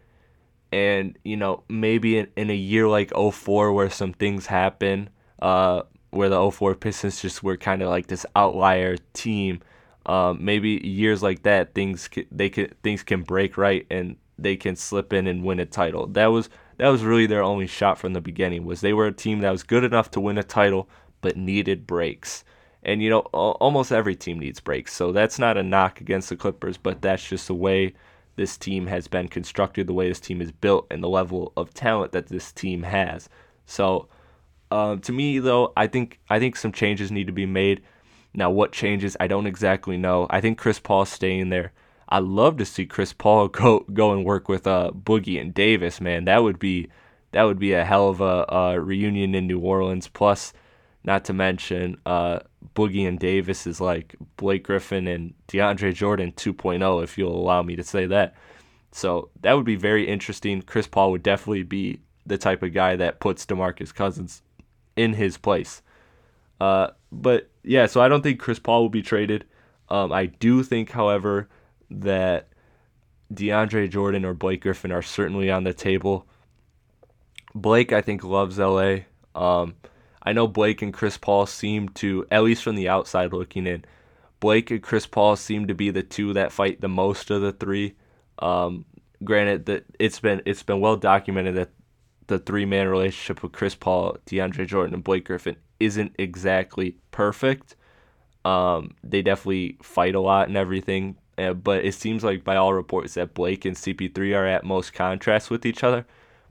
And, 0.73 1.17
you 1.23 1.35
know, 1.35 1.63
maybe 1.67 2.17
in, 2.17 2.27
in 2.35 2.49
a 2.49 2.55
year 2.55 2.87
like 2.87 3.11
04 3.15 3.73
where 3.73 3.89
some 3.89 4.13
things 4.13 4.45
happen, 4.47 5.09
uh, 5.41 5.83
where 6.11 6.29
the 6.29 6.51
04 6.51 6.75
Pistons 6.75 7.21
just 7.21 7.41
were 7.43 7.57
kind 7.57 7.81
of 7.81 7.89
like 7.89 8.07
this 8.07 8.25
outlier 8.35 8.97
team. 9.13 9.61
Um, 10.05 10.43
maybe 10.43 10.81
years 10.83 11.21
like 11.21 11.43
that, 11.43 11.73
things 11.73 12.09
they 12.31 12.49
can 12.49 12.73
things 12.83 13.03
can 13.03 13.21
break 13.21 13.57
right 13.57 13.85
and 13.91 14.17
they 14.37 14.55
can 14.55 14.75
slip 14.75 15.13
in 15.13 15.27
and 15.27 15.43
win 15.43 15.59
a 15.59 15.65
title. 15.65 16.07
That 16.07 16.27
was 16.27 16.49
that 16.77 16.89
was 16.89 17.03
really 17.03 17.27
their 17.27 17.43
only 17.43 17.67
shot 17.67 17.97
from 17.97 18.13
the 18.13 18.21
beginning. 18.21 18.65
Was 18.65 18.81
they 18.81 18.93
were 18.93 19.07
a 19.07 19.11
team 19.11 19.39
that 19.41 19.51
was 19.51 19.63
good 19.63 19.83
enough 19.83 20.09
to 20.11 20.19
win 20.19 20.37
a 20.37 20.43
title 20.43 20.89
but 21.21 21.37
needed 21.37 21.85
breaks, 21.87 22.43
And 22.83 23.01
you 23.01 23.09
know, 23.09 23.19
almost 23.19 23.91
every 23.91 24.15
team 24.15 24.39
needs 24.39 24.59
breaks. 24.59 24.93
So 24.93 25.11
that's 25.11 25.37
not 25.37 25.57
a 25.57 25.63
knock 25.63 26.01
against 26.01 26.29
the 26.29 26.35
Clippers, 26.35 26.77
but 26.77 27.01
that's 27.01 27.27
just 27.27 27.47
the 27.47 27.53
way 27.53 27.93
this 28.35 28.57
team 28.57 28.87
has 28.87 29.07
been 29.07 29.27
constructed, 29.27 29.85
the 29.87 29.93
way 29.93 30.07
this 30.07 30.19
team 30.19 30.41
is 30.41 30.51
built, 30.51 30.87
and 30.89 31.03
the 31.03 31.09
level 31.09 31.53
of 31.55 31.73
talent 31.73 32.11
that 32.13 32.27
this 32.27 32.51
team 32.51 32.83
has. 32.83 33.29
So, 33.67 34.07
uh, 34.71 34.95
to 34.97 35.11
me, 35.11 35.39
though, 35.39 35.73
I 35.75 35.87
think 35.87 36.19
I 36.29 36.39
think 36.39 36.55
some 36.55 36.71
changes 36.71 37.11
need 37.11 37.27
to 37.27 37.33
be 37.33 37.45
made. 37.45 37.81
Now, 38.33 38.49
what 38.49 38.71
changes? 38.71 39.17
I 39.19 39.27
don't 39.27 39.45
exactly 39.45 39.97
know. 39.97 40.27
I 40.29 40.39
think 40.39 40.57
Chris 40.57 40.79
Paul 40.79 41.05
staying 41.05 41.49
there. 41.49 41.73
I'd 42.07 42.23
love 42.23 42.57
to 42.57 42.65
see 42.65 42.85
Chris 42.85 43.13
Paul 43.13 43.47
go 43.49 43.81
go 43.93 44.13
and 44.13 44.25
work 44.25 44.47
with 44.47 44.65
uh, 44.65 44.91
Boogie 44.93 45.39
and 45.39 45.53
Davis. 45.53 45.99
Man, 45.99 46.25
that 46.25 46.43
would 46.43 46.57
be 46.57 46.89
that 47.31 47.43
would 47.43 47.59
be 47.59 47.73
a 47.73 47.85
hell 47.85 48.09
of 48.09 48.21
a, 48.21 48.45
a 48.49 48.79
reunion 48.79 49.35
in 49.35 49.47
New 49.47 49.59
Orleans. 49.59 50.07
Plus, 50.07 50.53
not 51.03 51.25
to 51.25 51.33
mention, 51.33 51.97
uh, 52.05 52.39
Boogie 52.75 53.07
and 53.07 53.19
Davis 53.19 53.67
is 53.67 53.81
like 53.81 54.15
Blake 54.37 54.63
Griffin 54.63 55.07
and 55.07 55.33
DeAndre 55.47 55.93
Jordan 55.93 56.31
2.0, 56.33 57.03
if 57.03 57.17
you'll 57.17 57.35
allow 57.35 57.61
me 57.63 57.75
to 57.75 57.83
say 57.83 58.05
that. 58.05 58.35
So 58.91 59.29
that 59.41 59.53
would 59.53 59.65
be 59.65 59.77
very 59.77 60.07
interesting. 60.07 60.61
Chris 60.61 60.87
Paul 60.87 61.11
would 61.11 61.23
definitely 61.23 61.63
be 61.63 62.01
the 62.25 62.37
type 62.37 62.61
of 62.61 62.73
guy 62.73 62.95
that 62.97 63.19
puts 63.19 63.45
DeMarcus 63.45 63.93
Cousins 63.93 64.41
in 65.01 65.13
his 65.13 65.37
place. 65.37 65.81
Uh, 66.59 66.89
but 67.11 67.49
yeah, 67.63 67.87
so 67.87 68.01
I 68.01 68.07
don't 68.07 68.21
think 68.21 68.39
Chris 68.39 68.59
Paul 68.59 68.83
will 68.83 68.89
be 68.89 69.01
traded. 69.01 69.45
Um, 69.89 70.11
I 70.11 70.27
do 70.27 70.63
think, 70.63 70.91
however, 70.91 71.49
that 71.89 72.47
DeAndre 73.33 73.89
Jordan 73.89 74.25
or 74.25 74.33
Blake 74.33 74.61
Griffin 74.61 74.91
are 74.91 75.01
certainly 75.01 75.49
on 75.49 75.63
the 75.63 75.73
table. 75.73 76.27
Blake, 77.53 77.91
I 77.91 78.01
think, 78.01 78.23
loves 78.23 78.59
LA. 78.59 78.99
Um, 79.35 79.75
I 80.23 80.33
know 80.33 80.47
Blake 80.47 80.81
and 80.81 80.93
Chris 80.93 81.17
Paul 81.17 81.45
seem 81.45 81.89
to, 81.89 82.25
at 82.31 82.43
least 82.43 82.63
from 82.63 82.75
the 82.75 82.89
outside 82.89 83.33
looking 83.33 83.67
in, 83.67 83.83
Blake 84.39 84.71
and 84.71 84.81
Chris 84.81 85.05
Paul 85.05 85.35
seem 85.35 85.67
to 85.67 85.73
be 85.73 85.89
the 85.89 86.03
two 86.03 86.33
that 86.33 86.51
fight 86.51 86.81
the 86.81 86.87
most 86.87 87.29
of 87.31 87.41
the 87.41 87.51
three. 87.51 87.95
Um, 88.39 88.85
granted 89.23 89.65
that 89.67 89.85
it's 89.99 90.19
been 90.19 90.41
it's 90.45 90.63
been 90.63 90.79
well 90.79 90.95
documented 90.95 91.55
that 91.55 91.69
the 92.31 92.39
three 92.39 92.65
man 92.65 92.87
relationship 92.87 93.43
with 93.43 93.51
Chris 93.51 93.75
Paul, 93.75 94.17
DeAndre 94.25 94.65
Jordan, 94.65 94.93
and 94.93 95.03
Blake 95.03 95.25
Griffin 95.25 95.57
isn't 95.81 96.15
exactly 96.17 96.95
perfect. 97.11 97.75
Um, 98.45 98.95
they 99.03 99.21
definitely 99.21 99.77
fight 99.83 100.15
a 100.15 100.21
lot 100.21 100.47
and 100.47 100.55
everything, 100.55 101.17
uh, 101.37 101.53
but 101.53 101.83
it 101.83 101.93
seems 101.93 102.23
like 102.23 102.45
by 102.45 102.55
all 102.55 102.73
reports 102.73 103.15
that 103.15 103.33
Blake 103.33 103.65
and 103.65 103.75
CP3 103.75 104.35
are 104.35 104.47
at 104.47 104.63
most 104.63 104.93
contrast 104.93 105.51
with 105.51 105.65
each 105.65 105.83
other. 105.83 106.05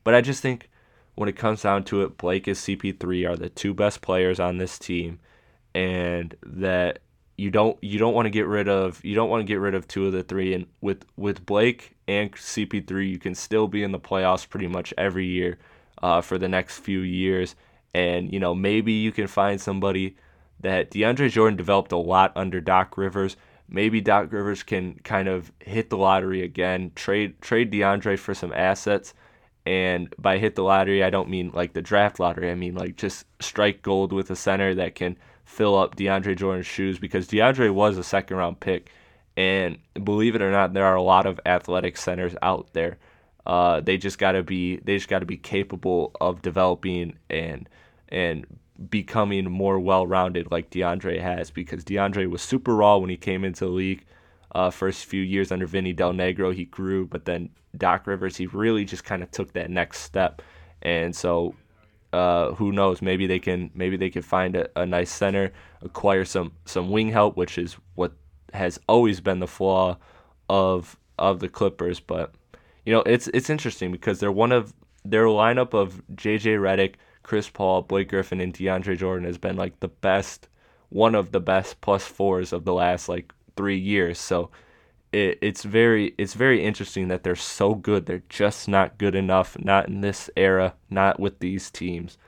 But 0.05 0.15
I 0.15 0.21
just 0.21 0.43
think 0.43 0.69
when 1.15 1.31
it 1.31 1.37
comes 1.37 1.63
down 1.63 1.85
to 1.85 2.03
it, 2.03 2.19
Blake 2.19 2.47
and 2.47 2.57
CP3 2.57 3.29
are 3.29 3.37
the 3.37 3.49
two 3.49 3.73
best 3.73 4.03
players 4.03 4.39
on 4.39 4.59
this 4.59 4.79
team, 4.79 5.19
and 5.75 6.37
that 6.45 6.99
you 7.39 7.51
don't 7.51 7.83
you 7.83 7.99
don't 7.99 8.13
want 8.13 8.27
to 8.27 8.31
get 8.31 8.47
rid 8.47 8.69
of 8.69 9.03
you 9.03 9.15
don't 9.15 9.31
want 9.31 9.41
to 9.41 9.47
get 9.47 9.61
rid 9.61 9.75
of 9.75 9.89
two 9.89 10.05
of 10.05 10.13
the 10.13 10.23
three. 10.23 10.53
And 10.53 10.67
with 10.83 11.07
with 11.17 11.47
Blake 11.47 11.97
and 12.07 12.31
CP3, 12.31 13.09
you 13.09 13.19
can 13.19 13.35
still 13.35 13.67
be 13.67 13.83
in 13.83 13.93
the 13.93 13.99
playoffs 13.99 14.47
pretty 14.47 14.69
much 14.69 14.93
every 14.99 15.25
year 15.25 15.59
uh, 16.03 16.21
for 16.21 16.39
the 16.39 16.49
next 16.49 16.79
few 16.79 17.01
years. 17.01 17.55
And 17.95 18.33
you 18.33 18.41
know 18.41 18.55
maybe 18.55 18.93
you 18.93 19.13
can 19.13 19.27
find 19.27 19.61
somebody 19.61 20.17
that 20.61 20.91
DeAndre 20.91 21.31
Jordan 21.31 21.57
developed 21.57 21.93
a 21.93 21.97
lot 21.97 22.33
under 22.37 22.61
Doc 22.61 22.97
Rivers. 22.97 23.37
Maybe 23.69 24.01
Doc 24.01 24.33
Rivers 24.33 24.63
can 24.63 24.95
kind 25.05 25.29
of 25.29 25.53
hit 25.61 25.91
the 25.91 25.97
lottery 25.97 26.43
again, 26.43 26.93
trade 26.95 27.41
trade 27.41 27.73
DeAndre 27.73 28.19
for 28.19 28.35
some 28.35 28.53
assets 28.53 29.15
and 29.67 30.13
by 30.19 30.39
hit 30.39 30.55
the 30.55 30.65
lottery, 30.65 31.05
I 31.05 31.11
don't 31.11 31.29
mean 31.29 31.51
like 31.53 31.75
the 31.75 31.83
draft 31.83 32.19
lottery. 32.19 32.51
I 32.51 32.55
mean 32.55 32.75
like 32.75 32.97
just 32.97 33.27
strike 33.41 33.83
gold 33.83 34.13
with 34.13 34.31
a 34.31 34.37
center 34.37 34.75
that 34.75 34.95
can 34.95 35.17
fill 35.45 35.77
up 35.77 35.97
DeAndre 35.97 36.37
Jordan's 36.37 36.67
shoes 36.67 36.99
because 36.99 37.29
DeAndre 37.29 37.73
was 37.73 37.99
a 37.99 38.05
second 38.05 38.37
round 38.37 38.61
pick. 38.61 38.91
And 39.37 39.79
believe 40.03 40.35
it 40.35 40.43
or 40.43 40.51
not, 40.51 40.73
there 40.73 40.85
are 40.85 40.97
a 40.97 41.03
lot 41.03 41.27
of 41.27 41.41
athletic 41.47 41.97
centers 41.97 42.35
out 42.43 42.73
there. 42.73 42.99
Uh, 43.51 43.81
they 43.81 43.99
just 43.99 44.19
gotta 44.19 44.45
be 44.45 44.77
they 44.77 44.95
just 44.97 45.09
gotta 45.09 45.27
be 45.27 45.37
capable 45.37 46.13
of 46.21 46.41
developing 46.41 47.19
and 47.29 47.69
and 48.09 48.47
becoming 48.89 49.51
more 49.51 49.81
well 49.81 50.07
rounded 50.07 50.53
like 50.53 50.71
DeAndre 50.71 51.21
has 51.21 51.51
because 51.51 51.85
DeAndre 51.85 52.31
was 52.31 52.43
super 52.43 52.77
raw 52.77 52.97
when 52.97 53.11
he 53.11 53.17
came 53.17 53.45
into 53.45 53.65
the 53.65 53.71
league 53.73 54.05
uh, 54.55 54.71
first 54.71 55.05
few 55.05 55.23
years 55.23 55.51
under 55.51 55.67
Vinny 55.67 55.93
Del 55.93 56.13
Negro, 56.13 56.55
he 56.55 56.65
grew, 56.65 57.07
but 57.07 57.25
then 57.25 57.51
Doc 57.77 58.07
Rivers, 58.07 58.37
he 58.37 58.47
really 58.47 58.85
just 58.85 59.05
kind 59.05 59.23
of 59.23 59.31
took 59.33 59.53
that 59.55 59.69
next 59.69 60.01
step. 60.01 60.43
And 60.83 61.15
so, 61.15 61.55
uh, 62.13 62.53
who 62.53 62.71
knows? 62.71 63.03
Maybe 63.03 63.27
they 63.27 63.39
can 63.39 63.71
maybe 63.75 63.97
they 63.97 64.11
can 64.11 64.23
find 64.23 64.57
a, 64.57 64.69
a 64.81 64.87
nice 64.87 65.11
center, 65.11 65.53
acquire 65.83 66.25
some 66.25 66.53
some 66.67 66.91
wing 66.91 67.11
help, 67.11 67.37
which 67.37 67.59
is 67.59 67.77
what 67.95 68.13
has 68.53 68.79
always 68.89 69.21
been 69.21 69.41
the 69.41 69.47
flaw 69.47 69.99
of 70.49 70.97
of 71.19 71.41
the 71.41 71.49
Clippers. 71.49 72.01
But 72.01 72.35
you 72.91 72.97
know, 72.97 73.03
it's 73.03 73.29
it's 73.29 73.49
interesting 73.49 73.93
because 73.93 74.19
they're 74.19 74.33
one 74.33 74.51
of 74.51 74.75
their 75.05 75.27
lineup 75.27 75.75
of 75.75 76.03
J.J. 76.17 76.57
Redick, 76.57 76.95
Chris 77.23 77.49
Paul, 77.49 77.83
Blake 77.83 78.09
Griffin, 78.09 78.41
and 78.41 78.53
DeAndre 78.53 78.99
Jordan 78.99 79.27
has 79.27 79.39
been 79.39 79.55
like 79.55 79.79
the 79.79 79.87
best, 79.87 80.49
one 80.89 81.15
of 81.15 81.31
the 81.31 81.39
best 81.39 81.81
plus 81.83 82.05
fours 82.05 82.53
of 82.53 82.65
the 82.65 82.75
last 82.75 83.09
like 83.09 83.33
three 83.57 83.79
years. 83.79 84.19
So 84.19 84.51
it, 85.13 85.39
it's 85.41 85.63
very 85.63 86.17
it's 86.19 86.35
very 86.35 86.65
interesting 86.65 87.07
that 87.07 87.23
they're 87.23 87.37
so 87.37 87.77
good. 87.77 88.07
They're 88.07 88.25
just 88.29 88.67
not 88.67 88.99
good 88.99 89.15
enough. 89.15 89.57
Not 89.61 89.87
in 89.87 90.01
this 90.01 90.29
era. 90.37 90.75
Not 90.91 91.21
with 91.21 91.39
these 91.39 91.71
teams. 91.71 92.19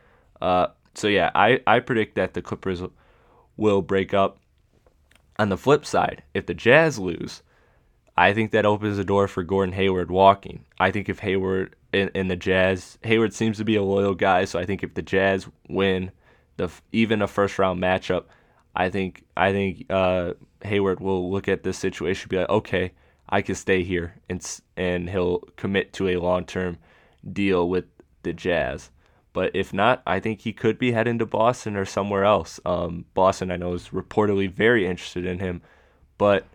Uh, 0.41 0.69
so 0.95 1.09
yeah, 1.09 1.33
I, 1.35 1.61
I 1.67 1.81
predict 1.81 2.15
that 2.15 2.35
the 2.35 2.43
Clippers 2.43 2.83
will 3.57 3.83
break 3.83 4.15
up. 4.15 4.39
On 5.41 5.49
the 5.49 5.57
flip 5.57 5.85
side, 5.85 6.23
if 6.35 6.47
the 6.47 6.55
Jazz 6.55 7.01
lose, 7.01 7.43
I 8.17 8.35
think 8.35 8.51
that 8.51 8.67
opens 8.67 8.97
the 8.97 9.05
door 9.05 9.27
for 9.27 9.43
Gordon 9.43 9.73
Hayward 9.75 10.11
walking. 10.11 10.65
I 10.79 10.91
think 10.91 11.09
if 11.09 11.21
Hayward 11.21 11.77
in, 11.93 12.11
in 12.15 12.29
the 12.29 12.37
Jazz, 12.37 12.99
Hayward 13.03 13.33
seems 13.33 13.59
to 13.59 13.65
be 13.65 13.77
a 13.77 13.83
loyal 13.83 14.15
guy, 14.15 14.45
so 14.45 14.59
I 14.59 14.67
think 14.67 14.83
if 14.83 14.95
the 14.95 15.03
Jazz 15.03 15.47
win 15.69 16.11
the 16.57 16.71
even 16.93 17.23
a 17.23 17.27
first 17.27 17.59
round 17.59 17.83
matchup, 17.83 18.25
I 18.75 18.91
think 18.91 19.25
I 19.37 19.53
think 19.53 19.87
uh, 19.91 20.33
Hayward 20.63 21.01
will 21.01 21.31
look 21.31 21.49
at 21.49 21.63
this 21.63 21.79
situation 21.79 22.29
be 22.29 22.39
like, 22.39 22.49
okay, 22.49 22.93
I 23.29 23.43
can 23.43 23.55
stay 23.55 23.83
here, 23.83 24.15
and 24.29 24.61
and 24.77 25.09
he'll 25.09 25.41
commit 25.57 25.93
to 25.95 26.09
a 26.09 26.19
long 26.19 26.45
term 26.45 26.79
deal 27.31 27.69
with 27.69 27.87
the 28.23 28.33
Jazz. 28.33 28.91
But 29.33 29.57
if 29.57 29.73
not, 29.73 30.03
I 30.07 30.21
think 30.21 30.41
he 30.43 30.53
could 30.53 30.79
be 30.79 30.93
heading 30.93 31.19
to 31.19 31.27
Boston 31.27 31.77
or 31.77 31.87
somewhere 31.87 32.25
else. 32.25 32.61
Um, 32.67 33.07
Boston, 33.15 33.51
I 33.51 33.57
know, 33.57 33.73
is 33.73 33.89
reportedly 33.89 34.53
very 34.53 34.87
interested 34.87 35.25
in 35.25 35.39
him, 35.39 35.63
but 36.19 36.47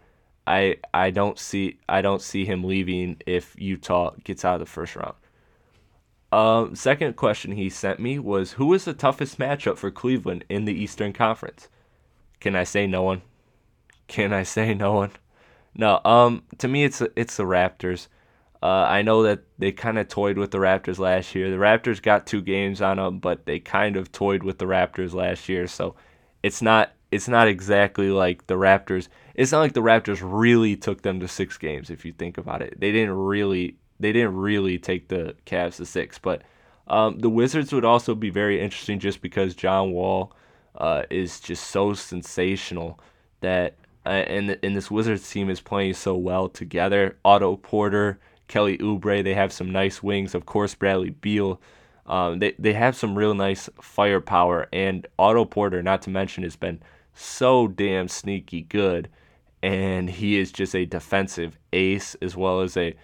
I 0.48 0.78
I 0.94 1.12
don't 1.12 1.38
see 1.38 1.78
I 1.90 2.02
don't 2.02 2.22
see 2.22 2.46
him 2.46 2.64
leaving 2.64 3.22
if 3.26 3.54
Utah 3.60 4.14
gets 4.24 4.46
out 4.46 4.56
of 4.56 4.60
the 4.62 4.66
first 4.66 4.96
round. 4.96 5.16
Um, 6.32 6.76
second 6.76 7.16
question 7.16 7.52
he 7.52 7.70
sent 7.70 8.00
me 8.00 8.20
was 8.20 8.54
who 8.54 8.74
is 8.74 8.86
the 8.86 8.94
toughest 8.94 9.38
matchup 9.38 9.78
for 9.78 9.92
Cleveland 9.92 10.46
in 10.50 10.66
the 10.66 10.74
Eastern 10.74 11.14
Conference? 11.14 11.68
Can 12.40 12.56
I 12.56 12.64
say 12.64 12.88
no 12.88 13.04
one? 13.04 13.22
Can 14.08 14.34
I 14.34 14.44
say 14.44 14.74
no 14.74 14.94
one? 14.94 15.12
No. 15.76 16.02
Um. 16.06 16.44
To 16.60 16.68
me, 16.68 16.84
it's 16.86 17.02
it's 17.16 17.38
the 17.38 17.44
Raptors. 17.44 18.08
Uh, 18.64 18.86
I 18.90 19.04
know 19.04 19.24
that 19.24 19.42
they 19.60 19.72
kind 19.72 20.00
of 20.00 20.08
toyed 20.08 20.38
with 20.38 20.52
the 20.52 20.58
Raptors 20.58 20.98
last 20.98 21.36
year. 21.36 21.52
The 21.52 21.58
Raptors 21.58 22.02
got 22.02 22.26
two 22.26 22.42
games 22.42 22.82
on 22.82 22.98
them, 22.98 23.20
but 23.20 23.46
they 23.46 23.60
kind 23.60 23.96
of 23.96 24.12
toyed 24.12 24.44
with 24.44 24.58
the 24.58 24.66
Raptors 24.66 25.14
last 25.14 25.48
year. 25.48 25.68
So 25.68 25.96
it's 26.42 26.62
not 26.62 26.92
it's 27.12 27.28
not 27.28 27.48
exactly 27.48 28.10
like 28.10 28.48
the 28.48 28.56
Raptors. 28.56 29.08
It's 29.36 29.52
not 29.52 29.60
like 29.60 29.74
the 29.74 29.82
Raptors 29.82 30.20
really 30.22 30.76
took 30.76 31.02
them 31.02 31.20
to 31.20 31.28
six 31.28 31.58
games. 31.58 31.90
If 31.90 32.06
you 32.06 32.12
think 32.12 32.38
about 32.38 32.62
it, 32.62 32.80
they 32.80 32.92
didn't 32.92 33.16
really 33.16 33.78
they 34.00 34.12
didn't 34.12 34.36
really 34.36 34.78
take 34.78 35.08
the 35.08 35.36
Cavs 35.46 35.78
to 35.78 35.86
six. 35.86 36.20
But 36.20 36.44
um, 36.88 37.20
the 37.20 37.30
Wizards 37.30 37.74
would 37.74 37.86
also 37.86 38.16
be 38.16 38.30
very 38.30 38.62
interesting 38.62 39.00
just 39.00 39.22
because 39.22 39.56
John 39.56 39.92
Wall 39.92 40.34
uh, 40.76 41.04
is 41.10 41.40
just 41.40 41.68
so 41.68 41.94
sensational 41.94 43.00
that 43.42 43.76
uh, 44.06 44.10
and 44.10 44.58
and 44.64 44.76
this 44.76 44.92
Wizards 44.92 45.30
team 45.30 45.50
is 45.50 45.62
playing 45.62 45.94
so 45.94 46.16
well 46.16 46.50
together. 46.50 47.18
Otto 47.24 47.58
Porter, 47.58 48.20
Kelly 48.48 48.78
Oubre, 48.78 49.24
they 49.24 49.34
have 49.34 49.52
some 49.54 49.72
nice 49.72 50.04
wings. 50.04 50.36
Of 50.36 50.46
course, 50.46 50.76
Bradley 50.76 51.10
Beal. 51.12 51.60
Um, 52.06 52.40
they 52.40 52.54
they 52.58 52.74
have 52.74 52.96
some 52.96 53.18
real 53.18 53.34
nice 53.34 53.70
firepower, 53.82 54.68
and 54.72 55.06
Otto 55.20 55.46
Porter, 55.46 55.84
not 55.84 56.02
to 56.04 56.10
mention, 56.10 56.44
has 56.44 56.56
been 56.56 56.80
so 57.18 57.68
damn 57.68 58.08
sneaky 58.08 58.62
good, 58.62 59.10
and 59.62 60.10
he 60.10 60.38
is 60.38 60.52
just 60.52 60.76
a 60.76 60.86
defensive 60.86 61.58
ace 61.74 62.16
as 62.22 62.36
well 62.38 62.62
as 62.62 62.78
a 62.78 62.96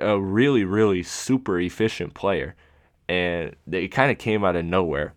a 0.00 0.18
really 0.18 0.64
really 0.64 1.02
super 1.02 1.60
efficient 1.60 2.14
player, 2.14 2.54
and 3.08 3.54
they 3.66 3.86
kind 3.86 4.10
of 4.10 4.18
came 4.18 4.44
out 4.44 4.56
of 4.56 4.64
nowhere. 4.64 5.14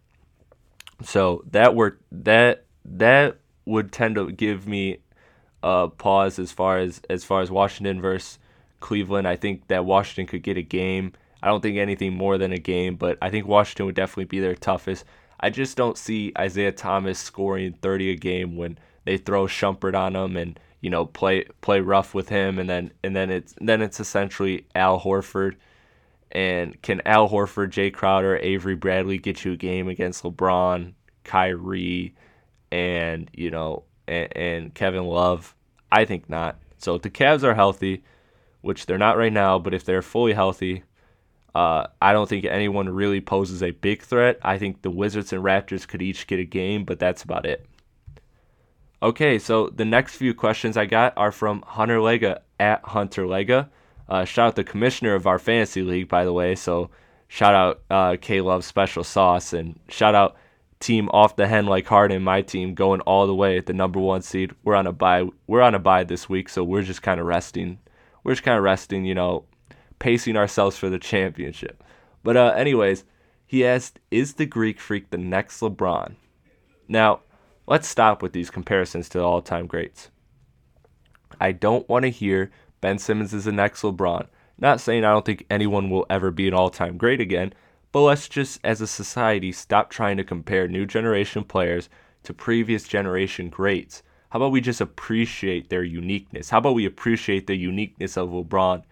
So 1.04 1.44
that 1.52 1.76
worked. 1.76 2.04
That 2.12 2.66
that 2.84 3.38
would 3.66 3.92
tend 3.92 4.16
to 4.16 4.32
give 4.32 4.68
me 4.68 4.98
a 5.64 5.88
pause 5.88 6.40
as 6.40 6.52
far 6.52 6.80
as 6.80 7.02
as 7.10 7.24
far 7.24 7.42
as 7.42 7.50
Washington 7.50 8.02
versus 8.02 8.40
Cleveland. 8.80 9.28
I 9.28 9.36
think 9.36 9.68
that 9.68 9.86
Washington 9.86 10.28
could 10.28 10.44
get 10.44 10.58
a 10.58 10.62
game. 10.62 11.14
I 11.42 11.48
don't 11.48 11.62
think 11.62 11.78
anything 11.78 12.16
more 12.16 12.38
than 12.38 12.52
a 12.52 12.60
game, 12.60 12.96
but 12.98 13.18
I 13.22 13.30
think 13.30 13.48
Washington 13.48 13.86
would 13.88 13.96
definitely 13.96 14.26
be 14.26 14.40
their 14.40 14.56
toughest. 14.56 15.06
I 15.42 15.50
just 15.50 15.76
don't 15.76 15.98
see 15.98 16.32
Isaiah 16.38 16.72
Thomas 16.72 17.20
scoring 17.20 17.74
30 17.82 18.12
a 18.12 18.16
game 18.16 18.56
when 18.56 18.78
they 19.06 19.18
throw 19.18 19.46
Shumpert 19.48 19.96
on 19.96 20.16
him 20.16 20.38
and 20.38 20.60
you 20.82 20.90
know 20.90 21.06
play 21.06 21.46
play 21.62 21.80
rough 21.80 22.14
with 22.14 22.30
him 22.30 22.60
and 22.60 22.70
then 22.70 22.92
and 23.04 23.16
then 23.16 23.30
it's 23.30 23.56
then 23.60 23.82
it's 23.82 24.00
essentially 24.00 24.66
Al 24.76 25.00
Horford 25.00 25.56
and 26.32 26.82
can 26.82 27.02
Al 27.06 27.30
Horford, 27.30 27.72
Jae 27.72 27.94
Crowder, 27.94 28.38
Avery 28.38 28.76
Bradley 28.76 29.18
get 29.18 29.44
you 29.44 29.54
a 29.54 29.58
game 29.58 29.90
against 29.90 30.24
LeBron, 30.24 30.94
Kyrie, 31.24 32.16
and 32.72 33.30
you 33.34 33.52
know 33.52 33.84
and, 34.08 34.38
and 34.38 34.74
Kevin 34.74 35.06
Love? 35.06 35.56
I 35.92 36.06
think 36.06 36.30
not. 36.30 36.58
So 36.78 36.96
if 36.96 37.02
the 37.02 37.10
Cavs 37.10 37.44
are 37.44 37.54
healthy, 37.54 38.04
which 38.62 38.86
they're 38.86 38.98
not 38.98 39.18
right 39.18 39.34
now, 39.34 39.60
but 39.60 39.74
if 39.74 39.84
they're 39.84 40.02
fully 40.02 40.34
healthy, 40.34 40.84
uh, 41.54 41.88
I 42.02 42.14
don't 42.14 42.30
think 42.30 42.46
anyone 42.46 42.88
really 42.90 43.22
poses 43.22 43.62
a 43.62 43.72
big 43.72 44.04
threat. 44.04 44.40
I 44.42 44.58
think 44.58 44.82
the 44.82 44.92
Wizards 44.92 45.34
and 45.34 45.44
Raptors 45.44 45.88
could 45.88 46.02
each 46.02 46.28
get 46.28 46.40
a 46.40 46.46
game, 46.46 46.86
but 46.86 47.00
that's 47.00 47.24
about 47.24 47.46
it. 47.46 47.66
Okay, 49.04 49.40
so 49.40 49.68
the 49.68 49.86
next 49.86 50.16
few 50.16 50.34
questions 50.34 50.78
I 50.78 50.86
got 50.86 51.14
are 51.18 51.32
from 51.32 51.64
Hunter 51.66 51.98
Lega 51.98 52.40
at 52.60 52.84
Hunter 52.84 53.24
Lega. 53.24 53.70
Uh, 54.08 54.26
shout 54.26 54.50
out 54.50 54.56
the 54.56 54.64
commissioner 54.64 55.16
of 55.16 55.26
our 55.26 55.40
fantasy 55.40 55.82
league, 55.82 56.08
by 56.08 56.24
the 56.24 56.34
way. 56.34 56.54
So 56.56 56.92
shout 57.28 57.56
out 57.56 57.82
uh, 57.90 58.18
K 58.22 58.42
Love 58.42 58.64
Special 58.64 59.04
Sauce 59.04 59.54
and 59.54 59.80
shout 59.90 60.16
out 60.16 60.36
team 60.80 61.10
off 61.14 61.36
the 61.36 61.48
hen 61.48 61.66
like 61.66 61.88
Harden, 61.88 62.22
my 62.22 62.42
team 62.42 62.74
going 62.74 63.02
all 63.02 63.28
the 63.28 63.36
way 63.36 63.58
at 63.58 63.68
the 63.68 63.74
number 63.74 64.00
one 64.00 64.22
seed. 64.22 64.52
We're 64.64 64.76
on 64.76 64.88
a 64.88 64.92
bye. 64.92 65.30
We're 65.48 65.62
on 65.62 65.76
a 65.76 65.80
bye 65.80 66.04
this 66.04 66.28
week, 66.28 66.50
so 66.50 66.64
we're 66.64 66.82
just 66.82 67.02
kind 67.02 67.20
of 67.20 67.26
resting. 67.26 67.80
We're 68.24 68.34
just 68.34 68.44
kind 68.44 68.58
of 68.58 68.64
resting, 68.64 69.06
you 69.06 69.16
know, 69.16 69.46
pacing 70.02 70.36
ourselves 70.36 70.78
for 70.78 70.90
the 70.90 71.00
championship. 71.00 71.82
But 72.24 72.36
uh, 72.36 72.54
anyways, 72.58 73.06
he 73.48 73.66
asked, 73.66 74.02
"Is 74.12 74.34
the 74.34 74.46
Greek 74.46 74.82
Freak 74.82 75.12
the 75.12 75.18
next 75.18 75.62
LeBron?" 75.62 76.16
Now 76.90 77.22
Let's 77.72 77.88
stop 77.88 78.22
with 78.22 78.34
these 78.34 78.50
comparisons 78.50 79.08
to 79.10 79.20
the 79.20 79.24
all 79.24 79.42
time 79.42 79.66
greats. 79.66 80.10
I 81.40 81.54
don't 81.54 81.88
want 81.88 82.04
to 82.04 82.10
hear 82.10 82.52
Ben 82.82 82.98
Simmons 82.98 83.34
is 83.34 83.46
the 83.46 83.54
next 83.54 83.84
LeBron. 83.84 84.28
Not 84.58 84.82
saying 84.82 85.06
I 85.06 85.12
don't 85.12 85.26
think 85.26 85.46
anyone 85.50 85.90
will 85.90 86.06
ever 86.10 86.32
be 86.32 86.50
an 86.50 86.54
all 86.54 86.70
time 86.70 86.98
great 86.98 87.22
again, 87.22 87.54
but 87.94 88.02
let's 88.02 88.28
just, 88.28 88.60
as 88.64 88.82
a 88.82 88.88
society, 88.88 89.54
stop 89.54 89.90
trying 89.90 90.18
to 90.18 90.26
compare 90.26 90.68
new 90.68 90.86
generation 90.86 91.46
players 91.46 91.88
to 92.24 92.34
previous 92.34 92.84
generation 92.84 93.50
greats. 93.50 94.04
How 94.32 94.40
about 94.40 94.52
we 94.52 94.60
just 94.60 94.82
appreciate 94.82 95.70
their 95.70 95.84
uniqueness? 95.84 96.50
How 96.50 96.58
about 96.58 96.76
we 96.76 96.86
appreciate 96.86 97.48
the 97.48 97.56
uniqueness 97.56 98.18
of 98.18 98.32
LeBron, 98.32 98.84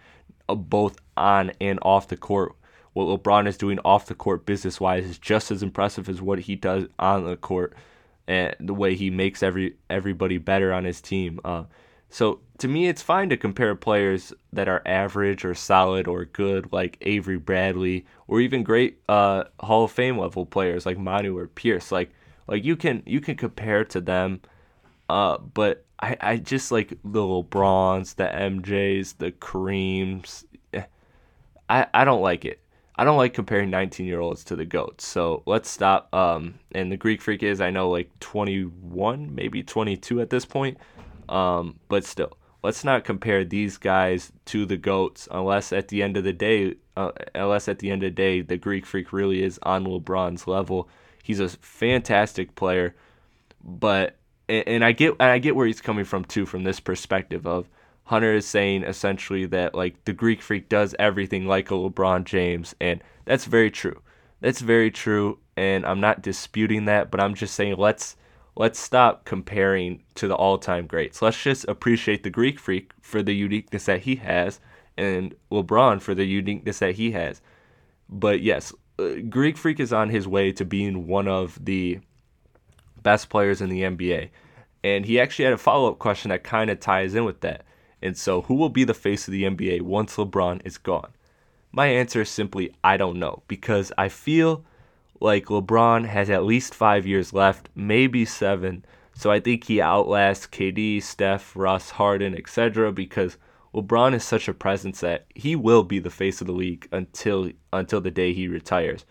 both 0.56 0.97
on 1.18 1.52
and 1.60 1.80
off 1.82 2.08
the 2.08 2.18
court? 2.18 2.56
What 2.93 3.06
LeBron 3.06 3.47
is 3.47 3.58
doing 3.58 3.80
off 3.86 4.08
the 4.08 4.16
court 4.16 4.45
business 4.45 4.80
wise 4.80 5.06
is 5.06 5.18
just 5.18 5.52
as 5.52 5.64
impressive 5.64 6.10
as 6.10 6.22
what 6.22 6.39
he 6.39 6.56
does 6.56 6.88
on 6.97 7.26
the 7.26 7.38
court 7.38 7.76
and 8.28 8.56
the 8.60 8.74
way 8.74 8.95
he 8.95 9.10
makes 9.10 9.41
every 9.41 9.76
everybody 9.89 10.38
better 10.38 10.72
on 10.72 10.86
his 10.86 11.02
team. 11.02 11.39
Uh, 11.43 11.64
so 12.10 12.39
to 12.60 12.68
me, 12.68 12.88
it's 12.88 13.02
fine 13.02 13.30
to 13.30 13.38
compare 13.38 13.74
players 13.76 14.34
that 14.52 14.68
are 14.68 14.82
average 14.86 15.45
or 15.45 15.54
solid 15.56 16.08
or 16.08 16.26
good, 16.26 16.72
like 16.72 16.97
Avery 17.02 17.38
Bradley, 17.38 18.06
or 18.28 18.41
even 18.41 18.64
great 18.64 19.00
uh, 19.08 19.45
Hall 19.60 19.86
of 19.86 19.91
Fame 19.91 20.18
level 20.18 20.45
players 20.45 20.86
like 20.86 20.97
Manu 20.97 21.38
or 21.38 21.47
Pierce. 21.47 21.91
Like 21.91 22.12
like 22.47 22.64
you 22.64 22.76
can 22.76 23.04
you 23.06 23.22
can 23.22 23.36
compare 23.36 23.86
to 23.86 24.02
them, 24.02 24.41
uh, 25.10 25.39
but 25.39 25.86
I, 25.99 26.16
I 26.22 26.38
just 26.38 26.72
like 26.72 26.89
the 27.03 27.22
LeBrons, 27.22 28.16
the 28.16 28.26
MJs, 28.26 29.18
the 29.18 29.32
Kareems. 29.32 30.45
Eh, 30.74 30.84
I, 31.68 31.88
I 31.93 32.05
don't 32.05 32.22
like 32.22 32.45
it. 32.45 32.62
I 32.95 33.05
don't 33.05 33.18
like 33.18 33.34
comparing 33.34 33.70
19 33.70 34.05
year 34.05 34.20
olds 34.20 34.43
to 34.45 34.55
the 34.55 34.66
goats. 34.66 35.07
So 35.07 35.43
let's 35.45 35.70
stop. 35.70 36.14
Um, 36.14 36.55
and 36.74 36.91
the 36.91 36.97
Greek 36.97 37.22
Freak 37.22 37.43
is, 37.43 37.62
I 37.62 37.72
know, 37.72 37.89
like 37.89 38.18
21, 38.20 39.34
maybe 39.34 39.64
22 39.64 40.22
at 40.22 40.30
this 40.30 40.45
point. 40.45 40.78
Um, 41.28 41.80
but 41.88 42.03
still, 42.03 42.38
let's 42.62 42.84
not 42.84 43.03
compare 43.03 43.45
these 43.45 43.78
guys 43.78 44.32
to 44.45 44.66
the 44.66 44.78
goats 44.78 45.28
unless 45.32 45.72
at 45.72 45.88
the 45.88 46.03
end 46.03 46.18
of 46.18 46.24
the 46.24 46.34
day, 46.34 46.76
uh, 46.97 47.12
unless 47.34 47.68
at 47.68 47.80
the 47.80 47.89
end 47.89 48.03
of 48.03 48.07
the 48.07 48.16
day, 48.16 48.41
the 48.41 48.57
Greek 48.57 48.86
Freak 48.86 49.14
really 49.14 49.43
is 49.43 49.60
on 49.64 49.86
LeBron's 49.86 50.45
level. 50.45 50.89
He's 51.24 51.39
a 51.39 51.49
fantastic 51.49 52.55
player, 52.55 52.95
but 53.64 54.18
and 54.50 54.84
I 54.84 54.91
get 54.91 55.16
and 55.20 55.30
I 55.30 55.38
get 55.39 55.56
where 55.56 55.68
he's 55.68 55.82
coming 55.82 56.06
from 56.06 56.26
too, 56.26 56.45
from 56.45 56.64
this 56.64 56.80
perspective 56.80 57.45
of 57.45 57.70
Hunter 58.06 58.34
is 58.34 58.45
saying 58.47 58.84
essentially 58.84 59.45
that 59.45 59.76
like 59.76 60.04
the 60.06 60.14
Greek 60.14 60.41
freak 60.41 60.68
does 60.68 60.95
everything 60.97 61.45
like 61.45 61.70
a 61.70 61.76
LeBron 61.76 62.24
James, 62.24 62.76
and 62.82 63.04
that's 63.26 63.45
very 63.45 63.70
true. 63.70 64.02
That's 64.41 64.62
very 64.62 64.89
true, 64.89 65.39
and 65.56 65.86
I'm 65.86 66.00
not 66.00 66.22
disputing 66.22 66.86
that, 66.86 67.12
but 67.12 67.20
I'm 67.20 67.36
just 67.36 67.54
saying 67.54 67.76
let's 67.78 68.16
let's 68.56 68.80
stop 68.80 69.26
comparing 69.26 70.02
to 70.16 70.28
the 70.28 70.36
all-time 70.36 70.88
greats. 70.88 71.22
Let's 71.22 71.41
just 71.41 71.66
appreciate 71.68 72.24
the 72.24 72.30
Greek 72.30 72.60
freak 72.60 72.91
for 73.02 73.22
the 73.22 73.34
uniqueness 73.34 73.86
that 73.86 74.02
he 74.02 74.16
has, 74.16 74.60
and 74.97 75.36
LeBron 75.52 76.02
for 76.02 76.16
the 76.16 76.26
uniqueness 76.26 76.80
that 76.80 76.95
he 76.95 77.12
has. 77.12 77.41
But 78.10 78.41
yes, 78.41 78.74
uh, 78.97 79.16
Greek 79.30 79.56
freak 79.56 79.80
is 79.80 79.93
on 79.93 80.10
his 80.10 80.28
way 80.28 80.52
to 80.54 80.66
being 80.66 81.06
one 81.06 81.28
of 81.28 81.64
the 81.64 82.00
best 83.04 83.30
players 83.30 83.62
in 83.62 83.70
the 83.70 83.82
NBA. 83.82 84.30
And 84.84 85.06
he 85.06 85.20
actually 85.20 85.45
had 85.45 85.54
a 85.54 85.58
follow 85.58 85.91
up 85.91 86.00
question 86.00 86.30
that 86.30 86.43
kind 86.43 86.70
of 86.70 86.80
ties 86.80 87.16
in 87.16 87.26
with 87.26 87.41
that. 87.41 87.64
And 88.02 88.18
so, 88.18 88.43
who 88.43 88.56
will 88.56 88.70
be 88.70 88.86
the 88.86 88.93
face 88.93 89.28
of 89.28 89.34
the 89.34 89.43
NBA 89.43 89.82
once 89.82 90.16
LeBron 90.16 90.62
is 90.66 90.78
gone? 90.78 91.12
My 91.72 91.88
answer 91.88 92.22
is 92.22 92.30
simply 92.30 92.74
I 92.84 92.97
don't 92.97 93.20
know 93.20 93.43
because 93.47 93.91
I 93.97 94.10
feel 94.10 94.64
like 95.20 95.45
LeBron 95.45 96.06
has 96.06 96.30
at 96.30 96.45
least 96.45 96.74
five 96.74 97.06
years 97.06 97.34
left, 97.34 97.70
maybe 97.76 98.26
seven. 98.26 98.86
So 99.14 99.30
I 99.32 99.39
think 99.41 99.66
he 99.66 99.82
outlasts 99.82 100.47
KD, 100.47 101.04
Steph, 101.04 101.56
Russ, 101.56 101.91
Harden, 101.91 102.34
etc. 102.34 102.91
Because 102.93 103.38
LeBron 103.74 104.14
is 104.16 104.24
such 104.24 104.47
a 104.47 104.54
presence 104.54 105.02
that 105.02 105.26
he 105.36 105.56
will 105.56 105.84
be 105.84 106.00
the 106.00 106.10
face 106.10 106.41
of 106.41 106.47
the 106.47 106.54
league 106.54 106.88
until 106.91 107.52
until 107.74 108.02
the 108.02 108.12
day 108.12 108.34
he 108.34 108.47
retires. 108.47 109.06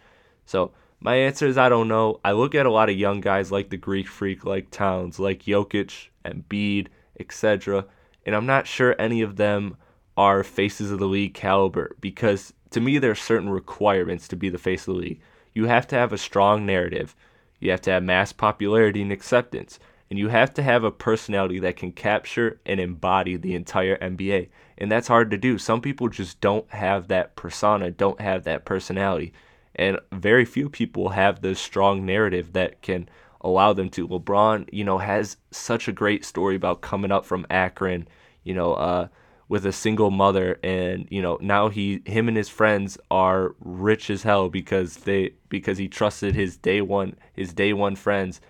So 0.46 0.72
my 1.00 1.16
answer 1.16 1.46
is 1.46 1.58
I 1.58 1.68
don't 1.68 1.88
know. 1.88 2.20
I 2.24 2.32
look 2.32 2.54
at 2.54 2.66
a 2.66 2.70
lot 2.70 2.88
of 2.90 2.96
young 2.96 3.20
guys 3.20 3.52
like 3.52 3.70
the 3.70 3.76
Greek 3.76 4.08
Freak, 4.08 4.44
like 4.44 4.70
Towns, 4.70 5.18
like 5.18 5.44
Jokic, 5.44 6.08
and 6.24 6.48
Bede, 6.48 6.90
etc 7.18 7.84
and 8.28 8.36
I'm 8.36 8.44
not 8.44 8.66
sure 8.66 8.94
any 8.98 9.22
of 9.22 9.36
them 9.36 9.78
are 10.14 10.44
faces 10.44 10.90
of 10.90 10.98
the 10.98 11.06
league 11.06 11.32
caliber 11.32 11.96
because 11.98 12.52
to 12.68 12.78
me 12.78 12.98
there 12.98 13.12
are 13.12 13.14
certain 13.14 13.48
requirements 13.48 14.28
to 14.28 14.36
be 14.36 14.50
the 14.50 14.58
face 14.58 14.82
of 14.82 14.94
the 14.94 15.00
league. 15.00 15.20
You 15.54 15.64
have 15.64 15.86
to 15.86 15.96
have 15.96 16.12
a 16.12 16.18
strong 16.18 16.66
narrative, 16.66 17.16
you 17.58 17.70
have 17.70 17.80
to 17.82 17.90
have 17.90 18.02
mass 18.02 18.34
popularity 18.34 19.00
and 19.00 19.10
acceptance, 19.10 19.78
and 20.10 20.18
you 20.18 20.28
have 20.28 20.52
to 20.54 20.62
have 20.62 20.84
a 20.84 20.90
personality 20.90 21.58
that 21.60 21.76
can 21.76 21.90
capture 21.90 22.60
and 22.66 22.78
embody 22.78 23.36
the 23.36 23.54
entire 23.54 23.96
NBA. 23.96 24.50
And 24.76 24.92
that's 24.92 25.08
hard 25.08 25.30
to 25.30 25.38
do. 25.38 25.56
Some 25.56 25.80
people 25.80 26.10
just 26.10 26.38
don't 26.42 26.70
have 26.70 27.08
that 27.08 27.34
persona, 27.34 27.90
don't 27.90 28.20
have 28.20 28.44
that 28.44 28.66
personality. 28.66 29.32
And 29.78 29.98
very 30.12 30.44
few 30.44 30.68
people 30.68 31.10
have 31.10 31.40
this 31.40 31.60
strong 31.60 32.04
narrative 32.04 32.52
that 32.52 32.82
can 32.82 33.08
allow 33.40 33.72
them 33.72 33.88
to. 33.90 34.08
LeBron, 34.08 34.68
you 34.72 34.84
know, 34.84 34.98
has 34.98 35.36
such 35.52 35.86
a 35.86 35.92
great 35.92 36.24
story 36.24 36.56
about 36.56 36.80
coming 36.80 37.12
up 37.12 37.24
from 37.24 37.46
Akron, 37.48 38.08
you 38.42 38.54
know, 38.54 38.74
uh, 38.74 39.08
with 39.48 39.64
a 39.64 39.72
single 39.72 40.10
mother, 40.10 40.58
and 40.62 41.08
you 41.10 41.22
know 41.22 41.38
now 41.40 41.68
he, 41.68 42.02
him 42.04 42.28
and 42.28 42.36
his 42.36 42.48
friends 42.48 42.98
are 43.10 43.54
rich 43.60 44.10
as 44.10 44.22
hell 44.22 44.50
because 44.50 44.98
they 44.98 45.32
because 45.48 45.78
he 45.78 45.88
trusted 45.88 46.34
his 46.34 46.56
day 46.58 46.82
one 46.82 47.16
his 47.32 47.54
day 47.54 47.72
one 47.72 47.96
friends, 47.96 48.40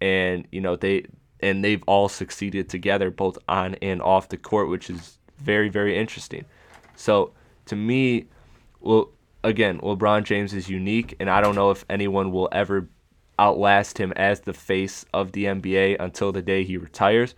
and 0.00 0.48
you 0.50 0.60
know 0.60 0.74
they 0.74 1.06
and 1.40 1.64
they've 1.64 1.84
all 1.86 2.08
succeeded 2.08 2.68
together 2.68 3.10
both 3.10 3.38
on 3.48 3.76
and 3.76 4.02
off 4.02 4.28
the 4.28 4.36
court, 4.36 4.68
which 4.68 4.90
is 4.90 5.18
very 5.38 5.68
very 5.68 5.96
interesting. 5.96 6.44
So 6.96 7.32
to 7.66 7.76
me, 7.76 8.26
well, 8.80 9.10
again, 9.44 9.80
LeBron 9.80 10.24
James 10.24 10.54
is 10.54 10.68
unique, 10.68 11.14
and 11.20 11.30
I 11.30 11.40
don't 11.40 11.54
know 11.54 11.70
if 11.70 11.84
anyone 11.88 12.32
will 12.32 12.48
ever 12.52 12.88
outlast 13.38 13.98
him 13.98 14.12
as 14.16 14.40
the 14.40 14.52
face 14.52 15.04
of 15.14 15.32
the 15.32 15.44
NBA 15.44 15.96
until 16.00 16.32
the 16.32 16.42
day 16.42 16.64
he 16.64 16.76
retires. 16.76 17.34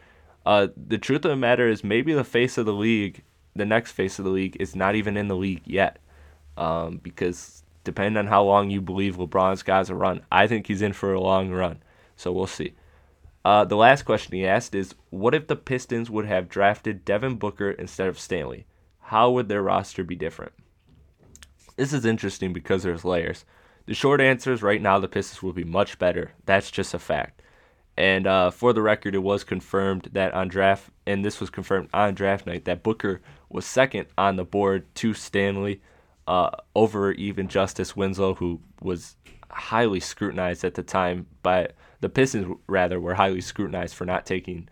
Uh, 0.47 0.69
the 0.77 0.99
truth 0.99 1.25
of 1.25 1.31
the 1.31 1.37
matter 1.37 1.69
is, 1.69 1.85
maybe 1.85 2.13
the 2.13 2.25
face 2.25 2.57
of 2.57 2.67
the 2.67 2.73
league, 2.73 3.23
the 3.55 3.67
next 3.67 3.93
face 3.93 4.19
of 4.19 4.25
the 4.25 4.31
league, 4.31 4.57
is 4.59 4.75
not 4.75 4.95
even 4.95 5.17
in 5.17 5.29
the 5.29 5.37
league 5.37 5.63
yet. 5.67 5.99
Um, 6.57 6.99
because 7.03 7.63
depending 7.85 8.19
on 8.19 8.27
how 8.27 8.43
long 8.43 8.71
you 8.71 8.81
believe 8.81 9.17
LeBron's 9.17 9.63
got 9.63 9.89
a 9.91 9.95
run, 9.95 10.23
I 10.31 10.47
think 10.47 10.67
he's 10.67 10.83
in 10.83 10.93
for 10.93 11.13
a 11.13 11.21
long 11.21 11.51
run. 11.51 11.83
So 12.17 12.33
we'll 12.33 12.47
see. 12.47 12.75
Uh, 13.45 13.65
the 13.65 13.77
last 13.77 14.03
question 14.03 14.35
he 14.35 14.47
asked 14.47 14.75
is 14.75 14.95
What 15.09 15.35
if 15.35 15.47
the 15.47 15.57
Pistons 15.57 16.11
would 16.11 16.27
have 16.27 16.49
drafted 16.49 17.05
Devin 17.05 17.37
Booker 17.37 17.71
instead 17.71 18.09
of 18.09 18.19
Stanley? 18.19 18.67
How 19.05 19.31
would 19.31 19.49
their 19.49 19.63
roster 19.63 20.05
be 20.05 20.17
different? 20.17 20.53
This 21.81 21.95
is 21.95 22.05
interesting 22.05 22.53
because 22.53 22.83
there's 22.83 23.07
layers. 23.07 23.47
The 23.87 23.95
short 23.95 24.21
answer 24.21 24.53
is 24.53 24.63
right 24.63 24.83
now 24.83 24.99
the 24.99 25.09
Pistons 25.09 25.43
will 25.43 25.55
be 25.55 25.65
much 25.65 25.99
better. 25.99 26.33
That's 26.45 26.71
just 26.71 26.93
a 26.93 26.99
fact. 26.99 27.41
And 27.97 28.27
uh, 28.27 28.51
for 28.51 28.75
the 28.75 28.83
record, 28.83 29.15
it 29.15 29.23
was 29.23 29.45
confirmed 29.45 30.11
that 30.13 30.35
on 30.35 30.49
draft, 30.49 30.91
and 31.07 31.25
this 31.25 31.41
was 31.41 31.49
confirmed 31.49 31.89
on 31.95 32.13
draft 32.13 32.47
night, 32.47 32.67
that 32.67 32.83
Booker 32.83 33.23
was 33.49 33.65
second 33.65 34.09
on 34.19 34.37
the 34.37 34.45
board 34.45 34.95
to 34.97 35.15
Stanley 35.15 35.81
uh, 36.27 36.51
over 36.77 37.13
even 37.13 37.49
Justice 37.49 37.97
Winslow, 37.97 38.35
who 38.35 38.61
was 38.83 39.17
highly 39.49 40.01
scrutinized 40.01 40.65
at 40.65 40.75
the 40.75 40.83
time 40.83 41.29
by 41.43 41.69
the 42.03 42.11
Pistons. 42.11 42.59
Rather, 42.67 43.01
were 43.01 43.15
highly 43.15 43.41
scrutinized 43.41 43.95
for 43.95 44.05
not 44.05 44.27
taking 44.27 44.69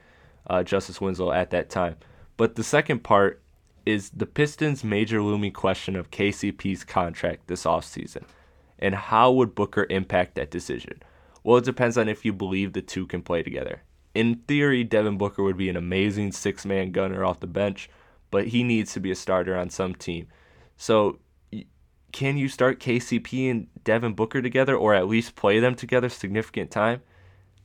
uh, 0.48 0.62
Justice 0.62 1.00
Winslow 1.00 1.32
at 1.32 1.52
that 1.52 1.70
time. 1.70 1.96
But 2.36 2.56
the 2.56 2.62
second 2.62 3.02
part 3.02 3.40
is 3.88 4.10
the 4.10 4.26
Pistons' 4.26 4.84
major 4.84 5.22
looming 5.22 5.52
question 5.52 5.96
of 5.96 6.10
KCP's 6.10 6.84
contract 6.84 7.46
this 7.46 7.64
offseason. 7.64 8.24
And 8.78 8.94
how 8.94 9.32
would 9.32 9.54
Booker 9.54 9.86
impact 9.88 10.34
that 10.34 10.50
decision? 10.50 11.02
Well, 11.42 11.56
it 11.56 11.64
depends 11.64 11.96
on 11.96 12.06
if 12.06 12.22
you 12.22 12.34
believe 12.34 12.74
the 12.74 12.82
two 12.82 13.06
can 13.06 13.22
play 13.22 13.42
together. 13.42 13.80
In 14.14 14.42
theory, 14.46 14.84
Devin 14.84 15.16
Booker 15.16 15.42
would 15.42 15.56
be 15.56 15.70
an 15.70 15.76
amazing 15.76 16.32
six 16.32 16.66
man 16.66 16.92
gunner 16.92 17.24
off 17.24 17.40
the 17.40 17.46
bench, 17.46 17.88
but 18.30 18.48
he 18.48 18.62
needs 18.62 18.92
to 18.92 19.00
be 19.00 19.10
a 19.10 19.14
starter 19.14 19.56
on 19.56 19.70
some 19.70 19.94
team. 19.94 20.26
So, 20.76 21.18
can 22.12 22.36
you 22.36 22.50
start 22.50 22.80
KCP 22.80 23.50
and 23.50 23.68
Devin 23.84 24.12
Booker 24.12 24.42
together 24.42 24.76
or 24.76 24.92
at 24.92 25.08
least 25.08 25.34
play 25.34 25.60
them 25.60 25.74
together 25.74 26.10
significant 26.10 26.70
time? 26.70 27.00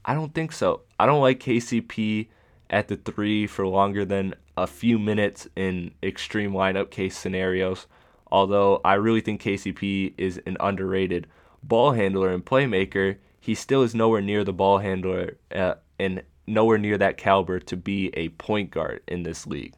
I 0.05 0.13
don't 0.13 0.33
think 0.33 0.53
so. 0.53 0.83
I 0.97 1.05
don't 1.05 1.21
like 1.21 1.41
KCP 1.41 2.29
at 2.73 2.87
the 2.87 2.97
three 2.97 3.45
for 3.45 3.67
longer 3.67 4.03
than 4.03 4.33
a 4.57 4.65
few 4.65 4.97
minutes 4.97 5.47
in 5.55 5.91
extreme 6.01 6.51
lineup 6.51 6.89
case 6.89 7.15
scenarios. 7.15 7.85
Although 8.31 8.81
I 8.83 8.95
really 8.95 9.21
think 9.21 9.41
KCP 9.41 10.15
is 10.17 10.41
an 10.47 10.57
underrated 10.59 11.27
ball 11.61 11.91
handler 11.91 12.33
and 12.33 12.43
playmaker, 12.43 13.17
he 13.39 13.53
still 13.53 13.83
is 13.83 13.93
nowhere 13.93 14.21
near 14.21 14.43
the 14.43 14.53
ball 14.53 14.79
handler 14.79 15.37
uh, 15.53 15.75
and 15.99 16.23
nowhere 16.47 16.79
near 16.79 16.97
that 16.97 17.15
caliber 17.15 17.59
to 17.59 17.77
be 17.77 18.09
a 18.15 18.29
point 18.29 18.71
guard 18.71 19.01
in 19.07 19.21
this 19.21 19.45
league. 19.45 19.75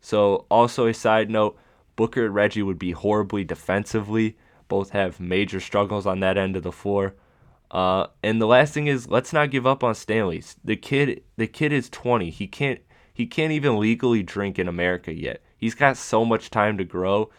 So, 0.00 0.46
also 0.50 0.86
a 0.88 0.94
side 0.94 1.30
note 1.30 1.56
Booker 1.94 2.26
and 2.26 2.34
Reggie 2.34 2.62
would 2.62 2.78
be 2.78 2.90
horribly 2.90 3.44
defensively. 3.44 4.36
Both 4.66 4.90
have 4.90 5.20
major 5.20 5.60
struggles 5.60 6.06
on 6.06 6.18
that 6.20 6.36
end 6.36 6.56
of 6.56 6.64
the 6.64 6.72
floor. 6.72 7.14
Uh, 7.72 8.06
and 8.22 8.40
the 8.40 8.46
last 8.46 8.74
thing 8.74 8.86
is, 8.86 9.08
let's 9.08 9.32
not 9.32 9.50
give 9.50 9.66
up 9.66 9.82
on 9.82 9.94
Stanley. 9.94 10.44
The 10.62 10.76
kid, 10.76 11.22
the 11.36 11.46
kid 11.46 11.72
is 11.72 11.88
20. 11.88 12.28
He 12.30 12.46
can't, 12.46 12.80
he 13.14 13.26
can't 13.26 13.52
even 13.52 13.80
legally 13.80 14.22
drink 14.22 14.58
in 14.58 14.68
America 14.68 15.12
yet. 15.12 15.40
He's 15.56 15.74
got 15.74 15.96
so 15.96 16.24
much 16.24 16.50
time 16.50 16.76
to 16.78 16.84
grow. 16.84 17.30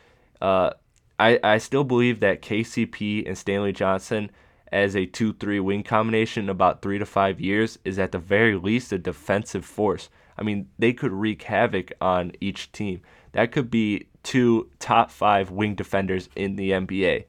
Uh, 0.42 0.72
I, 1.20 1.40
I 1.44 1.58
still 1.60 1.84
believe 1.84 2.20
that 2.22 2.42
KCP 2.42 3.28
and 3.28 3.38
Stanley 3.38 3.72
Johnson 3.72 4.32
as 4.72 4.96
a 4.96 5.06
2-3 5.06 5.62
wing 5.64 5.84
combination 5.84 6.46
in 6.46 6.50
about 6.50 6.82
three 6.82 6.98
to 6.98 7.06
five 7.06 7.40
years 7.40 7.78
is 7.86 8.00
at 8.00 8.12
the 8.12 8.18
very 8.18 8.56
least 8.56 8.92
a 8.92 8.98
defensive 8.98 9.64
force. 9.64 10.10
I 10.36 10.42
mean, 10.42 10.68
they 10.80 10.94
could 10.94 11.12
wreak 11.12 11.44
havoc 11.44 11.92
on 12.02 12.32
each 12.42 12.72
team. 12.72 13.02
That 13.34 13.52
could 13.52 13.70
be 13.70 14.08
two 14.24 14.72
top 14.80 15.12
five 15.12 15.52
wing 15.52 15.76
defenders 15.76 16.28
in 16.36 16.56
the 16.56 16.72
NBA. 16.72 17.26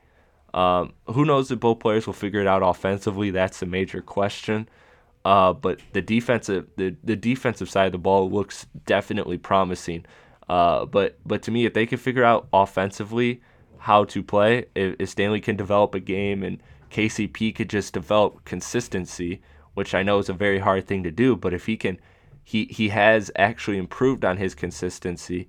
Um, 0.55 0.92
who 1.09 1.24
knows 1.24 1.50
if 1.50 1.59
both 1.59 1.80
players 1.80 2.07
will 2.07 2.14
figure 2.14 2.40
it 2.40 2.46
out 2.46 2.62
offensively? 2.62 3.30
That's 3.30 3.61
a 3.61 3.66
major 3.66 4.00
question. 4.00 4.68
Uh, 5.24 5.52
but 5.52 5.80
the 5.92 6.02
defensive 6.02 6.68
the, 6.76 6.96
the 7.02 7.16
defensive 7.16 7.68
side 7.68 7.86
of 7.86 7.92
the 7.92 7.98
ball 7.98 8.30
looks 8.30 8.66
definitely 8.86 9.36
promising. 9.36 10.07
Uh, 10.48 10.84
but 10.84 11.18
but 11.26 11.42
to 11.42 11.50
me, 11.50 11.66
if 11.66 11.74
they 11.74 11.86
can 11.86 11.98
figure 11.98 12.24
out 12.24 12.46
offensively 12.52 13.42
how 13.78 14.05
to 14.05 14.22
play, 14.22 14.66
if, 14.74 14.94
if 14.98 15.09
Stanley 15.09 15.40
can 15.40 15.57
develop 15.57 15.94
a 15.94 16.00
game 16.00 16.42
and 16.42 16.62
KCP 16.90 17.55
could 17.55 17.68
just 17.68 17.92
develop 17.92 18.44
consistency, 18.44 19.42
which 19.74 19.94
I 19.94 20.05
know 20.05 20.18
is 20.18 20.28
a 20.28 20.34
very 20.34 20.61
hard 20.61 20.86
thing 20.86 21.02
to 21.02 21.11
do, 21.11 21.34
but 21.34 21.52
if 21.52 21.66
he 21.66 21.76
can, 21.76 21.98
he 22.44 22.66
he 22.66 22.90
has 22.90 23.30
actually 23.34 23.78
improved 23.78 24.24
on 24.24 24.36
his 24.36 24.55
consistency 24.55 25.48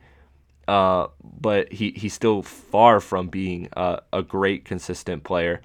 uh, 0.67 1.07
but 1.23 1.71
he, 1.71 1.91
he's 1.91 2.13
still 2.13 2.41
far 2.41 2.99
from 2.99 3.27
being 3.27 3.69
a 3.75 4.23
great 4.27 4.65
consistent 4.65 5.23
player. 5.23 5.61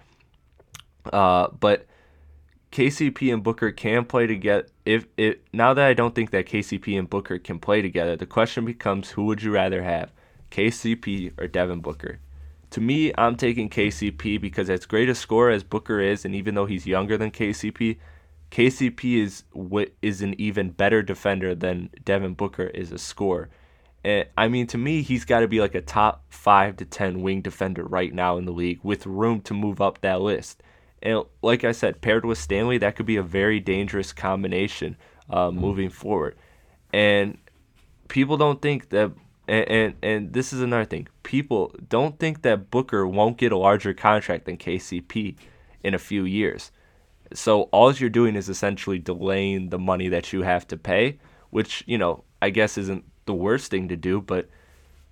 Uh, 1.12 1.48
but 1.58 1.86
KCP 2.72 3.32
and 3.32 3.42
Booker 3.42 3.72
can 3.72 4.04
play 4.04 4.26
together. 4.26 4.66
If 4.84 5.06
it 5.16 5.42
now 5.52 5.74
that 5.74 5.86
I 5.86 5.94
don't 5.94 6.14
think 6.14 6.30
that 6.30 6.46
KCP 6.46 6.98
and 6.98 7.08
Booker 7.08 7.38
can 7.38 7.58
play 7.58 7.82
together, 7.82 8.16
the 8.16 8.26
question 8.26 8.64
becomes 8.64 9.10
who 9.10 9.24
would 9.24 9.42
you 9.42 9.52
rather 9.52 9.82
have, 9.82 10.12
KCP 10.50 11.32
or 11.40 11.48
Devin 11.48 11.80
Booker? 11.80 12.20
To 12.70 12.80
me, 12.80 13.12
I'm 13.18 13.34
taking 13.34 13.68
KCP 13.68 14.40
because 14.40 14.70
as 14.70 14.86
great 14.86 15.08
a 15.08 15.14
scorer 15.14 15.50
as 15.50 15.64
Booker 15.64 15.98
is, 16.00 16.24
and 16.24 16.34
even 16.34 16.54
though 16.54 16.66
he's 16.66 16.86
younger 16.86 17.18
than 17.18 17.32
KCP, 17.32 17.96
KCP 18.52 19.22
is 19.22 19.44
is 20.02 20.22
an 20.22 20.40
even 20.40 20.70
better 20.70 21.02
defender 21.02 21.54
than 21.54 21.90
Devin 22.04 22.34
Booker 22.34 22.66
is 22.66 22.92
a 22.92 22.98
scorer. 22.98 23.48
And, 24.04 24.26
I 24.36 24.48
mean, 24.48 24.66
to 24.68 24.78
me, 24.78 25.02
he's 25.02 25.24
got 25.24 25.40
to 25.40 25.48
be 25.48 25.60
like 25.60 25.74
a 25.74 25.80
top 25.80 26.24
five 26.30 26.76
to 26.78 26.84
ten 26.84 27.22
wing 27.22 27.42
defender 27.42 27.84
right 27.84 28.12
now 28.12 28.38
in 28.38 28.44
the 28.44 28.52
league, 28.52 28.80
with 28.82 29.06
room 29.06 29.40
to 29.42 29.54
move 29.54 29.80
up 29.80 30.00
that 30.00 30.20
list. 30.20 30.62
And 31.02 31.24
like 31.42 31.64
I 31.64 31.72
said, 31.72 32.00
paired 32.00 32.24
with 32.24 32.38
Stanley, 32.38 32.78
that 32.78 32.96
could 32.96 33.06
be 33.06 33.16
a 33.16 33.22
very 33.22 33.60
dangerous 33.60 34.12
combination 34.12 34.96
uh, 35.30 35.50
moving 35.50 35.90
forward. 35.90 36.36
And 36.92 37.38
people 38.08 38.36
don't 38.36 38.60
think 38.60 38.90
that, 38.90 39.12
and, 39.48 39.68
and 39.68 39.94
and 40.02 40.32
this 40.32 40.52
is 40.52 40.60
another 40.60 40.84
thing, 40.84 41.08
people 41.22 41.74
don't 41.88 42.18
think 42.18 42.42
that 42.42 42.70
Booker 42.70 43.06
won't 43.06 43.38
get 43.38 43.52
a 43.52 43.56
larger 43.56 43.94
contract 43.94 44.44
than 44.44 44.56
KCP 44.56 45.36
in 45.82 45.94
a 45.94 45.98
few 45.98 46.24
years. 46.24 46.70
So 47.32 47.62
all 47.64 47.92
you're 47.92 48.10
doing 48.10 48.34
is 48.34 48.48
essentially 48.48 48.98
delaying 48.98 49.70
the 49.70 49.78
money 49.78 50.08
that 50.08 50.32
you 50.32 50.42
have 50.42 50.66
to 50.68 50.76
pay, 50.76 51.18
which 51.50 51.84
you 51.86 51.96
know 51.96 52.24
I 52.42 52.50
guess 52.50 52.76
isn't 52.76 53.04
the 53.30 53.34
worst 53.34 53.70
thing 53.70 53.86
to 53.86 53.96
do, 53.96 54.20
but 54.20 54.48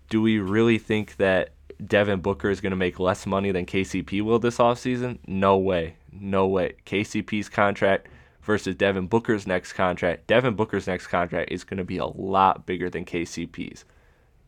do 0.08 0.20
we 0.20 0.40
really 0.40 0.76
think 0.78 1.16
that 1.18 1.50
Devin 1.84 2.20
Booker 2.20 2.50
is 2.50 2.60
going 2.60 2.72
to 2.72 2.76
make 2.76 2.98
less 2.98 3.26
money 3.26 3.52
than 3.52 3.64
KCP 3.64 4.22
will 4.22 4.40
this 4.40 4.58
offseason? 4.58 5.18
No 5.28 5.56
way. 5.56 5.94
No 6.10 6.48
way. 6.48 6.74
KCP's 6.84 7.48
contract 7.48 8.08
versus 8.42 8.74
Devin 8.74 9.06
Booker's 9.06 9.46
next 9.46 9.74
contract. 9.74 10.26
Devin 10.26 10.54
Booker's 10.56 10.88
next 10.88 11.06
contract 11.06 11.52
is 11.52 11.62
going 11.62 11.78
to 11.78 11.84
be 11.84 11.98
a 11.98 12.06
lot 12.06 12.66
bigger 12.66 12.90
than 12.90 13.04
KCP's. 13.04 13.84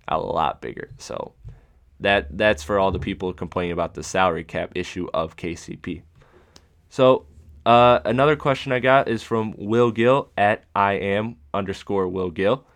A 0.09 0.19
lot 0.19 0.61
bigger. 0.61 0.91
So 0.99 1.35
that 2.01 2.37
that's 2.37 2.65
for 2.65 2.81
all 2.81 2.91
the 2.91 2.99
people 2.99 3.33
complaining 3.33 3.73
about 3.73 3.95
the 3.95 4.03
salary 4.03 4.43
cap 4.43 4.73
issue 4.75 5.07
of 5.15 5.37
KCP. 5.37 6.03
So 6.89 7.27
uh, 7.65 8.01
another 8.05 8.35
question 8.35 8.73
I 8.73 8.81
got 8.81 9.07
is 9.07 9.23
from 9.23 9.55
Will 9.57 9.93
Gill 9.93 10.31
at 10.37 10.65
I 10.75 10.95
am 10.95 11.37
underscore 11.55 12.09
Will 12.09 12.31
Gill. 12.31 12.67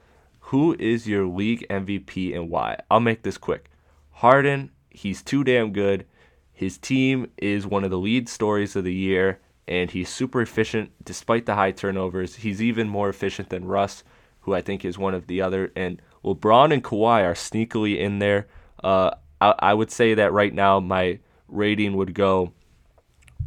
Who 0.55 0.77
is 0.79 1.09
your 1.09 1.27
league 1.27 1.67
MVP 1.69 2.33
and 2.33 2.49
why? 2.49 2.79
I'll 2.89 3.01
make 3.01 3.25
this 3.25 3.39
quick. 3.39 3.73
Harden, 4.13 4.71
he's 4.89 5.21
too 5.21 5.43
damn 5.43 5.73
good. 5.73 6.07
His 6.53 6.79
team 6.79 7.33
is 7.39 7.67
one 7.67 7.83
of 7.83 7.91
the 7.91 7.99
lead 7.99 8.29
stories 8.29 8.77
of 8.77 8.85
the 8.85 8.95
year, 8.95 9.41
and 9.67 9.91
he's 9.91 10.09
super 10.09 10.41
efficient 10.41 10.93
despite 11.05 11.47
the 11.47 11.57
high 11.57 11.73
turnovers. 11.73 12.37
He's 12.37 12.63
even 12.63 12.89
more 12.89 13.09
efficient 13.09 13.49
than 13.49 13.65
Russ, 13.65 14.05
who 14.43 14.55
I 14.55 14.61
think 14.61 14.85
is 14.85 14.97
one 14.97 15.13
of 15.13 15.27
the 15.27 15.43
other. 15.43 15.73
And 15.75 16.01
LeBron 16.25 16.73
and 16.73 16.85
Kawhi 16.85 17.25
are 17.25 17.35
sneakily 17.35 17.99
in 17.99 18.21
there. 18.21 18.47
Uh, 18.81 19.11
I, 19.41 19.55
I 19.59 19.75
would 19.75 19.91
say 19.91 20.15
that 20.15 20.33
right 20.33 20.55
now 20.55 20.79
my 20.79 21.19
rating 21.49 21.97
would 21.97 22.15
go 22.15 22.53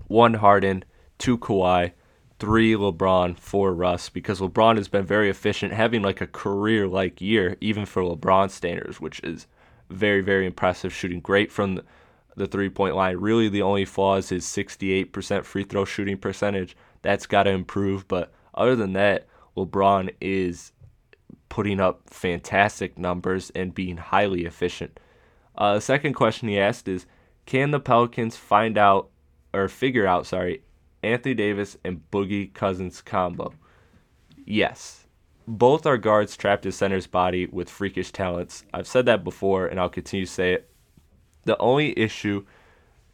one 0.07 0.33
Harden, 0.33 0.83
two 1.17 1.37
Kawhi, 1.37 1.93
three 2.39 2.73
LeBron, 2.73 3.37
four 3.37 3.73
Russ, 3.73 4.09
because 4.09 4.39
LeBron 4.39 4.77
has 4.77 4.87
been 4.87 5.05
very 5.05 5.29
efficient, 5.29 5.73
having 5.73 6.01
like 6.01 6.21
a 6.21 6.27
career 6.27 6.87
like 6.87 7.21
year, 7.21 7.57
even 7.59 7.85
for 7.85 8.03
LeBron 8.03 8.51
standards, 8.51 9.01
which 9.01 9.19
is 9.21 9.47
very, 9.89 10.21
very 10.21 10.45
impressive, 10.45 10.93
shooting 10.93 11.19
great 11.19 11.51
from 11.51 11.81
the, 12.35 12.47
three 12.47 12.69
point 12.69 12.95
line. 12.95 13.17
Really, 13.17 13.49
the 13.49 13.63
only 13.63 13.85
flaw 13.85 14.17
is 14.17 14.29
his 14.29 14.45
68% 14.45 15.43
free 15.43 15.63
throw 15.63 15.85
shooting 15.85 16.17
percentage. 16.17 16.77
That's 17.01 17.25
got 17.25 17.43
to 17.43 17.49
improve, 17.49 18.07
but 18.07 18.31
other 18.53 18.75
than 18.75 18.93
that, 18.93 19.25
LeBron 19.55 20.13
is 20.21 20.71
putting 21.49 21.79
up 21.79 22.01
fantastic 22.07 22.97
numbers 22.99 23.51
and 23.55 23.73
being 23.73 23.97
highly 23.97 24.45
efficient. 24.45 24.99
Uh, 25.55 25.75
the 25.75 25.81
second 25.81 26.13
question 26.13 26.47
he 26.47 26.59
asked 26.59 26.87
is 26.87 27.07
Can 27.47 27.71
the 27.71 27.79
Pelicans 27.79 28.35
find 28.35 28.77
out 28.77 29.09
or 29.53 29.67
figure 29.67 30.05
out, 30.05 30.27
sorry, 30.27 30.61
Anthony 31.03 31.35
Davis 31.35 31.77
and 31.83 32.01
Boogie 32.11 32.53
Cousins 32.53 33.01
combo. 33.01 33.53
Yes, 34.45 35.05
both 35.47 35.85
are 35.85 35.97
guards 35.97 36.35
trapped 36.35 36.65
in 36.65 36.71
center's 36.71 37.07
body 37.07 37.45
with 37.45 37.69
freakish 37.69 38.11
talents. 38.11 38.63
I've 38.73 38.87
said 38.87 39.05
that 39.05 39.23
before 39.23 39.67
and 39.67 39.79
I'll 39.79 39.89
continue 39.89 40.25
to 40.25 40.31
say 40.31 40.53
it. 40.53 40.69
The 41.43 41.57
only 41.59 41.97
issue 41.97 42.45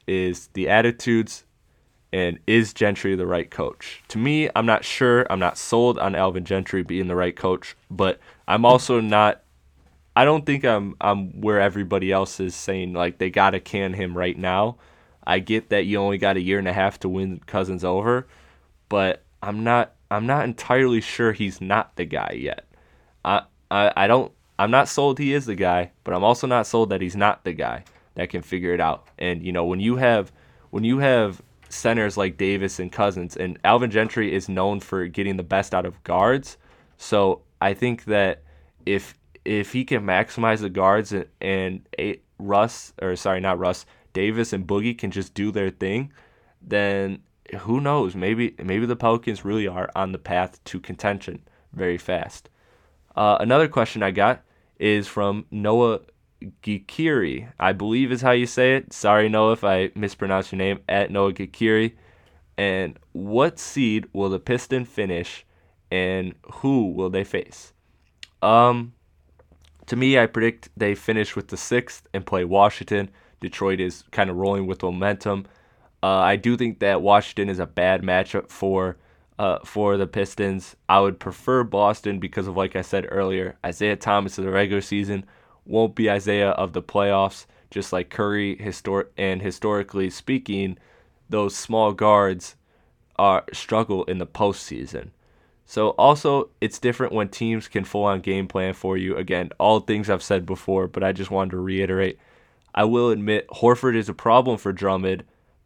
is 0.07 0.47
the 0.53 0.69
attitudes 0.69 1.45
and 2.11 2.39
is 2.45 2.73
Gentry 2.73 3.15
the 3.15 3.25
right 3.25 3.49
coach? 3.49 4.03
To 4.09 4.17
me, 4.17 4.49
I'm 4.55 4.65
not 4.65 4.86
sure. 4.86 5.25
I'm 5.31 5.39
not 5.39 5.57
sold 5.57 5.97
on 5.97 6.15
Alvin 6.15 6.45
Gentry 6.45 6.84
being 6.84 7.07
the 7.07 7.15
right 7.15 7.36
coach, 7.36 7.75
but 7.89 8.19
I'm 8.47 8.65
also 8.65 8.99
not 8.99 9.43
I 10.15 10.25
don't 10.25 10.45
think 10.45 10.63
I'm 10.63 10.95
I'm 11.01 11.41
where 11.41 11.59
everybody 11.59 12.11
else 12.11 12.39
is 12.39 12.55
saying 12.55 12.93
like 12.93 13.17
they 13.17 13.29
got 13.29 13.51
to 13.51 13.59
can 13.59 13.93
him 13.93 14.15
right 14.15 14.38
now. 14.38 14.77
I 15.26 15.39
get 15.39 15.69
that 15.69 15.86
you 15.86 15.97
only 15.97 16.17
got 16.17 16.38
a 16.38 16.41
year 16.41 16.59
and 16.59 16.67
a 16.67 16.74
half 16.74 16.99
to 16.99 17.09
win 17.09 17.41
Cousins 17.45 17.84
over, 17.84 18.28
but 18.89 19.24
I'm 19.41 19.63
not 19.63 19.95
I'm 20.11 20.26
not 20.26 20.45
entirely 20.45 21.01
sure 21.01 21.34
he's 21.34 21.61
not 21.61 21.95
the 21.95 22.05
guy 22.05 22.36
yet. 22.38 22.65
I 23.26 23.43
I, 23.71 23.91
I 23.95 24.07
don't 24.07 24.32
I'm 24.59 24.71
not 24.71 24.88
sold 24.88 25.19
he 25.19 25.34
is 25.34 25.45
the 25.45 25.55
guy, 25.55 25.91
but 26.03 26.13
I'm 26.13 26.24
also 26.24 26.47
not 26.47 26.67
sold 26.67 26.89
that 26.89 27.01
he's 27.01 27.15
not 27.15 27.43
the 27.43 27.53
guy 27.53 27.84
that 28.15 28.30
can 28.30 28.41
figure 28.41 28.74
it 28.74 28.80
out. 28.80 29.07
And 29.17 29.43
you 29.43 29.51
know, 29.51 29.65
when 29.65 29.80
you 29.80 29.95
have 29.97 30.32
when 30.69 30.84
you 30.84 30.99
have 30.99 31.41
centers 31.69 32.17
like 32.17 32.38
Davis 32.38 32.80
and 32.80 32.91
Cousins, 32.91 33.36
and 33.36 33.59
Alvin 33.63 33.91
Gentry 33.91 34.34
is 34.34 34.47
known 34.47 34.80
for 34.80 35.07
getting 35.07 35.38
the 35.38 35.43
best 35.43 35.74
out 35.74 35.86
of 35.86 36.01
guards. 36.03 36.57
So 36.97 37.41
I 37.61 37.74
think 37.74 38.05
that 38.05 38.43
if 38.86 39.15
if 39.43 39.74
he 39.74 39.84
can 39.84 40.03
maximize 40.03 40.59
the 40.59 40.69
guards 40.69 41.11
and, 41.11 41.26
and 41.41 41.82
Russ 42.39 42.93
or 43.01 43.15
sorry 43.15 43.39
not 43.39 43.59
Russ 43.59 43.86
Davis 44.14 44.53
and 44.53 44.68
Boogie 44.68 44.97
can 44.97 45.11
just 45.11 45.34
do 45.34 45.51
their 45.51 45.70
thing, 45.70 46.14
then 46.61 47.20
who 47.61 47.82
knows? 47.82 48.16
Maybe 48.16 48.55
maybe 48.64 48.86
the 48.86 48.95
Pelicans 48.95 49.43
really 49.43 49.68
are 49.68 49.89
on 49.95 50.11
the 50.11 50.18
path 50.18 50.64
to 50.66 50.80
contention 50.80 51.41
very 51.74 51.97
fast. 51.97 52.49
Uh, 53.16 53.38
another 53.39 53.68
question 53.68 54.01
I 54.01 54.11
got 54.11 54.43
is 54.80 55.07
from 55.07 55.45
Noah 55.51 55.99
Gikiri, 56.61 57.51
I 57.59 57.72
believe 57.74 58.11
is 58.11 58.22
how 58.22 58.32
you 58.32 58.45
say 58.45 58.76
it. 58.76 58.93
Sorry, 58.93 59.30
Noah, 59.30 59.53
if 59.53 59.64
I 59.64 59.91
mispronounce 59.95 60.51
your 60.51 60.57
name. 60.57 60.80
At 60.89 61.11
Noah 61.11 61.34
Gikiri. 61.34 61.93
And 62.57 62.99
what 63.14 63.59
seed 63.59 64.07
will 64.14 64.30
the 64.30 64.39
Piston 64.39 64.86
finish, 64.86 65.45
and 65.89 66.36
who 66.55 66.91
will 66.91 67.09
they 67.09 67.24
face? 67.24 67.74
Um, 68.41 68.93
to 69.88 69.95
me, 69.95 70.20
I 70.20 70.28
predict 70.28 70.70
they 70.78 70.93
finish 70.93 71.36
with 71.36 71.47
the 71.47 71.57
sixth 71.57 72.07
and 72.14 72.26
play 72.26 72.45
Washington. 72.45 73.09
Detroit 73.43 73.79
is 73.79 74.03
kind 74.11 74.31
of 74.31 74.37
rolling 74.37 74.65
with 74.65 74.81
momentum. 74.81 75.45
Uh, 76.01 76.07
I 76.07 76.35
do 76.35 76.57
think 76.57 76.79
that 76.79 77.03
Washington 77.03 77.49
is 77.49 77.59
a 77.59 77.67
bad 77.67 78.01
matchup 78.01 78.49
for 78.49 78.97
uh, 79.37 79.59
for 79.63 79.97
the 79.97 80.07
Pistons. 80.07 80.75
I 80.89 80.99
would 80.99 81.19
prefer 81.19 81.63
Boston 81.63 82.19
because 82.19 82.47
of, 82.47 82.57
like 82.57 82.75
I 82.75 82.81
said 82.81 83.07
earlier, 83.09 83.57
Isaiah 83.65 83.95
Thomas 83.95 84.37
in 84.37 84.45
the 84.45 84.51
regular 84.51 84.81
season 84.81 85.25
won't 85.65 85.95
be 85.95 86.09
Isaiah 86.09 86.51
of 86.51 86.73
the 86.73 86.81
playoffs. 86.81 87.45
Just 87.69 87.91
like 87.91 88.09
Curry, 88.09 88.55
histor- 88.57 89.07
and 89.17 89.41
historically 89.41 90.09
speaking, 90.09 90.77
those 91.29 91.55
small 91.55 91.91
guards 91.91 92.55
are 93.17 93.45
struggle 93.51 94.03
in 94.05 94.19
the 94.19 94.27
postseason. 94.27 95.09
So 95.65 95.89
also, 95.91 96.49
it's 96.61 96.77
different 96.77 97.13
when 97.13 97.29
teams 97.29 97.67
can 97.67 97.83
full 97.83 98.03
on 98.03 98.21
game 98.21 98.47
plan 98.47 98.73
for 98.73 98.97
you. 98.97 99.15
Again, 99.17 99.49
all 99.59 99.79
things 99.79 100.09
I've 100.09 100.21
said 100.21 100.45
before, 100.45 100.87
but 100.87 101.03
I 101.03 101.13
just 101.13 101.31
wanted 101.31 101.51
to 101.51 101.57
reiterate. 101.57 102.19
I 102.76 102.86
will 102.86 103.09
admit 103.09 103.47
Horford 103.49 103.95
is 103.95 104.09
a 104.09 104.13
problem 104.13 104.57
for 104.57 104.74
Drummond, 104.74 105.24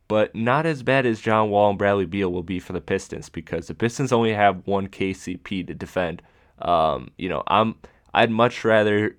but 0.08 0.36
not 0.36 0.66
as 0.66 0.84
bad 0.84 1.06
as 1.06 1.20
John 1.20 1.50
Wall 1.50 1.70
and 1.70 1.78
Bradley 1.78 2.06
Beal 2.06 2.32
will 2.32 2.44
be 2.44 2.60
for 2.60 2.74
the 2.74 2.82
Pistons 2.82 3.30
because 3.30 3.68
the 3.68 3.74
Pistons 3.74 4.12
only 4.12 4.34
have 4.34 4.66
one 4.66 4.88
KCP 4.88 5.68
to 5.68 5.74
defend. 5.74 6.22
Um, 6.60 7.12
you 7.18 7.30
know, 7.30 7.44
I'm 7.48 7.76
I'd 8.14 8.32
much 8.32 8.64
rather 8.64 9.16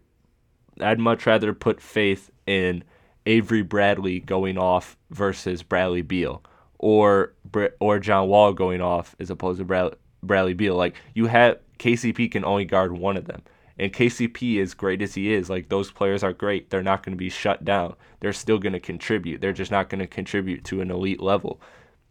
I'd 0.80 0.98
much 0.98 1.26
rather 1.26 1.52
put 1.52 1.80
faith 1.80 2.30
in 2.46 2.84
Avery 3.26 3.62
Bradley 3.62 4.20
going 4.20 4.58
off 4.58 4.96
versus 5.10 5.62
Bradley 5.62 6.02
Beal 6.02 6.42
or 6.78 7.34
or 7.80 7.98
John 7.98 8.28
Wall 8.28 8.52
going 8.52 8.80
off 8.80 9.14
as 9.20 9.30
opposed 9.30 9.58
to 9.58 9.64
Bradley, 9.64 9.96
Bradley 10.22 10.54
Beal. 10.54 10.74
Like 10.74 10.96
you 11.14 11.26
have 11.26 11.58
KCP 11.78 12.30
can 12.32 12.44
only 12.44 12.64
guard 12.64 12.92
one 12.92 13.16
of 13.16 13.26
them. 13.26 13.42
And 13.78 13.92
KCP, 13.92 14.60
as 14.60 14.74
great 14.74 15.02
as 15.02 15.14
he 15.14 15.32
is, 15.32 15.48
like 15.48 15.68
those 15.68 15.92
players 15.92 16.24
are 16.24 16.32
great. 16.32 16.70
They're 16.70 16.82
not 16.82 17.04
going 17.04 17.16
to 17.16 17.18
be 17.18 17.30
shut 17.30 17.64
down. 17.64 17.94
They're 18.20 18.32
still 18.32 18.58
going 18.58 18.72
to 18.72 18.80
contribute. 18.80 19.40
They're 19.40 19.52
just 19.52 19.70
not 19.70 19.88
going 19.88 20.00
to 20.00 20.06
contribute 20.06 20.64
to 20.64 20.80
an 20.80 20.90
elite 20.90 21.20
level. 21.20 21.60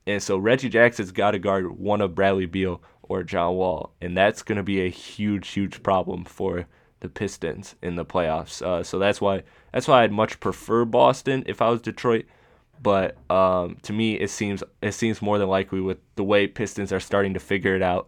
And 0.05 0.23
so 0.23 0.37
Reggie 0.37 0.69
Jackson's 0.69 1.11
got 1.11 1.31
to 1.31 1.39
guard 1.39 1.77
one 1.77 1.99
of 1.99 2.15
Bradley 2.15 2.45
Beal 2.45 2.81
or 3.03 3.23
John 3.23 3.55
Wall, 3.55 3.91
and 4.01 4.15
that's 4.15 4.43
going 4.43 4.55
to 4.55 4.63
be 4.63 4.81
a 4.81 4.89
huge, 4.89 5.49
huge 5.49 5.83
problem 5.83 6.23
for 6.23 6.65
the 7.01 7.09
Pistons 7.09 7.75
in 7.81 7.95
the 7.95 8.05
playoffs. 8.05 8.61
Uh, 8.61 8.83
so 8.83 8.97
that's 8.99 9.21
why 9.21 9.43
that's 9.73 9.87
why 9.87 10.03
I'd 10.03 10.11
much 10.11 10.39
prefer 10.39 10.85
Boston 10.85 11.43
if 11.45 11.61
I 11.61 11.69
was 11.69 11.81
Detroit. 11.81 12.25
But 12.81 13.17
um, 13.29 13.77
to 13.83 13.93
me, 13.93 14.15
it 14.15 14.29
seems 14.29 14.63
it 14.81 14.93
seems 14.93 15.21
more 15.21 15.37
than 15.37 15.49
likely 15.49 15.81
with 15.81 15.97
the 16.15 16.23
way 16.23 16.47
Pistons 16.47 16.93
are 16.93 16.99
starting 16.99 17.33
to 17.33 17.39
figure 17.39 17.75
it 17.75 17.81
out 17.81 18.07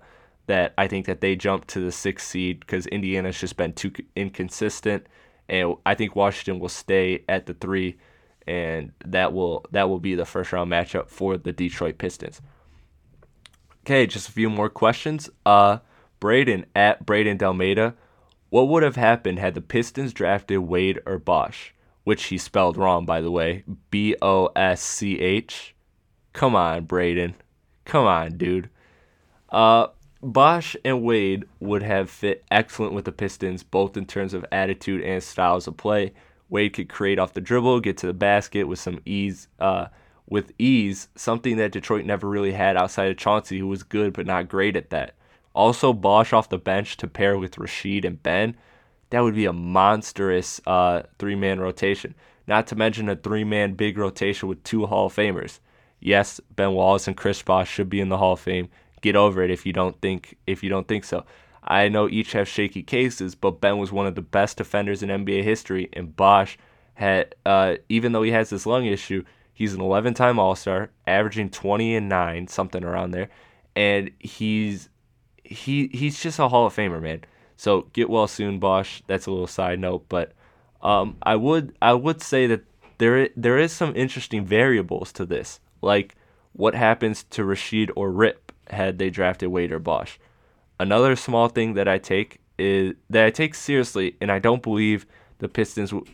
that 0.49 0.73
I 0.77 0.87
think 0.87 1.05
that 1.05 1.21
they 1.21 1.35
jump 1.35 1.65
to 1.67 1.79
the 1.79 1.91
sixth 1.91 2.27
seed 2.27 2.59
because 2.59 2.85
Indiana's 2.87 3.39
just 3.39 3.57
been 3.57 3.73
too 3.73 3.91
inconsistent, 4.15 5.07
and 5.47 5.75
I 5.85 5.95
think 5.95 6.15
Washington 6.15 6.59
will 6.59 6.69
stay 6.69 7.23
at 7.29 7.45
the 7.45 7.53
three, 7.53 7.97
and 8.45 8.91
that 9.05 9.33
will 9.33 9.65
that 9.71 9.89
will 9.89 9.99
be 9.99 10.15
the 10.15 10.25
first 10.25 10.51
round 10.51 10.71
matchup 10.71 11.09
for 11.09 11.37
the 11.37 11.51
Detroit 11.51 11.97
Pistons. 11.97 12.41
Okay, 13.85 14.05
just 14.05 14.29
a 14.29 14.31
few 14.31 14.49
more 14.49 14.69
questions. 14.69 15.29
Uh, 15.45 15.79
Braden 16.19 16.65
at 16.75 17.05
Braden 17.05 17.37
Delmeda 17.37 17.95
what 18.49 18.67
would 18.67 18.83
have 18.83 18.95
happened 18.95 19.39
had 19.39 19.53
the 19.53 19.61
Pistons 19.61 20.11
drafted 20.13 20.59
Wade 20.59 20.99
or 21.05 21.19
Bosh, 21.19 21.73
which 22.03 22.25
he 22.25 22.37
spelled 22.37 22.77
wrong, 22.77 23.05
by 23.05 23.21
the 23.21 23.31
way? 23.31 23.63
B 23.91 24.15
O 24.21 24.47
S 24.55 24.81
C 24.81 25.19
H? 25.19 25.75
Come 26.33 26.55
on, 26.55 26.85
Braden. 26.85 27.35
Come 27.85 28.07
on, 28.07 28.37
dude. 28.37 28.69
Uh, 29.49 29.87
Bosh 30.22 30.76
and 30.84 31.01
Wade 31.01 31.45
would 31.59 31.82
have 31.84 32.09
fit 32.09 32.43
excellent 32.51 32.93
with 32.93 33.05
the 33.05 33.11
Pistons, 33.11 33.63
both 33.63 33.95
in 33.95 34.05
terms 34.05 34.34
of 34.34 34.45
attitude 34.51 35.01
and 35.01 35.24
styles 35.24 35.67
of 35.67 35.78
play. 35.78 36.13
Wade 36.49 36.74
could 36.74 36.89
create 36.89 37.20
off 37.20 37.34
the 37.34 37.41
dribble, 37.41 37.80
get 37.80 37.97
to 37.97 38.07
the 38.07 38.13
basket 38.13 38.65
with 38.65 38.80
some 38.80 38.99
ease, 39.05 39.47
uh, 39.59 39.88
with 40.28 40.51
ease, 40.59 41.07
something 41.15 41.57
that 41.57 41.72
Detroit 41.72 42.05
never 42.05 42.28
really 42.28 42.51
had 42.51 42.76
outside 42.76 43.09
of 43.09 43.17
Chauncey, 43.17 43.59
who 43.59 43.67
was 43.67 43.84
good 43.84 44.13
but 44.13 44.26
not 44.26 44.49
great 44.49 44.76
at 44.76 44.89
that. 44.89 45.15
Also, 45.53 45.93
Bosh 45.93 46.34
off 46.34 46.49
the 46.49 46.57
bench 46.57 46.97
to 46.97 47.07
pair 47.07 47.38
with 47.38 47.55
Rasheed 47.55 48.05
and 48.05 48.22
Ben. 48.22 48.55
That 49.11 49.22
would 49.22 49.36
be 49.36 49.45
a 49.45 49.53
monstrous 49.53 50.59
uh, 50.67 51.03
three 51.17 51.36
man 51.36 51.59
rotation. 51.59 52.13
Not 52.45 52.67
to 52.67 52.76
mention 52.76 53.09
a 53.09 53.15
three 53.15 53.43
man 53.43 53.74
big 53.74 53.97
rotation 53.97 54.49
with 54.49 54.63
two 54.63 54.86
Hall 54.86 55.07
of 55.07 55.15
Famers. 55.15 55.59
Yes, 55.99 56.39
Ben 56.55 56.74
Wallace 56.74 57.07
and 57.07 57.17
Chris 57.17 57.41
Bosh 57.41 57.70
should 57.70 57.89
be 57.89 57.99
in 57.99 58.09
the 58.09 58.17
Hall 58.17 58.34
of 58.34 58.39
Fame. 58.39 58.70
Get 59.01 59.15
over 59.15 59.43
it 59.43 59.51
if 59.51 59.65
you 59.65 59.73
don't 59.73 59.99
think 60.01 60.37
if 60.47 60.63
you 60.63 60.69
don't 60.69 60.87
think 60.87 61.03
so. 61.03 61.25
I 61.63 61.89
know 61.89 62.09
each 62.09 62.31
have 62.33 62.47
shaky 62.47 62.81
cases, 62.83 63.35
but 63.35 63.61
Ben 63.61 63.77
was 63.77 63.91
one 63.91 64.07
of 64.07 64.15
the 64.15 64.21
best 64.21 64.57
defenders 64.57 65.03
in 65.03 65.09
NBA 65.09 65.43
history, 65.43 65.89
and 65.93 66.15
Bosh 66.15 66.57
had 66.95 67.35
uh, 67.45 67.75
even 67.87 68.11
though 68.11 68.23
he 68.23 68.31
has 68.31 68.49
this 68.49 68.65
lung 68.65 68.85
issue, 68.85 69.23
he's 69.53 69.73
an 69.73 69.81
11-time 69.81 70.39
All-Star, 70.39 70.89
averaging 71.05 71.49
20 71.49 71.95
and 71.95 72.09
9, 72.09 72.47
something 72.47 72.83
around 72.83 73.11
there, 73.11 73.29
and 73.75 74.11
he's 74.19 74.89
he 75.43 75.87
he's 75.87 76.21
just 76.21 76.39
a 76.39 76.47
Hall 76.47 76.65
of 76.65 76.75
Famer, 76.75 77.01
man. 77.01 77.21
So 77.55 77.87
get 77.93 78.09
well 78.09 78.27
soon, 78.27 78.59
Bosh. 78.59 79.03
That's 79.07 79.25
a 79.25 79.31
little 79.31 79.47
side 79.47 79.79
note, 79.79 80.05
but 80.09 80.33
um, 80.81 81.17
I 81.23 81.35
would 81.35 81.75
I 81.81 81.93
would 81.93 82.21
say 82.21 82.47
that 82.47 82.63
there 82.99 83.29
there 83.35 83.57
is 83.57 83.71
some 83.71 83.95
interesting 83.95 84.45
variables 84.45 85.11
to 85.13 85.25
this, 85.25 85.59
like 85.81 86.15
what 86.53 86.75
happens 86.75 87.23
to 87.31 87.43
Rasheed 87.43 87.91
or 87.95 88.11
Rip 88.11 88.48
had 88.70 88.97
they 88.97 89.09
drafted 89.09 89.49
Wade 89.49 89.72
or 89.72 89.80
Bosh. 89.80 90.20
Another 90.80 91.15
small 91.15 91.49
thing 91.49 91.74
that 91.74 91.88
I 91.88 91.97
take 91.97 92.39
is 92.57 92.93
that 93.09 93.26
I 93.26 93.32
take 93.32 93.55
seriously, 93.55 94.15
and 94.22 94.32
I 94.32 94.39
don't 94.39 94.63
believe 94.63 95.05
the 95.39 95.49
Pistons. 95.49 95.91
W- 95.91 96.11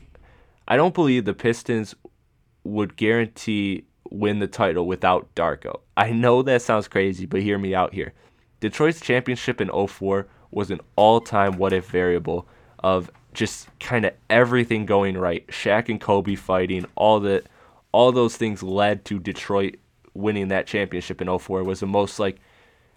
I 0.67 0.77
don't 0.77 0.93
believe 0.93 1.25
the 1.25 1.33
Pistons 1.33 1.95
would 2.63 2.95
guarantee 2.95 3.85
win 4.09 4.39
the 4.39 4.47
title 4.47 4.87
without 4.87 5.33
Darko. 5.35 5.81
I 5.97 6.11
know 6.11 6.41
that 6.43 6.61
sounds 6.61 6.87
crazy, 6.87 7.25
but 7.25 7.41
hear 7.41 7.57
me 7.57 7.75
out 7.75 7.93
here. 7.93 8.13
Detroit's 8.59 9.01
championship 9.01 9.59
in 9.61 9.69
04 9.69 10.27
was 10.51 10.71
an 10.71 10.79
all 10.95 11.19
time 11.19 11.57
what 11.57 11.73
if 11.73 11.89
variable 11.89 12.47
of 12.79 13.11
just 13.33 13.67
kind 13.79 14.05
of 14.05 14.13
everything 14.29 14.85
going 14.85 15.17
right. 15.17 15.45
Shaq 15.47 15.89
and 15.89 15.99
Kobe 15.99 16.35
fighting, 16.35 16.85
all 16.95 17.19
the 17.19 17.43
all 17.91 18.11
those 18.11 18.35
things 18.35 18.61
led 18.61 19.05
to 19.05 19.19
Detroit 19.19 19.75
winning 20.15 20.47
that 20.47 20.65
championship 20.65 21.21
in 21.21 21.37
04 21.37 21.63
was 21.63 21.81
the 21.81 21.87
most 21.87 22.19
like 22.19 22.39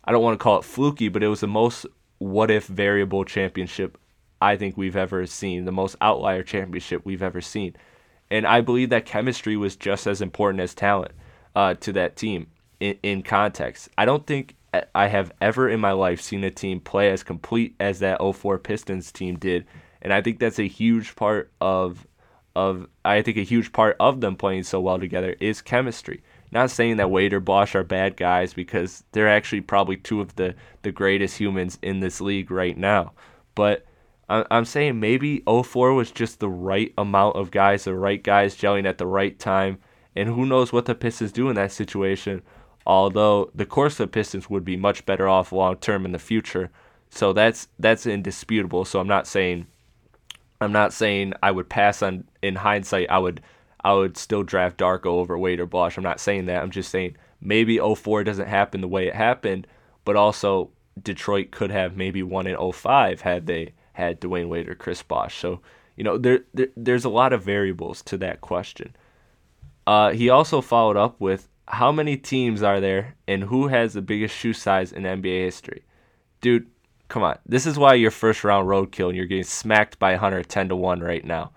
I 0.05 0.13
don't 0.13 0.23
want 0.23 0.39
to 0.39 0.43
call 0.43 0.59
it 0.59 0.65
fluky, 0.65 1.09
but 1.09 1.23
it 1.23 1.29
was 1.29 1.41
the 1.41 1.47
most 1.47 1.85
what 2.19 2.51
if 2.51 2.67
variable 2.67 3.25
championship 3.25 3.99
I 4.41 4.57
think 4.57 4.77
we've 4.77 4.97
ever 4.97 5.27
seen, 5.27 5.65
the 5.65 5.73
most 5.73 5.97
outlier 6.01 6.43
championship 6.43 7.05
we've 7.05 7.23
ever 7.23 7.41
seen. 7.41 7.77
And 8.31 8.47
I 8.47 8.61
believe 8.61 8.91
that 8.91 9.07
chemistry 9.07 9.57
was 9.57 9.77
just 9.77 10.07
as 10.07 10.23
important 10.23 10.61
as 10.61 10.75
talent 10.75 11.13
uh, 11.55 11.75
to 11.75 11.93
that 11.93 12.17
team 12.17 12.49
in, 12.81 12.99
in 13.03 13.23
context. 13.23 13.89
I 13.99 14.05
don't 14.05 14.27
think 14.27 14.55
I 14.95 15.09
have 15.09 15.33
ever 15.41 15.69
in 15.69 15.81
my 15.81 15.93
life 15.93 16.21
seen 16.21 16.45
a 16.45 16.51
team 16.51 16.81
play 16.81 17.11
as 17.11 17.23
complete 17.23 17.75
as 17.81 18.01
that 18.01 18.21
04 18.21 18.59
Pistons 18.59 19.11
team 19.11 19.39
did. 19.39 19.67
And 20.03 20.13
I 20.13 20.21
think 20.21 20.39
that's 20.39 20.59
a 20.59 20.69
huge 20.69 21.17
part 21.17 21.51
of 21.61 22.07
of 22.55 22.89
I 23.05 23.23
think 23.23 23.37
a 23.37 23.43
huge 23.43 23.73
part 23.73 23.97
of 24.01 24.21
them 24.21 24.35
playing 24.35 24.65
so 24.65 24.81
well 24.81 24.99
together 24.99 25.37
is 25.39 25.63
chemistry. 25.63 26.23
Not 26.51 26.71
saying 26.71 26.97
that 26.97 27.11
Wade 27.11 27.33
or 27.33 27.41
Bosh 27.41 27.75
are 27.75 27.85
bad 27.85 28.17
guys 28.17 28.55
because 28.55 29.05
they're 29.13 29.29
actually 29.29 29.61
probably 29.61 29.97
two 29.97 30.21
of 30.21 30.37
the, 30.37 30.55
the 30.83 30.93
greatest 30.93 31.39
humans 31.39 31.79
in 31.83 32.01
this 32.01 32.21
league 32.21 32.51
right 32.51 32.77
now. 32.77 33.13
But 33.55 33.85
I'm 34.29 34.65
saying 34.65 35.01
maybe 35.01 35.43
04 35.47 35.95
was 35.95 36.11
just 36.11 36.41
the 36.41 36.51
right 36.51 36.93
amount 36.99 37.37
of 37.37 37.51
guys, 37.51 37.85
the 37.85 37.95
right 37.95 38.23
guys 38.23 38.57
gelling 38.57 38.87
at 38.87 38.99
the 38.99 39.07
right 39.07 39.39
time. 39.39 39.79
And 40.15 40.29
who 40.29 40.45
knows 40.47 40.73
what 40.73 40.87
the 40.87 40.95
Pistons 40.95 41.33
do 41.33 41.49
in 41.49 41.55
that 41.55 41.73
situation 41.73 42.43
although 42.89 43.51
the 43.55 43.67
course 43.67 44.01
of 44.01 44.11
Pistons 44.11 44.49
would 44.49 44.65
be 44.65 44.77
much 44.77 45.05
better 45.05 45.29
off 45.29 45.53
long 45.53 45.77
term 45.77 46.07
in 46.07 46.13
the 46.13 46.19
future. 46.19 46.71
So 47.11 47.33
that's 47.33 47.69
that's 47.79 48.07
indisputable. 48.07 48.85
So 48.85 48.99
I'm 48.99 49.07
not 49.07 49.27
saying 49.27 49.67
I'm 50.61 50.73
not 50.73 50.93
saying 50.93 51.35
I 51.43 51.53
would 51.53 51.69
pass 51.69 52.03
on 52.03 52.25
in 52.43 52.57
hindsight 52.57 53.11
I 53.11 53.19
would 53.19 53.43
I 53.85 53.93
would 53.95 54.17
still 54.17 54.43
draft 54.43 54.79
Darko 54.79 55.07
over 55.07 55.39
Wade 55.39 55.61
or 55.61 55.67
Bosh. 55.67 55.97
I'm 55.97 56.05
not 56.05 56.21
saying 56.21 56.47
that. 56.47 56.63
I'm 56.63 56.71
just 56.71 56.91
saying 56.91 57.17
maybe 57.41 57.79
04 57.79 58.25
doesn't 58.25 58.49
happen 58.49 58.81
the 58.81 58.89
way 58.89 59.07
it 59.07 59.15
happened, 59.15 59.67
but 60.05 60.17
also 60.17 60.71
Detroit 61.03 61.51
could 61.51 61.71
have 61.71 61.97
maybe 61.97 62.23
won 62.23 62.47
in 62.47 62.73
05 62.73 63.21
had 63.21 63.47
they 63.47 63.73
had 63.93 64.21
Dwyane 64.21 64.49
Wade 64.49 64.69
or 64.69 64.75
Chris 64.75 65.03
Bosh. 65.03 65.39
So, 65.39 65.61
you 65.97 66.05
know, 66.05 66.19
there, 66.19 66.41
there 66.55 66.69
there's 66.77 67.05
a 67.05 67.11
lot 67.11 67.33
of 67.33 67.43
variables 67.43 68.03
to 68.03 68.17
that 68.19 68.41
question. 68.41 68.97
Uh, 69.87 70.11
he 70.11 70.29
also 70.29 70.61
followed 70.61 70.97
up 70.97 71.21
with 71.21 71.49
how 71.67 71.93
many 71.93 72.17
teams 72.17 72.63
are 72.63 72.81
there 72.81 73.15
and 73.27 73.45
who 73.45 73.69
has 73.69 73.93
the 73.93 74.03
biggest 74.03 74.35
shoe 74.35 74.53
size 74.53 74.93
in 74.93 75.03
NBA 75.05 75.45
history? 75.45 75.85
Dude, 76.41 76.67
come 77.09 77.23
on. 77.23 77.39
This 77.47 77.67
is 77.67 77.79
why 77.79 77.95
you're 77.95 78.11
first 78.11 78.45
round 78.45 78.69
roadkill 78.69 79.09
and 79.09 79.17
you're 79.17 79.27
getting 79.27 79.45
smacked 79.45 79.99
by 79.99 80.17
Hunter 80.17 80.43
10 80.43 80.71
to 80.71 80.77
1 80.77 81.01
right 81.01 81.25
now. 81.25 81.53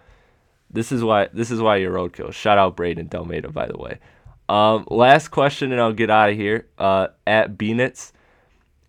This 0.72 0.92
is 0.92 1.04
why 1.04 1.28
this 1.34 1.52
is 1.52 1.62
why 1.62 1.78
you're 1.78 1.94
roadkill. 1.94 2.32
Shout 2.34 2.58
out 2.58 2.76
Braden 2.76 3.10
Delmeda, 3.10 3.52
by 3.52 3.68
the 3.68 3.78
way. 3.78 4.00
Um, 4.48 4.86
last 4.90 5.30
question, 5.30 5.72
and 5.72 5.80
I'll 5.80 5.94
get 5.94 6.10
out 6.10 6.30
of 6.30 6.36
here. 6.36 6.68
Uh, 6.78 7.08
at 7.26 7.58
Beanitz, 7.58 8.12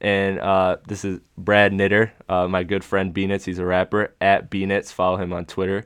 and 0.01 0.41
uh, 0.41 0.78
this 0.89 1.05
is 1.05 1.20
Brad 1.39 1.72
Knitter, 1.72 2.12
uh, 2.28 2.49
my 2.49 2.64
good 2.64 2.83
friend 2.83 3.14
Beanitz. 3.14 3.45
He's 3.45 3.61
a 3.61 3.64
rapper. 3.64 4.14
At 4.20 4.51
Beanitz, 4.51 4.93
follow 4.93 5.16
him 5.16 5.33
on 5.33 5.47
Twitter. 5.47 5.85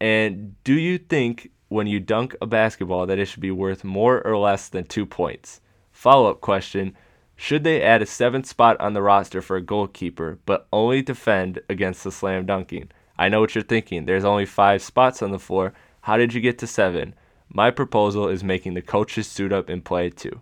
And 0.00 0.62
do 0.64 0.74
you 0.74 0.98
think 0.98 1.50
when 1.68 1.86
you 1.86 2.00
dunk 2.00 2.36
a 2.42 2.46
basketball 2.46 3.06
that 3.06 3.18
it 3.18 3.24
should 3.24 3.40
be 3.40 3.50
worth 3.50 3.82
more 3.82 4.20
or 4.26 4.36
less 4.36 4.68
than 4.68 4.84
two 4.84 5.06
points? 5.06 5.62
Follow 5.90 6.30
up 6.30 6.42
question 6.42 6.94
Should 7.36 7.64
they 7.64 7.80
add 7.80 8.02
a 8.02 8.06
seventh 8.06 8.46
spot 8.46 8.78
on 8.80 8.92
the 8.92 9.02
roster 9.02 9.40
for 9.40 9.56
a 9.56 9.62
goalkeeper, 9.62 10.38
but 10.44 10.68
only 10.70 11.00
defend 11.00 11.60
against 11.70 12.04
the 12.04 12.12
slam 12.12 12.44
dunking? 12.44 12.90
I 13.18 13.28
know 13.28 13.40
what 13.40 13.54
you're 13.54 13.64
thinking. 13.64 14.06
There's 14.06 14.24
only 14.24 14.46
five 14.46 14.82
spots 14.82 15.22
on 15.22 15.30
the 15.30 15.38
floor. 15.38 15.72
How 16.02 16.16
did 16.16 16.34
you 16.34 16.40
get 16.40 16.58
to 16.58 16.66
seven? 16.66 17.14
My 17.48 17.70
proposal 17.70 18.28
is 18.28 18.42
making 18.42 18.74
the 18.74 18.82
coaches 18.82 19.26
suit 19.26 19.52
up 19.52 19.68
and 19.68 19.84
play 19.84 20.10
too. 20.10 20.40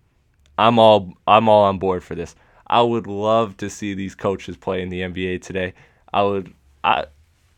I'm 0.59 0.79
all 0.79 1.15
I'm 1.27 1.49
all 1.49 1.65
on 1.65 1.79
board 1.79 2.03
for 2.05 2.15
this. 2.15 2.35
I 2.67 2.83
would 2.83 3.07
love 3.07 3.57
to 3.59 3.69
see 3.69 3.95
these 3.95 4.15
coaches 4.15 4.57
play 4.57 4.81
in 4.83 4.89
the 4.89 5.01
NBA 5.01 5.43
today. 5.43 5.75
I 6.13 6.23
would 6.23 6.55
I 6.83 7.07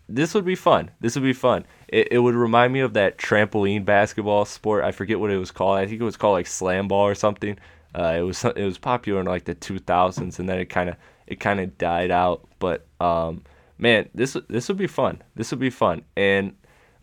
this 0.08 0.34
would 0.34 0.44
be 0.44 0.54
fun. 0.54 0.90
This 1.00 1.14
would 1.14 1.24
be 1.24 1.32
fun. 1.32 1.64
It, 1.88 2.08
it 2.10 2.18
would 2.18 2.34
remind 2.34 2.72
me 2.72 2.80
of 2.80 2.92
that 2.94 3.16
trampoline 3.16 3.84
basketball 3.84 4.44
sport. 4.44 4.84
I 4.84 4.92
forget 4.92 5.18
what 5.18 5.30
it 5.30 5.38
was 5.38 5.50
called. 5.50 5.78
I 5.78 5.86
think 5.86 6.00
it 6.00 6.04
was 6.04 6.16
called 6.16 6.34
like 6.34 6.46
slam 6.46 6.88
ball 6.88 7.06
or 7.06 7.14
something. 7.14 7.58
Uh, 7.94 8.16
it 8.18 8.22
was 8.22 8.44
it 8.44 8.64
was 8.64 8.78
popular 8.78 9.20
in 9.20 9.26
like 9.26 9.44
the 9.44 9.54
2000s, 9.54 10.38
and 10.38 10.48
then 10.48 10.58
it 10.58 10.66
kind 10.66 10.90
of 10.90 10.96
it 11.26 11.40
kind 11.40 11.60
of 11.60 11.78
died 11.78 12.10
out. 12.10 12.46
But 12.58 12.86
um, 13.00 13.44
man, 13.78 14.08
this 14.14 14.36
this 14.48 14.68
would 14.68 14.78
be 14.78 14.86
fun. 14.86 15.22
This 15.34 15.50
would 15.50 15.60
be 15.60 15.70
fun, 15.70 16.02
and 16.16 16.54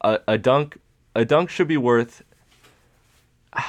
a, 0.02 0.20
a 0.28 0.38
dunk 0.38 0.80
a 1.16 1.26
dunk 1.26 1.50
should 1.50 1.68
be 1.68 1.78
worth. 1.78 2.24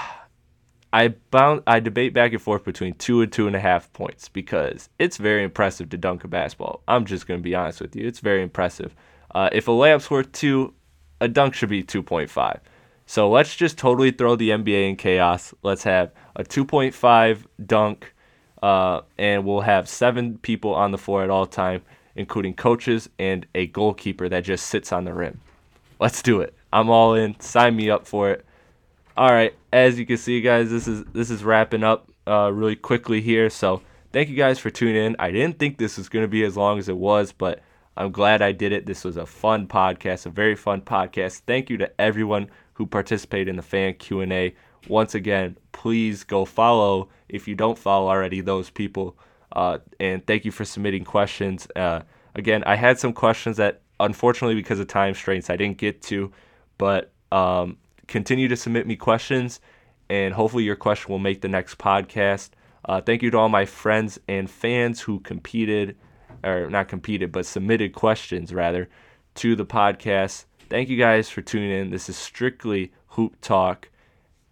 I 0.94 1.08
bound 1.30 1.62
I 1.66 1.80
debate 1.80 2.12
back 2.12 2.32
and 2.32 2.42
forth 2.42 2.64
between 2.64 2.94
two 2.94 3.22
and 3.22 3.32
two 3.32 3.46
and 3.46 3.56
a 3.56 3.60
half 3.60 3.90
points 3.94 4.28
because 4.28 4.90
it's 4.98 5.16
very 5.16 5.42
impressive 5.42 5.88
to 5.88 5.96
dunk 5.96 6.22
a 6.22 6.28
basketball. 6.28 6.82
I'm 6.86 7.06
just 7.06 7.26
gonna 7.26 7.40
be 7.40 7.54
honest 7.54 7.80
with 7.80 7.96
you, 7.96 8.06
it's 8.06 8.20
very 8.20 8.42
impressive. 8.42 8.94
Uh, 9.34 9.48
if 9.52 9.68
a 9.68 9.70
layup's 9.70 10.10
worth 10.10 10.30
two, 10.32 10.74
a 11.22 11.28
dunk 11.28 11.54
should 11.54 11.68
be 11.68 11.82
2.5. 11.82 12.60
So 13.06 13.30
let's 13.30 13.56
just 13.56 13.78
totally 13.78 14.10
throw 14.10 14.36
the 14.36 14.50
NBA 14.50 14.90
in 14.90 14.96
chaos. 14.96 15.54
Let's 15.62 15.84
have 15.84 16.12
a 16.36 16.44
2.5 16.44 17.44
dunk, 17.64 18.14
uh, 18.62 19.02
and 19.18 19.44
we'll 19.44 19.60
have 19.60 19.88
seven 19.88 20.38
people 20.38 20.74
on 20.74 20.90
the 20.90 20.98
floor 20.98 21.22
at 21.22 21.30
all 21.30 21.46
time, 21.46 21.82
including 22.16 22.54
coaches 22.54 23.08
and 23.18 23.46
a 23.54 23.66
goalkeeper 23.68 24.28
that 24.28 24.44
just 24.44 24.66
sits 24.66 24.92
on 24.92 25.04
the 25.04 25.14
rim. 25.14 25.40
Let's 25.98 26.22
do 26.22 26.40
it. 26.40 26.54
I'm 26.72 26.90
all 26.90 27.14
in. 27.14 27.38
Sign 27.40 27.76
me 27.76 27.90
up 27.90 28.06
for 28.06 28.30
it. 28.30 28.44
All 29.16 29.30
right, 29.30 29.54
as 29.72 29.98
you 29.98 30.06
can 30.06 30.16
see, 30.16 30.40
guys, 30.40 30.70
this 30.70 30.88
is 30.88 31.04
this 31.12 31.30
is 31.30 31.44
wrapping 31.44 31.84
up 31.84 32.10
uh, 32.26 32.50
really 32.52 32.76
quickly 32.76 33.20
here. 33.20 33.50
So 33.50 33.82
thank 34.12 34.28
you 34.28 34.36
guys 34.36 34.58
for 34.58 34.70
tuning 34.70 34.96
in. 34.96 35.16
I 35.18 35.30
didn't 35.30 35.58
think 35.58 35.76
this 35.76 35.98
was 35.98 36.08
going 36.08 36.24
to 36.24 36.28
be 36.28 36.44
as 36.44 36.56
long 36.56 36.78
as 36.78 36.88
it 36.88 36.96
was, 36.96 37.32
but 37.32 37.60
I'm 37.96 38.10
glad 38.10 38.40
I 38.40 38.52
did 38.52 38.72
it. 38.72 38.86
This 38.86 39.04
was 39.04 39.16
a 39.16 39.26
fun 39.26 39.66
podcast, 39.66 40.24
a 40.24 40.30
very 40.30 40.54
fun 40.54 40.80
podcast. 40.80 41.42
Thank 41.46 41.68
you 41.68 41.76
to 41.78 42.00
everyone 42.00 42.48
who 42.74 42.86
participated 42.86 43.48
in 43.48 43.56
the 43.56 43.62
fan 43.62 43.94
Q&A. 43.94 44.54
Once 44.88 45.14
again, 45.14 45.56
please 45.72 46.24
go 46.24 46.44
follow 46.44 47.08
if 47.28 47.46
you 47.46 47.54
don't 47.54 47.78
follow 47.78 48.08
already 48.08 48.40
those 48.40 48.70
people. 48.70 49.16
Uh, 49.52 49.78
and 50.00 50.26
thank 50.26 50.44
you 50.44 50.50
for 50.50 50.64
submitting 50.64 51.04
questions. 51.04 51.68
Uh, 51.76 52.00
again, 52.34 52.64
I 52.64 52.76
had 52.76 52.98
some 52.98 53.12
questions 53.12 53.56
that 53.58 53.82
unfortunately 54.00 54.54
because 54.54 54.80
of 54.80 54.88
time 54.88 55.14
strains 55.14 55.50
I 55.50 55.56
didn't 55.56 55.78
get 55.78 56.02
to, 56.02 56.32
but 56.78 57.12
um, 57.30 57.76
continue 58.06 58.48
to 58.48 58.56
submit 58.56 58.86
me 58.86 58.96
questions, 58.96 59.60
and 60.10 60.34
hopefully 60.34 60.64
your 60.64 60.76
question 60.76 61.10
will 61.10 61.18
make 61.18 61.40
the 61.40 61.48
next 61.48 61.78
podcast. 61.78 62.50
Uh, 62.84 63.00
thank 63.00 63.22
you 63.22 63.30
to 63.30 63.38
all 63.38 63.48
my 63.48 63.64
friends 63.64 64.18
and 64.28 64.50
fans 64.50 65.00
who 65.00 65.20
competed, 65.20 65.96
or 66.42 66.68
not 66.68 66.88
competed, 66.88 67.30
but 67.30 67.46
submitted 67.46 67.94
questions 67.94 68.52
rather 68.52 68.88
to 69.36 69.54
the 69.54 69.64
podcast. 69.64 70.44
Thank 70.68 70.88
you 70.88 70.96
guys 70.96 71.28
for 71.28 71.42
tuning 71.42 71.70
in. 71.70 71.90
This 71.90 72.08
is 72.08 72.16
strictly 72.16 72.92
Hoop 73.08 73.40
Talk. 73.40 73.88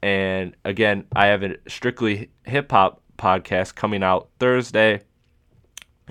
And 0.02 0.56
again, 0.64 1.04
I 1.14 1.26
have 1.26 1.42
a 1.42 1.56
strictly 1.68 2.30
hip 2.44 2.70
hop 2.70 2.99
podcast 3.20 3.74
coming 3.74 4.02
out 4.02 4.28
Thursday. 4.38 5.02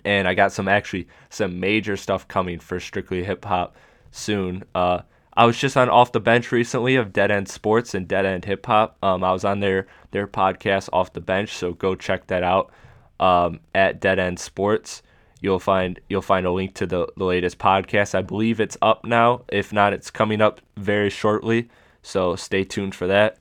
And 0.06 0.28
I 0.28 0.34
got 0.34 0.54
some 0.54 0.68
actually 0.68 1.08
some 1.30 1.60
major 1.60 1.98
stuff 1.98 2.28
coming 2.28 2.60
for 2.60 2.80
strictly 2.80 3.24
hip 3.24 3.44
hop 3.44 3.76
soon. 4.12 4.64
Uh, 4.74 5.00
I 5.40 5.46
was 5.46 5.58
just 5.58 5.78
on 5.78 5.90
off 5.90 6.12
the 6.12 6.20
bench 6.20 6.52
recently 6.52 6.96
of 6.96 7.14
Dead 7.14 7.32
End 7.32 7.48
Sports 7.48 7.94
and 7.94 8.08
Dead 8.08 8.26
End 8.26 8.46
Hip 8.46 8.66
Hop. 8.66 8.98
Um, 9.02 9.24
I 9.24 9.32
was 9.32 9.46
on 9.46 9.60
their 9.60 9.88
their 10.12 10.28
podcast 10.28 10.90
off 10.92 11.14
the 11.14 11.22
bench, 11.22 11.54
so 11.54 11.74
go 11.74 11.96
check 11.96 12.28
that 12.28 12.44
out 12.44 12.72
um, 13.20 13.60
at 13.74 14.02
Dead 14.02 14.20
End 14.20 14.40
Sports. 14.40 15.02
You'll 15.42 15.60
find 15.60 16.00
you'll 16.10 16.22
find 16.22 16.46
a 16.46 16.52
link 16.52 16.76
to 16.76 16.86
the, 16.86 17.08
the 17.16 17.24
latest 17.24 17.58
podcast. 17.58 18.16
I 18.16 18.22
believe 18.22 18.60
it's 18.60 18.78
up 18.82 19.06
now. 19.06 19.44
If 19.48 19.72
not, 19.72 19.94
it's 19.94 20.12
coming 20.12 20.42
up 20.42 20.60
very 20.76 21.10
shortly. 21.10 21.70
So 22.02 22.36
stay 22.36 22.64
tuned 22.64 22.96
for 22.96 23.08
that. 23.08 23.38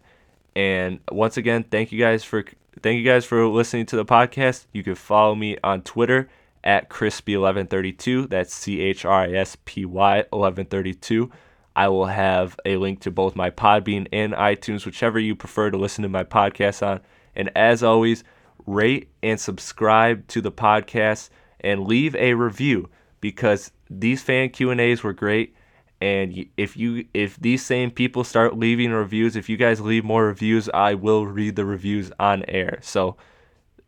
And 0.55 1.01
once 1.11 1.37
again, 1.37 1.65
thank 1.65 1.91
you 1.91 1.99
guys 1.99 2.23
for 2.23 2.45
thank 2.83 2.99
you 2.99 3.05
guys 3.05 3.25
for 3.25 3.47
listening 3.47 3.87
to 3.87 3.97
the 3.97 4.05
podcast. 4.05 4.67
You 4.73 4.83
can 4.83 4.95
follow 4.95 5.35
me 5.35 5.57
on 5.63 5.83
Twitter 5.83 6.29
at 6.63 6.89
crispy1132. 6.89 8.29
That's 8.29 8.55
C 8.55 8.81
H 8.81 9.05
R 9.05 9.23
I 9.23 9.33
S 9.33 9.57
P 9.65 9.85
Y 9.85 10.19
1132. 10.31 11.31
I 11.75 11.89
will 11.89 12.07
have 12.07 12.59
a 12.65 12.77
link 12.77 13.01
to 13.01 13.11
both 13.11 13.37
my 13.37 13.51
Podbean 13.51 14.09
and 14.13 14.33
iTunes, 14.33 14.85
whichever 14.85 15.19
you 15.19 15.37
prefer 15.37 15.71
to 15.71 15.79
listen 15.79 16.03
to 16.03 16.09
my 16.09 16.25
podcast 16.25 16.87
on. 16.87 17.01
And 17.37 17.51
as 17.55 17.83
always, 17.83 18.25
rate 18.67 19.11
and 19.23 19.41
subscribe 19.41 20.27
to 20.29 20.41
the 20.41 20.53
podcast 20.53 21.31
and 21.61 21.87
leave 21.87 22.15
a 22.17 22.35
review 22.35 22.89
because 23.21 23.71
these 23.89 24.23
fan 24.23 24.51
Q&As 24.51 25.03
were 25.03 25.13
great 25.13 25.55
and 26.01 26.47
if 26.57 26.77
you 26.77 27.07
if 27.13 27.37
these 27.39 27.65
same 27.65 27.91
people 27.91 28.25
start 28.25 28.57
leaving 28.57 28.93
reviews, 28.93 29.37
if 29.37 29.49
you 29.49 29.57
guys 29.57 29.81
leave 29.81 30.05
more 30.05 30.27
reviews, 30.27 30.69
I 30.69 30.95
will 30.95 31.27
read 31.27 31.57
the 31.57 31.65
reviews 31.65 32.13
on 32.21 32.45
air. 32.47 32.79
So 32.83 33.17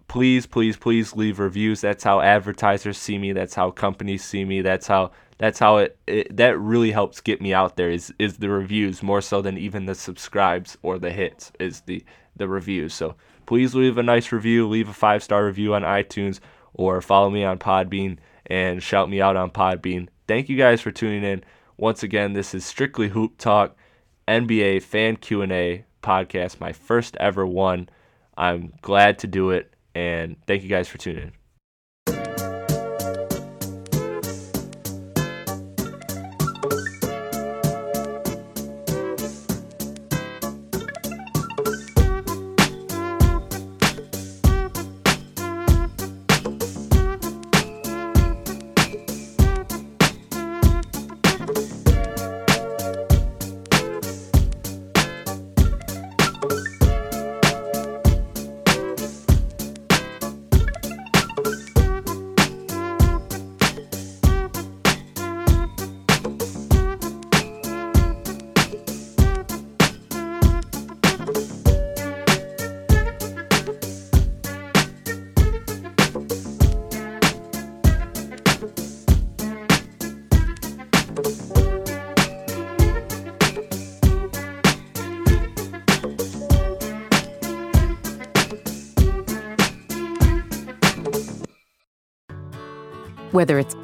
please, 0.08 0.44
please, 0.44 0.76
please 0.76 1.14
leave 1.14 1.38
reviews. 1.38 1.80
That's 1.80 2.02
how 2.02 2.20
advertisers 2.20 2.98
see 2.98 3.16
me. 3.16 3.32
That's 3.32 3.54
how 3.54 3.70
companies 3.70 4.24
see 4.24 4.44
me. 4.44 4.60
That's 4.60 4.88
how 4.88 5.12
that's 5.40 5.58
how 5.58 5.78
it, 5.78 5.98
it, 6.06 6.36
that 6.36 6.58
really 6.58 6.92
helps 6.92 7.20
get 7.22 7.40
me 7.40 7.54
out 7.54 7.76
there 7.76 7.90
is 7.90 8.12
is 8.18 8.36
the 8.36 8.50
reviews 8.50 9.02
more 9.02 9.22
so 9.22 9.40
than 9.40 9.56
even 9.56 9.86
the 9.86 9.94
subscribes 9.94 10.76
or 10.82 10.98
the 10.98 11.10
hits 11.10 11.50
is 11.58 11.80
the 11.82 12.04
the 12.36 12.46
reviews 12.46 12.92
so 12.92 13.14
please 13.46 13.74
leave 13.74 13.96
a 13.96 14.02
nice 14.02 14.32
review 14.32 14.68
leave 14.68 14.90
a 14.90 14.92
five 14.92 15.22
star 15.22 15.46
review 15.46 15.74
on 15.74 15.82
itunes 15.82 16.40
or 16.74 17.00
follow 17.00 17.30
me 17.30 17.42
on 17.42 17.58
podbean 17.58 18.18
and 18.46 18.82
shout 18.82 19.08
me 19.08 19.18
out 19.18 19.34
on 19.34 19.50
podbean 19.50 20.08
thank 20.28 20.50
you 20.50 20.58
guys 20.58 20.82
for 20.82 20.90
tuning 20.90 21.24
in 21.24 21.42
once 21.80 22.02
again 22.02 22.34
this 22.34 22.54
is 22.54 22.64
strictly 22.64 23.08
hoop 23.08 23.38
talk 23.38 23.74
nba 24.28 24.82
fan 24.82 25.16
q&a 25.16 25.84
podcast 26.02 26.60
my 26.60 26.72
first 26.72 27.16
ever 27.18 27.46
one. 27.46 27.88
I'm 28.36 28.72
glad 28.80 29.18
to 29.20 29.26
do 29.26 29.50
it 29.50 29.74
and 29.94 30.36
thank 30.46 30.62
you 30.62 30.68
guys 30.68 30.88
for 30.88 30.98
tuning 30.98 31.24
in 31.24 31.32